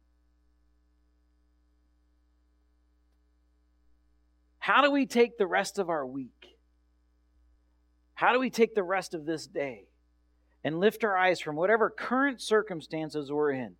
How 4.57 4.81
do 4.81 4.89
we 4.89 5.05
take 5.05 5.37
the 5.37 5.45
rest 5.45 5.77
of 5.77 5.89
our 5.89 6.05
week? 6.05 6.57
How 8.15 8.33
do 8.33 8.39
we 8.39 8.49
take 8.49 8.73
the 8.73 8.83
rest 8.83 9.13
of 9.13 9.25
this 9.25 9.45
day? 9.45 9.87
And 10.63 10.79
lift 10.79 11.03
our 11.03 11.17
eyes 11.17 11.39
from 11.39 11.55
whatever 11.55 11.89
current 11.89 12.41
circumstances 12.41 13.31
we're 13.31 13.51
in, 13.51 13.75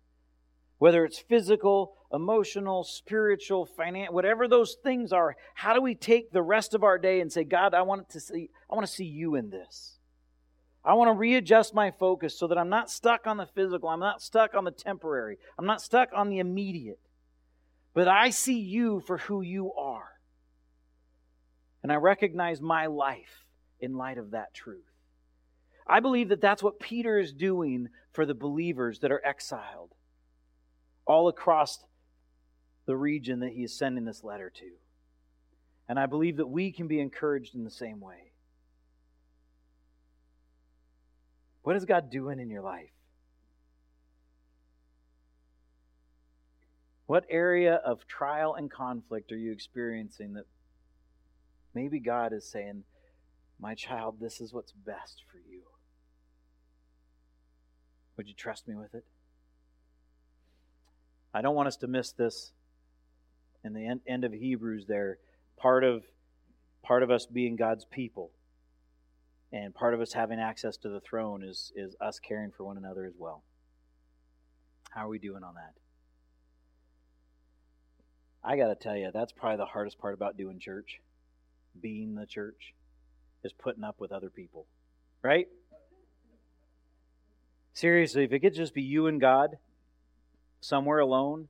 whether 0.78 1.04
it's 1.04 1.18
physical, 1.18 1.96
emotional, 2.12 2.84
spiritual, 2.84 3.64
financial, 3.64 4.14
whatever 4.14 4.46
those 4.46 4.76
things 4.82 5.12
are, 5.12 5.36
how 5.54 5.74
do 5.74 5.80
we 5.80 5.94
take 5.94 6.30
the 6.30 6.42
rest 6.42 6.74
of 6.74 6.84
our 6.84 6.98
day 6.98 7.20
and 7.20 7.32
say, 7.32 7.44
God, 7.44 7.74
I 7.74 7.82
want 7.82 8.08
to 8.10 8.20
see, 8.20 8.50
I 8.70 8.74
want 8.74 8.86
to 8.86 8.92
see 8.92 9.04
you 9.04 9.34
in 9.34 9.50
this. 9.50 9.98
I 10.84 10.92
want 10.92 11.08
to 11.08 11.18
readjust 11.18 11.74
my 11.74 11.90
focus 11.92 12.38
so 12.38 12.46
that 12.48 12.58
I'm 12.58 12.68
not 12.68 12.90
stuck 12.90 13.26
on 13.26 13.38
the 13.38 13.46
physical, 13.46 13.88
I'm 13.88 14.00
not 14.00 14.20
stuck 14.20 14.54
on 14.54 14.64
the 14.64 14.70
temporary, 14.70 15.38
I'm 15.58 15.64
not 15.64 15.80
stuck 15.80 16.10
on 16.14 16.28
the 16.28 16.40
immediate, 16.40 17.00
but 17.94 18.06
I 18.06 18.30
see 18.30 18.58
you 18.58 19.00
for 19.00 19.16
who 19.16 19.40
you 19.40 19.72
are. 19.72 20.10
And 21.82 21.90
I 21.90 21.96
recognize 21.96 22.60
my 22.60 22.86
life 22.86 23.46
in 23.80 23.94
light 23.94 24.18
of 24.18 24.32
that 24.32 24.52
truth. 24.52 24.93
I 25.86 26.00
believe 26.00 26.30
that 26.30 26.40
that's 26.40 26.62
what 26.62 26.80
Peter 26.80 27.18
is 27.18 27.32
doing 27.32 27.88
for 28.12 28.24
the 28.24 28.34
believers 28.34 29.00
that 29.00 29.12
are 29.12 29.24
exiled 29.24 29.92
all 31.06 31.28
across 31.28 31.84
the 32.86 32.96
region 32.96 33.40
that 33.40 33.52
he 33.52 33.64
is 33.64 33.76
sending 33.76 34.04
this 34.04 34.24
letter 34.24 34.50
to. 34.50 34.70
And 35.88 35.98
I 35.98 36.06
believe 36.06 36.38
that 36.38 36.46
we 36.46 36.72
can 36.72 36.88
be 36.88 37.00
encouraged 37.00 37.54
in 37.54 37.64
the 37.64 37.70
same 37.70 38.00
way. 38.00 38.32
What 41.62 41.76
is 41.76 41.84
God 41.84 42.10
doing 42.10 42.38
in 42.40 42.48
your 42.48 42.62
life? 42.62 42.90
What 47.06 47.26
area 47.28 47.74
of 47.74 48.06
trial 48.06 48.54
and 48.54 48.70
conflict 48.70 49.30
are 49.30 49.36
you 49.36 49.52
experiencing 49.52 50.34
that 50.34 50.46
maybe 51.74 52.00
God 52.00 52.32
is 52.32 52.50
saying, 52.50 52.84
My 53.60 53.74
child, 53.74 54.20
this 54.20 54.40
is 54.40 54.54
what's 54.54 54.72
best 54.72 55.22
for 55.30 55.36
you? 55.38 55.62
Would 58.16 58.28
you 58.28 58.34
trust 58.34 58.68
me 58.68 58.74
with 58.74 58.94
it? 58.94 59.04
I 61.32 61.42
don't 61.42 61.54
want 61.54 61.68
us 61.68 61.76
to 61.78 61.86
miss 61.86 62.12
this 62.12 62.52
in 63.64 63.72
the 63.72 63.86
end, 63.86 64.00
end 64.06 64.24
of 64.24 64.32
Hebrews 64.32 64.86
there. 64.86 65.18
Part 65.56 65.84
of 65.84 66.04
part 66.82 67.02
of 67.02 67.10
us 67.10 67.26
being 67.26 67.56
God's 67.56 67.84
people 67.86 68.30
and 69.52 69.74
part 69.74 69.94
of 69.94 70.00
us 70.00 70.12
having 70.12 70.38
access 70.38 70.76
to 70.78 70.88
the 70.88 71.00
throne 71.00 71.42
is 71.42 71.72
is 71.74 71.96
us 72.00 72.18
caring 72.18 72.50
for 72.50 72.64
one 72.64 72.76
another 72.76 73.04
as 73.06 73.14
well. 73.18 73.42
How 74.90 75.06
are 75.06 75.08
we 75.08 75.18
doing 75.18 75.42
on 75.42 75.54
that? 75.54 75.74
I 78.44 78.56
got 78.56 78.68
to 78.68 78.74
tell 78.74 78.96
you, 78.96 79.10
that's 79.12 79.32
probably 79.32 79.56
the 79.56 79.64
hardest 79.64 79.98
part 79.98 80.14
about 80.14 80.36
doing 80.36 80.60
church, 80.60 81.00
being 81.80 82.14
the 82.14 82.26
church, 82.26 82.74
is 83.42 83.52
putting 83.52 83.82
up 83.82 84.00
with 84.00 84.12
other 84.12 84.28
people. 84.28 84.66
Right? 85.22 85.46
Seriously, 87.74 88.24
if 88.24 88.32
it 88.32 88.38
could 88.38 88.54
just 88.54 88.72
be 88.72 88.82
you 88.82 89.08
and 89.08 89.20
God 89.20 89.58
somewhere 90.60 91.00
alone, 91.00 91.48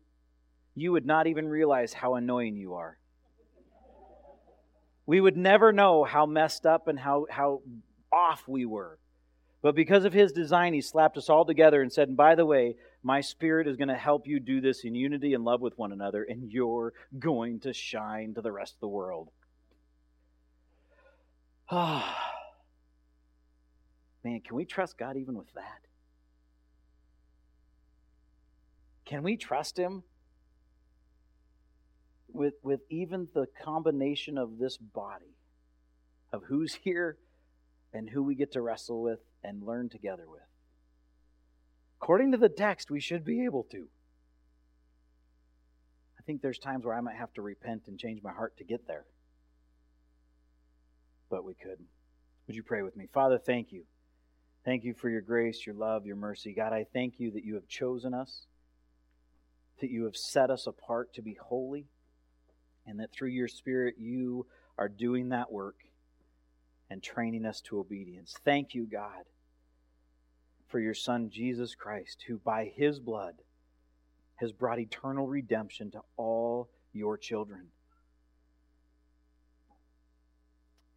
you 0.74 0.90
would 0.92 1.06
not 1.06 1.26
even 1.26 1.46
realize 1.46 1.92
how 1.92 2.14
annoying 2.14 2.56
you 2.56 2.74
are. 2.74 2.98
We 5.06 5.20
would 5.20 5.36
never 5.36 5.70
know 5.70 6.02
how 6.02 6.24
messed 6.24 6.64
up 6.64 6.88
and 6.88 6.98
how, 6.98 7.26
how 7.30 7.60
off 8.10 8.48
we 8.48 8.64
were. 8.64 8.98
But 9.60 9.74
because 9.74 10.06
of 10.06 10.14
his 10.14 10.32
design, 10.32 10.72
he 10.72 10.80
slapped 10.80 11.18
us 11.18 11.28
all 11.28 11.44
together 11.44 11.82
and 11.82 11.92
said, 11.92 12.08
and 12.08 12.16
by 12.16 12.34
the 12.34 12.46
way, 12.46 12.76
my 13.02 13.20
spirit 13.20 13.68
is 13.68 13.76
going 13.76 13.88
to 13.88 13.94
help 13.94 14.26
you 14.26 14.40
do 14.40 14.62
this 14.62 14.82
in 14.84 14.94
unity 14.94 15.34
and 15.34 15.44
love 15.44 15.60
with 15.60 15.76
one 15.76 15.92
another, 15.92 16.24
and 16.24 16.50
you're 16.50 16.94
going 17.18 17.60
to 17.60 17.74
shine 17.74 18.34
to 18.34 18.40
the 18.40 18.52
rest 18.52 18.74
of 18.74 18.80
the 18.80 18.88
world. 18.88 19.30
Ah. 21.70 22.30
Man, 24.24 24.40
can 24.40 24.56
we 24.56 24.64
trust 24.64 24.96
God 24.96 25.18
even 25.18 25.34
with 25.34 25.52
that? 25.52 25.84
Can 29.04 29.22
we 29.22 29.36
trust 29.36 29.78
him 29.78 30.02
with, 32.34 32.54
with 32.62 32.80
even 32.90 33.28
the 33.32 33.46
combination 33.62 34.36
of 34.36 34.58
this 34.58 34.76
body, 34.76 35.36
of 36.32 36.42
who's 36.44 36.74
here 36.74 37.16
and 37.94 38.10
who 38.10 38.22
we 38.22 38.34
get 38.34 38.52
to 38.52 38.60
wrestle 38.60 39.00
with 39.00 39.20
and 39.42 39.62
learn 39.62 39.88
together 39.88 40.24
with. 40.28 40.42
According 42.02 42.32
to 42.32 42.38
the 42.38 42.48
text, 42.48 42.90
we 42.90 43.00
should 43.00 43.24
be 43.24 43.44
able 43.44 43.62
to. 43.70 43.86
I 46.18 46.22
think 46.26 46.42
there's 46.42 46.58
times 46.58 46.84
where 46.84 46.94
I 46.94 47.00
might 47.00 47.16
have 47.16 47.32
to 47.34 47.42
repent 47.42 47.82
and 47.86 47.98
change 47.98 48.22
my 48.22 48.32
heart 48.32 48.56
to 48.58 48.64
get 48.64 48.86
there. 48.86 49.04
But 51.30 51.44
we 51.44 51.54
could. 51.54 51.78
Would 52.46 52.56
you 52.56 52.62
pray 52.62 52.82
with 52.82 52.96
me? 52.96 53.08
Father, 53.12 53.38
thank 53.38 53.72
you. 53.72 53.84
Thank 54.64 54.84
you 54.84 54.94
for 54.94 55.08
your 55.08 55.20
grace, 55.20 55.64
your 55.64 55.74
love, 55.74 56.04
your 56.04 56.16
mercy. 56.16 56.52
God, 56.52 56.72
I 56.72 56.86
thank 56.92 57.20
you 57.20 57.30
that 57.32 57.44
you 57.44 57.54
have 57.54 57.68
chosen 57.68 58.12
us, 58.12 58.46
that 59.80 59.90
you 59.90 60.04
have 60.04 60.16
set 60.16 60.50
us 60.50 60.66
apart 60.66 61.14
to 61.14 61.22
be 61.22 61.36
holy, 61.40 61.86
and 62.86 63.00
that 63.00 63.12
through 63.12 63.28
your 63.28 63.48
Spirit 63.48 63.96
you 63.98 64.46
are 64.78 64.88
doing 64.88 65.30
that 65.30 65.50
work 65.52 65.76
and 66.90 67.02
training 67.02 67.46
us 67.46 67.60
to 67.62 67.78
obedience. 67.78 68.34
Thank 68.44 68.74
you, 68.74 68.86
God, 68.86 69.24
for 70.68 70.78
your 70.78 70.94
Son, 70.94 71.30
Jesus 71.30 71.74
Christ, 71.74 72.24
who 72.26 72.38
by 72.38 72.72
his 72.74 73.00
blood 73.00 73.34
has 74.36 74.52
brought 74.52 74.78
eternal 74.78 75.26
redemption 75.26 75.90
to 75.92 76.00
all 76.16 76.68
your 76.92 77.16
children. 77.16 77.68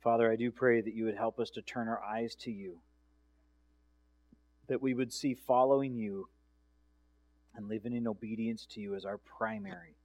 Father, 0.04 0.32
I 0.32 0.36
do 0.36 0.52
pray 0.52 0.82
that 0.82 0.94
you 0.94 1.06
would 1.06 1.18
help 1.18 1.40
us 1.40 1.50
to 1.52 1.62
turn 1.62 1.88
our 1.88 2.02
eyes 2.04 2.36
to 2.42 2.52
you, 2.52 2.80
that 4.68 4.82
we 4.82 4.94
would 4.94 5.12
see 5.12 5.34
following 5.34 5.96
you 5.96 6.30
and 7.58 7.68
living 7.68 7.94
in 7.94 8.08
obedience 8.08 8.68
to 8.68 8.80
you 8.80 8.96
as 8.96 9.04
our 9.04 9.18
primary, 9.18 9.96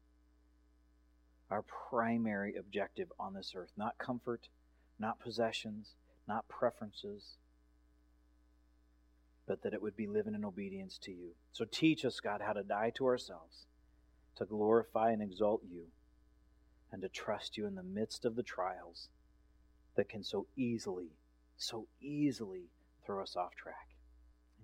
our 1.50 1.62
primary 1.62 2.57
objective 2.57 3.12
on 3.20 3.34
this 3.34 3.53
earth. 3.55 3.70
Not 3.76 3.98
comfort, 3.98 4.48
not 4.98 5.20
possessions, 5.20 5.90
not 6.26 6.48
preferences, 6.48 7.36
but 9.46 9.62
that 9.62 9.74
it 9.74 9.82
would 9.82 9.96
be 9.96 10.07
living 10.07 10.34
in 10.34 10.46
obedience 10.46 10.98
to 11.03 11.12
you. 11.12 11.32
So 11.53 11.66
teach 11.70 12.07
us, 12.07 12.20
God, 12.20 12.40
how 12.40 12.55
to 12.55 12.62
die 12.62 12.90
to 12.96 13.05
ourselves, 13.05 13.66
to 14.36 14.46
glorify 14.46 15.11
and 15.11 15.20
exalt 15.20 15.61
you, 15.70 15.88
and 16.90 17.03
to 17.03 17.09
trust 17.09 17.59
you 17.59 17.66
in 17.66 17.74
the 17.74 17.82
midst 17.82 18.24
of 18.24 18.34
the 18.34 18.42
trials 18.42 19.09
that 19.94 20.09
can 20.09 20.24
so 20.24 20.46
easily, 20.57 21.11
so 21.59 21.86
easily 22.00 22.70
throw 23.05 23.22
us 23.22 23.36
off 23.36 23.55
track. 23.55 23.88